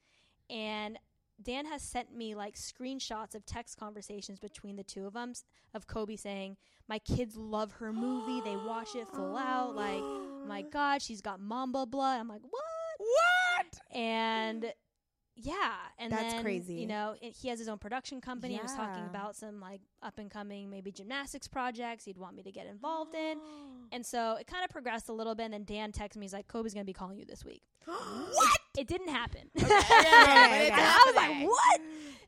And 0.51 0.99
Dan 1.43 1.67
has 1.67 1.83
sent 1.83 2.15
me 2.15 2.35
like 2.35 2.57
screenshots 2.57 3.35
of 3.35 3.47
text 3.47 3.79
conversations 3.79 4.39
between 4.39 4.77
the 4.77 4.83
two 4.83 5.07
of 5.07 5.13
them 5.13 5.33
of 5.75 5.87
Kobe 5.87 6.17
saying, 6.17 6.57
"My 6.89 6.99
kids 6.99 7.37
love 7.37 7.73
her 7.73 7.93
movie. 7.93 8.41
They 8.41 8.57
watch 8.57 8.95
it 8.95 9.09
full 9.09 9.37
out. 9.37 9.77
Like, 9.77 10.03
my 10.47 10.63
God, 10.73 11.03
she's 11.03 11.21
got 11.21 11.41
Mamba 11.41 11.87
blood." 11.87 12.19
I'm 12.21 12.29
like, 12.29 12.43
"What?" 12.43 12.63
what? 12.99 13.81
and 13.93 14.73
yeah 15.41 15.75
and 15.99 16.13
That's 16.13 16.35
then, 16.35 16.43
crazy. 16.43 16.75
you 16.75 16.87
know 16.87 17.15
it, 17.23 17.37
he 17.41 17.49
has 17.49 17.61
his 17.61 17.69
own 17.69 17.79
production 17.79 18.21
company 18.21 18.55
he 18.55 18.61
was 18.61 18.75
talking 18.75 19.05
about 19.05 19.37
some 19.37 19.61
like 19.61 19.81
up 20.03 20.19
and 20.19 20.29
coming 20.29 20.69
maybe 20.69 20.91
gymnastics 20.91 21.47
projects 21.47 22.05
he'd 22.05 22.19
want 22.19 22.35
me 22.35 22.43
to 22.43 22.51
get 22.51 22.67
involved 22.67 23.15
in 23.15 23.39
and 23.93 24.05
so 24.05 24.37
it 24.41 24.49
kind 24.49 24.65
of 24.65 24.71
progressed 24.71 25.09
a 25.09 25.13
little 25.13 25.37
bit 25.37 25.45
and 25.45 25.55
then 25.55 25.65
dan 25.65 25.93
texted 25.93 26.17
me 26.17 26.25
he's 26.25 26.33
like 26.33 26.49
kobe's 26.49 26.75
gonna 26.75 26.85
be 26.85 26.93
calling 26.93 27.19
you 27.19 27.25
this 27.25 27.45
week 27.45 27.63
what? 27.85 28.58
It 28.79 28.87
didn't 28.87 29.09
happen 29.09 29.51
Okay, 29.57 29.67
Okay, 29.75 30.71
okay. 30.71 30.71
I 30.73 31.03
was 31.07 31.15
like, 31.17 31.47
what? 31.49 31.81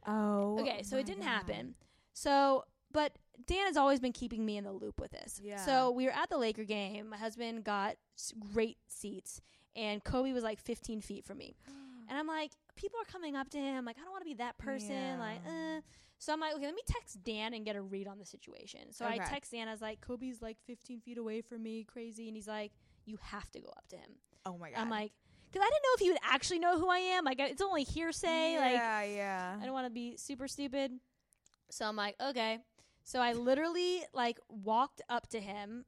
Oh, 0.06 0.58
okay 0.60 0.82
so 0.82 0.96
it 0.96 1.06
didn't 1.06 1.22
God. 1.24 1.28
happen 1.28 1.74
so 2.12 2.64
but 2.92 3.12
dan 3.46 3.66
has 3.66 3.76
always 3.76 4.00
been 4.00 4.12
keeping 4.12 4.44
me 4.44 4.56
in 4.56 4.64
the 4.64 4.72
loop 4.72 5.00
with 5.00 5.10
this 5.12 5.40
Yeah. 5.42 5.56
so 5.64 5.90
we 5.90 6.04
were 6.06 6.12
at 6.12 6.30
the 6.30 6.38
laker 6.38 6.64
game 6.64 7.08
my 7.10 7.16
husband 7.16 7.64
got 7.64 7.96
s- 8.18 8.32
great 8.52 8.78
seats 8.88 9.40
and 9.76 10.02
kobe 10.02 10.32
was 10.32 10.42
like 10.44 10.58
15 10.58 11.00
feet 11.00 11.24
from 11.24 11.38
me 11.38 11.54
and 12.08 12.18
I'm 12.18 12.26
like, 12.26 12.50
people 12.76 12.98
are 13.00 13.04
coming 13.04 13.36
up 13.36 13.50
to 13.50 13.58
him. 13.58 13.84
Like, 13.84 13.96
I 13.96 14.02
don't 14.02 14.10
want 14.10 14.22
to 14.22 14.28
be 14.28 14.34
that 14.34 14.58
person. 14.58 15.20
Like, 15.20 15.38
Yeah. 15.46 15.76
uh. 15.76 15.80
So 16.18 16.32
I'm 16.32 16.40
like, 16.40 16.54
okay, 16.56 16.64
let 16.66 16.74
me 16.74 16.82
text 16.84 17.22
Dan 17.22 17.54
and 17.54 17.64
get 17.64 17.76
a 17.76 17.80
read 17.80 18.08
on 18.08 18.18
the 18.18 18.26
situation. 18.26 18.90
So 18.90 19.06
I 19.06 19.18
text 19.18 19.52
Dan. 19.52 19.68
I 19.68 19.70
was 19.70 19.80
like, 19.80 20.00
Kobe's 20.00 20.42
like 20.42 20.56
15 20.66 21.00
feet 21.02 21.18
away 21.18 21.40
from 21.40 21.62
me, 21.62 21.84
crazy. 21.84 22.26
And 22.26 22.36
he's 22.36 22.48
like, 22.48 22.72
you 23.06 23.16
have 23.22 23.48
to 23.52 23.60
go 23.60 23.68
up 23.68 23.86
to 23.90 23.96
him. 23.96 24.10
Oh 24.44 24.58
my 24.58 24.70
god! 24.70 24.80
I'm 24.80 24.90
like, 24.90 25.12
because 25.50 25.66
I 25.66 25.70
didn't 25.70 25.82
know 25.82 25.94
if 25.94 26.00
he 26.00 26.10
would 26.10 26.20
actually 26.22 26.58
know 26.58 26.78
who 26.78 26.88
I 26.88 26.98
am. 26.98 27.24
Like, 27.24 27.40
it's 27.40 27.62
only 27.62 27.84
hearsay. 27.84 28.56
Like, 28.58 28.72
yeah, 28.72 29.02
yeah. 29.02 29.56
I 29.60 29.64
don't 29.64 29.74
want 29.74 29.86
to 29.86 29.92
be 29.92 30.16
super 30.16 30.46
stupid. 30.46 30.92
So 31.70 31.84
I'm 31.86 31.96
like, 31.96 32.16
okay. 32.20 32.58
So 33.04 33.20
I 33.20 33.32
literally 33.32 34.02
like 34.12 34.38
walked 34.48 35.02
up 35.08 35.28
to 35.28 35.40
him, 35.40 35.84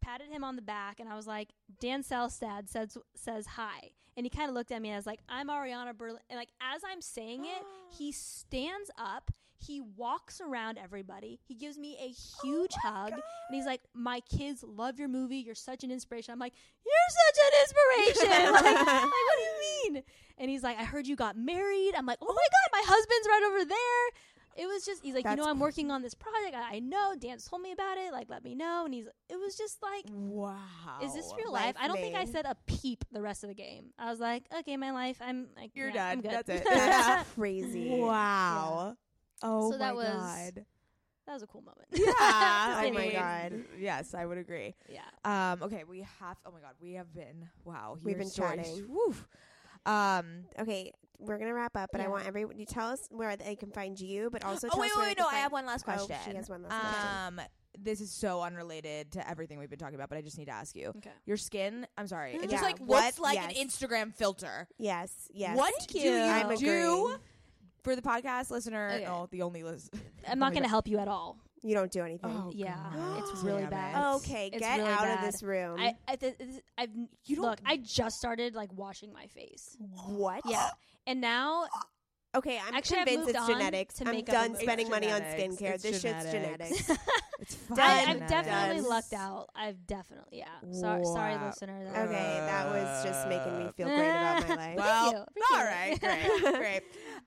patted 0.00 0.28
him 0.28 0.42
on 0.42 0.56
the 0.56 0.62
back, 0.62 1.00
and 1.00 1.08
I 1.08 1.16
was 1.16 1.26
like, 1.26 1.50
Dan 1.80 2.02
Selstad 2.02 2.68
says 2.68 2.96
says 3.14 3.46
hi. 3.46 3.90
And 4.16 4.24
he 4.24 4.30
kind 4.30 4.48
of 4.48 4.54
looked 4.54 4.70
at 4.70 4.80
me 4.80 4.90
and 4.90 4.94
I 4.94 4.98
was 4.98 5.06
like, 5.06 5.20
I'm 5.28 5.48
Ariana 5.48 5.96
Berlin. 5.96 6.20
And 6.30 6.38
like 6.38 6.50
as 6.60 6.82
I'm 6.88 7.00
saying 7.00 7.44
it, 7.44 7.62
he 7.96 8.12
stands 8.12 8.90
up, 8.96 9.30
he 9.66 9.80
walks 9.80 10.40
around 10.40 10.78
everybody, 10.78 11.40
he 11.46 11.54
gives 11.54 11.78
me 11.78 11.96
a 12.00 12.12
oh 12.12 12.42
huge 12.42 12.72
hug, 12.82 13.12
and 13.12 13.22
he's 13.50 13.66
like, 13.66 13.80
My 13.94 14.20
kids 14.20 14.62
love 14.66 14.98
your 14.98 15.08
movie. 15.08 15.38
You're 15.38 15.54
such 15.54 15.84
an 15.84 15.90
inspiration. 15.90 16.32
I'm 16.32 16.38
like, 16.38 16.54
You're 16.84 16.94
such 17.10 17.38
an 17.46 17.60
inspiration. 17.62 18.52
like, 18.52 18.86
like, 18.86 19.02
what 19.04 19.36
do 19.36 19.42
you 19.42 19.92
mean? 19.92 20.02
And 20.38 20.50
he's 20.50 20.62
like, 20.62 20.78
I 20.78 20.84
heard 20.84 21.06
you 21.06 21.16
got 21.16 21.36
married. 21.36 21.92
I'm 21.96 22.06
like, 22.06 22.18
oh 22.20 22.26
my 22.26 22.32
God, 22.32 22.68
my 22.72 22.82
husband's 22.84 23.28
right 23.28 23.42
over 23.46 23.64
there. 23.64 24.08
it 24.56 24.66
was 24.66 24.84
just 24.84 25.02
he's 25.02 25.14
like, 25.14 25.24
That's 25.24 25.36
you 25.36 25.42
know, 25.44 25.48
I'm 25.50 25.58
working 25.60 25.90
on 25.90 26.02
this 26.02 26.14
project. 26.14 26.54
I, 26.54 26.76
I 26.76 26.78
know. 26.80 27.14
Dan's 27.18 27.44
told 27.46 27.62
me 27.62 27.72
about 27.72 27.98
it. 27.98 28.12
Like, 28.12 28.28
let 28.30 28.44
me 28.44 28.54
know. 28.54 28.84
And 28.84 28.92
he's, 28.94 29.06
it 29.28 29.36
was 29.36 29.56
just 29.56 29.82
like, 29.82 30.04
Wow. 30.12 30.56
is 31.02 31.14
this 31.14 31.32
real 31.36 31.52
Life 31.52 31.64
life? 31.66 31.74
I 31.80 31.86
don't 31.88 31.96
think 31.96 32.16
I 32.16 32.24
said 32.24 32.46
a 32.46 32.56
peep 32.66 33.04
the 33.12 33.22
rest 33.22 33.44
of 33.44 33.48
the 33.48 33.54
game. 33.54 33.86
I 33.98 34.10
was 34.10 34.20
like, 34.20 34.44
okay, 34.60 34.76
my 34.76 34.90
life. 34.90 35.18
I'm 35.20 35.46
like, 35.56 35.70
You're 35.74 35.90
yeah, 35.90 36.06
I'm 36.08 36.20
done. 36.20 36.32
good. 36.32 36.46
That's 36.46 36.60
it. 36.60 36.64
That's 36.68 37.30
crazy. 37.30 37.90
Wow. 38.00 38.96
Oh 39.46 39.70
So 39.70 39.78
that 39.78 39.94
my 39.94 40.02
was- 40.02 40.06
god. 40.06 40.64
that 41.26 41.32
was 41.34 41.42
a 41.42 41.46
cool 41.46 41.62
moment. 41.62 41.88
Yeah. 41.92 42.82
Oh 42.86 42.92
my 42.92 43.10
God. 43.12 43.64
Yes, 43.78 44.14
I 44.14 44.24
would 44.26 44.38
agree. 44.38 44.74
yeah. 44.88 45.02
Um. 45.52 45.62
Okay, 45.62 45.84
we 45.88 46.00
have. 46.20 46.36
Oh 46.46 46.50
my 46.50 46.60
god, 46.60 46.74
we 46.80 46.94
have 46.94 47.12
been. 47.14 47.48
Wow. 47.64 47.98
We've 48.02 48.18
been 48.18 48.28
stories- 48.28 48.66
chatting. 48.66 48.86
Woo. 48.88 49.14
Um. 49.86 50.44
Okay, 50.58 50.92
we're 51.18 51.38
gonna 51.38 51.54
wrap 51.54 51.76
up, 51.76 51.90
but 51.92 52.00
I 52.00 52.08
want 52.08 52.26
everyone 52.26 52.58
you 52.58 52.66
tell 52.66 52.88
us 52.88 53.06
where 53.10 53.36
they 53.36 53.54
can 53.54 53.70
find 53.70 53.98
you, 54.00 54.30
but 54.30 54.44
also 54.44 54.68
Oh 54.72 54.78
wait, 54.80 54.90
us 54.90 54.96
wait, 54.96 55.06
wait. 55.08 55.16
can 55.16 55.24
No, 55.24 55.30
I 55.30 55.36
have 55.40 55.52
one 55.52 55.66
last 55.66 55.82
Oh, 55.86 55.92
question. 55.92 56.16
she 56.28 56.34
has 56.36 56.48
one 56.48 56.62
last 56.62 56.80
question. 56.80 57.40
Um. 57.40 57.40
This 57.76 58.00
is 58.00 58.12
so 58.12 58.40
unrelated 58.40 59.10
to 59.12 59.28
everything 59.28 59.58
we've 59.58 59.68
been 59.68 59.80
talking 59.80 59.96
about, 59.96 60.08
but 60.08 60.16
I 60.16 60.20
just 60.22 60.38
need 60.38 60.44
to 60.44 60.52
ask 60.52 60.76
you. 60.76 60.92
Okay. 60.98 61.10
Your 61.26 61.36
skin. 61.36 61.84
I'm 61.98 62.06
sorry. 62.06 62.34
It 62.34 62.42
Yeah, 62.42 62.46
just 62.46 62.62
like 62.62 62.78
what- 62.78 63.02
looks 63.04 63.18
like 63.18 63.34
yes. 63.34 63.52
an 63.58 63.66
Instagram 63.68 64.14
filter. 64.14 64.68
Yes, 64.78 65.10
yes. 65.34 65.56
What 65.58 65.74
Thank 65.80 65.90
do 65.90 65.98
you. 65.98 66.10
you 66.12 66.22
I'm 66.22 66.48
do 66.50 66.54
agreeing. 66.54 67.18
For 67.84 67.94
the 67.94 68.02
podcast 68.02 68.50
listener? 68.50 68.90
Okay. 68.94 69.06
Oh, 69.06 69.28
the 69.30 69.42
only 69.42 69.62
list. 69.62 69.94
I'm 70.28 70.38
not 70.38 70.52
going 70.52 70.64
to 70.64 70.68
help 70.68 70.88
you 70.88 70.98
at 70.98 71.06
all. 71.08 71.38
You 71.62 71.74
don't 71.74 71.90
do 71.90 72.02
anything. 72.02 72.30
Oh, 72.30 72.50
yeah, 72.54 72.76
God. 72.94 73.22
it's 73.32 73.42
really 73.42 73.62
Damn 73.62 73.70
bad. 73.70 74.14
okay, 74.16 74.48
It's 74.52 74.58
get 74.58 74.78
really 74.80 74.90
out 74.90 75.08
of 75.08 75.20
this 75.24 75.42
room. 75.42 75.78
I, 75.80 75.94
I 76.06 76.16
th- 76.16 76.36
this- 76.36 76.60
I've 76.76 76.90
You 77.24 77.36
don't- 77.36 77.44
look. 77.46 77.58
I 77.64 77.78
just 77.78 78.18
started 78.18 78.54
like 78.54 78.70
washing 78.74 79.12
my 79.14 79.26
face. 79.28 79.74
what? 80.08 80.42
Yeah, 80.46 80.68
and 81.06 81.20
now 81.22 81.66
Okay, 82.36 82.58
I'm 82.66 82.74
Actually, 82.74 82.98
I've 82.98 83.06
convinced 83.06 83.26
moved 83.28 83.36
it's 83.38 83.48
on 83.48 83.58
genetics. 83.58 83.94
to 83.94 84.08
I'm 84.08 84.10
makeup 84.10 84.34
done 84.34 84.44
and 84.46 84.56
spending 84.58 84.90
money 84.90 85.08
on 85.08 85.20
genetics. 85.20 85.54
skincare. 85.54 85.74
It's 85.74 85.82
this 85.84 86.00
shit's 86.02 86.24
genetics. 86.32 86.86
genetics. 86.86 86.90
It's 87.40 87.54
Done. 87.68 87.78
I, 87.80 88.04
I've 88.08 88.26
definitely 88.28 88.76
Done. 88.80 88.88
lucked 88.88 89.12
out. 89.12 89.48
I've 89.56 89.86
definitely 89.86 90.38
yeah. 90.38 90.46
Sorry, 90.72 91.04
sorry, 91.04 91.34
Wow. 91.36 91.46
listener. 91.46 91.84
That- 91.84 92.08
Okay, 92.08 92.14
that 92.40 92.66
was 92.72 93.04
just 93.04 93.28
making 93.28 93.56
me 93.58 93.70
feel 93.76 93.86
great 93.88 93.98
about 94.10 94.48
my 94.48 94.54
life. 94.56 94.76
Well, 94.76 95.10
you. 95.12 95.16
all 95.18 95.26
Appreciate 95.60 95.92
it. 96.02 96.40
great, 96.42 96.54
great. 96.58 96.82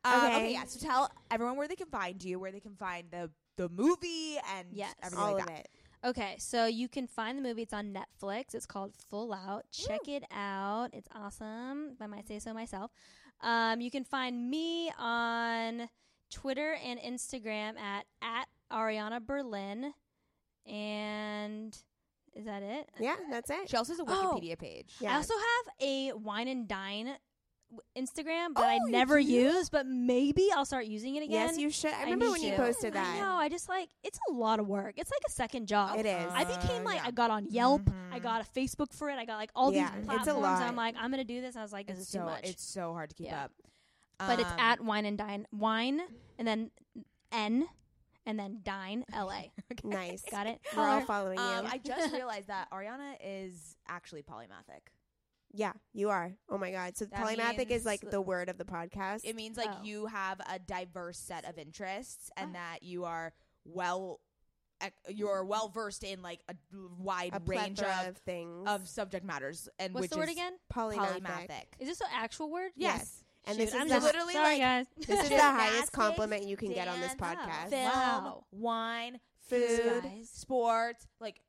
Um, 0.06 0.14
okay. 0.26 0.36
Okay. 0.38 0.52
yeah. 0.54 0.64
So 0.66 0.80
tell 0.86 1.12
everyone 1.32 1.58
where 1.58 1.68
they 1.68 1.76
can 1.76 1.88
find 1.88 2.24
you, 2.24 2.40
where 2.40 2.52
they 2.52 2.60
can 2.60 2.76
find 2.76 3.06
the 3.12 3.30
the 3.58 3.70
movie, 3.70 4.38
and 4.56 4.68
Yes. 4.72 4.94
everything 5.02 5.24
All 5.26 5.34
like 5.34 5.42
of 5.44 5.48
that. 5.48 5.60
it. 5.62 5.70
Okay, 6.06 6.36
so 6.38 6.68
you 6.68 6.88
can 6.88 7.08
find 7.08 7.38
the 7.38 7.42
movie. 7.42 7.64
It's 7.64 7.74
on 7.74 7.92
Netflix. 7.92 8.54
It's 8.54 8.68
called 8.68 8.94
Full 9.10 9.34
Out. 9.34 9.66
Check 9.72 10.08
it 10.08 10.24
out. 10.32 10.90
It's 10.94 11.08
awesome. 11.16 11.98
I 12.00 12.06
might 12.06 12.28
say 12.28 12.38
so 12.38 12.54
myself. 12.54 12.92
Um, 13.42 13.82
you 13.82 13.90
can 13.90 14.04
find 14.04 14.50
me 14.50 14.92
on 15.00 15.90
Twitter 16.30 16.78
and 16.86 17.00
Instagram 17.00 17.78
at 17.80 18.06
at 18.22 18.48
Ariana 18.72 19.26
Berlin. 19.26 19.94
And 20.68 21.76
is 22.36 22.46
that 22.46 22.62
it? 22.62 22.90
Yeah, 23.00 23.16
that's 23.32 23.50
it. 23.50 23.70
She 23.70 23.78
also 23.78 23.94
has 23.94 24.00
a 24.00 24.04
Oh. 24.08 24.36
Wikipedia 24.40 24.58
page. 24.58 24.94
Yeah. 25.00 25.14
I 25.14 25.16
also 25.16 25.34
have 25.34 25.74
a 25.82 26.14
wine 26.14 26.48
and 26.48 26.68
dine 26.68 27.06
w- 27.06 27.18
Instagram 27.98 28.54
that 28.56 28.64
I 28.64 28.80
Oh, 28.82 28.86
you 28.86 28.92
never 28.92 29.20
use, 29.20 29.70
but 29.70 29.86
maybe 29.86 30.50
I'll 30.56 30.66
start 30.66 30.86
using 30.86 31.16
it 31.16 31.24
again. 31.24 31.50
Yes, 31.50 31.58
you 31.58 31.70
should. 31.70 31.92
I 31.94 32.00
I 32.00 32.04
remember 32.04 32.26
need 32.26 32.32
when 32.32 32.42
you 32.44 32.52
to. 32.52 32.58
posted 32.58 32.96
I 32.96 33.04
that. 33.04 33.18
know. 33.20 33.34
I 33.36 33.50
just 33.50 33.68
like 33.68 33.90
it's 34.04 34.20
a 34.30 34.34
lot 34.34 34.60
of 34.60 34.68
work. 34.68 34.94
It's 34.98 35.12
like 35.12 35.22
a 35.28 35.32
second 35.32 35.68
job. 35.68 36.00
It 36.00 36.06
is. 36.06 36.32
I 36.34 36.44
became 36.46 36.82
Uh, 36.82 36.86
like 36.86 36.96
yeah. 37.02 37.08
I 37.08 37.12
got 37.12 37.30
on 37.32 37.48
Yelp. 37.50 37.90
I 38.12 38.20
Mhm. 38.20 38.24
got 38.24 38.42
a 38.42 38.46
Facebook 38.60 38.94
for 38.94 39.10
it. 39.10 39.16
I 39.16 39.26
got 39.26 39.38
like 39.38 39.52
all 39.56 39.74
Yeah, 39.74 39.90
these 39.92 39.98
it's 40.00 40.08
a 40.08 40.12
platforms. 40.12 40.42
lot. 40.44 40.62
I'm 40.62 40.76
like 40.76 40.96
I'm 40.98 41.12
gonna 41.12 41.24
do 41.24 41.42
this. 41.42 41.56
I 41.58 41.62
was 41.62 41.74
like 41.74 41.88
this 41.88 41.98
It's 41.98 42.08
is 42.08 42.12
too 42.14 42.20
so 42.20 42.26
much. 42.26 42.44
it's 42.50 42.64
so 42.64 42.94
hard 42.94 43.10
to 43.10 43.16
keep 43.16 43.28
Yeah. 43.28 43.46
up. 43.46 43.52
but 44.20 44.40
it's 44.40 44.50
Um, 44.52 44.60
at 44.60 44.82
Wine 44.82 45.06
and 45.06 45.18
Dine 45.18 45.46
Wine 45.52 46.02
and 46.40 46.48
then 46.48 46.72
N 47.32 47.68
and 48.26 48.40
then 48.40 48.62
Dine 48.64 49.04
L 49.14 49.30
A. 49.32 49.52
Nice. 49.84 50.24
Got 50.32 50.48
it? 50.48 50.60
We're 50.76 50.88
all 50.88 51.02
following 51.02 51.38
Um, 51.38 51.66
you. 51.66 51.72
I 51.74 51.78
just 51.78 52.14
realized 52.14 52.48
that 52.48 52.70
Ariana 52.72 53.18
is 53.22 53.76
actually 53.88 54.24
polymathic. 54.24 54.88
Yeah, 55.58 55.74
you 55.94 56.10
are. 56.10 56.34
Oh 56.50 56.58
my 56.58 56.72
god. 56.72 56.96
So 56.96 57.06
That 57.06 57.20
polymathic 57.20 57.70
is 57.72 57.84
like 57.86 58.04
means- 58.04 58.12
the 58.12 58.22
word 58.22 58.48
of 58.50 58.58
the 58.58 58.64
podcast. 58.66 59.22
It 59.24 59.36
means 59.36 59.58
like 59.58 59.70
Oh. 59.72 59.84
you 59.84 60.06
have 60.06 60.40
a 60.50 60.60
diverse 60.60 61.18
set 61.20 61.44
of 61.50 61.58
interests, 61.58 62.30
and 62.38 62.52
Oh. 62.52 62.54
that 62.54 62.84
you 62.84 63.06
are 63.06 63.34
well, 63.66 64.20
ec- 64.82 64.94
you're 65.10 65.44
mm. 65.44 65.48
well 65.48 65.70
versed 65.70 66.04
in 66.04 66.22
like 66.22 66.42
a 66.48 66.56
wide 67.00 67.32
a 67.34 67.42
range 67.46 67.80
plethora 67.80 68.02
of 68.04 68.08
of 68.10 68.18
things. 68.20 68.68
of 68.70 68.88
subject 68.88 69.26
matters. 69.26 69.68
And 69.80 69.94
What's 69.94 70.04
which 70.04 70.12
the 70.12 70.18
word 70.18 70.30
is 70.30 70.36
again? 70.36 70.54
polymathic. 70.72 71.22
Polymathic. 71.24 71.66
Is 71.80 71.88
this 71.90 72.02
an 72.02 72.08
actual 72.14 72.50
word? 72.52 72.72
Yes. 72.76 73.24
And 73.46 73.56
Shoot, 73.56 73.64
this 73.66 73.74
is 73.74 73.82
I'm 73.82 73.88
the- 73.88 73.94
just, 73.96 74.06
literally 74.06 74.34
sorry 74.34 74.54
like- 74.54 74.62
guys. 74.62 74.86
This 74.98 75.10
is 75.10 75.24
the 75.24 75.30
Gymnastics, 75.30 75.74
highest 75.76 75.92
compliment 75.92 76.46
you 76.46 76.58
can 76.58 76.72
get 76.74 76.88
on 76.88 77.00
this 77.02 77.16
dance, 77.16 77.40
podcast. 77.40 77.70
Film, 77.70 77.84
Wow. 77.92 78.46
wine, 78.52 79.20
Food, 79.50 80.04
Guys. 80.04 80.30
sports. 80.30 81.08
Like 81.22 81.40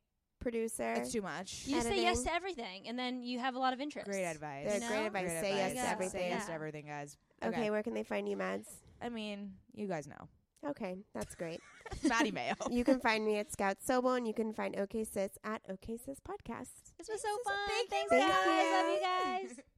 producer. 0.41 0.93
it's 0.95 1.13
too 1.13 1.23
much. 1.23 1.65
You 1.67 1.81
say 1.81 2.03
yes 2.03 2.23
to 2.23 2.33
everything, 2.33 2.89
and 2.89 2.99
then 2.99 3.23
you 3.23 3.39
have 3.39 3.55
a 3.55 3.59
lot 3.59 3.73
of 3.73 3.81
interest. 3.81 4.07
Great 4.09 4.25
advice. 4.25 4.67
They're 4.67 4.75
You 4.75 4.81
know? 4.81 4.89
great 4.89 5.07
advice. 5.07 5.23
Great 5.31 5.41
Say 5.41 5.57
yes 5.57 5.73
to 5.75 5.89
everything. 5.89 6.21
Say 6.21 6.29
yes 6.29 6.47
to 6.47 6.53
everything, 6.53 6.87
guys. 6.87 7.17
Okay, 7.45 7.71
where 7.71 7.83
can 7.83 7.95
they 7.95 8.03
find 8.05 8.29
you, 8.29 8.37
Mads? 8.37 8.69
I 9.01 9.09
mean, 9.09 9.53
you 9.75 9.87
guys 9.87 10.07
know. 10.07 10.29
Okay, 10.71 10.97
that's 11.15 11.35
great. 11.37 11.61
Maddie 12.09 12.33
Mayo. 12.33 12.55
you 12.71 12.83
can 12.83 12.99
find 12.99 13.25
me 13.25 13.39
at 13.39 13.53
Scout 13.53 13.77
Sobo, 13.87 14.17
and 14.17 14.27
you 14.27 14.35
can 14.35 14.53
find 14.53 14.77
OK 14.77 15.05
Sis 15.05 15.39
at 15.45 15.63
OK 15.71 15.97
Sis 15.97 16.19
Podcast. 16.21 16.71
This 16.99 17.09
was 17.09 17.23
so 17.23 17.29
fun. 17.45 17.55
Thank 17.69 17.85
you, 17.85 17.89
Thanks, 17.91 18.11
Thank 18.11 18.33
guys. 18.33 18.47
you. 18.47 18.73
Love 18.73 18.95
you 18.95 19.01
guys. 19.57 19.65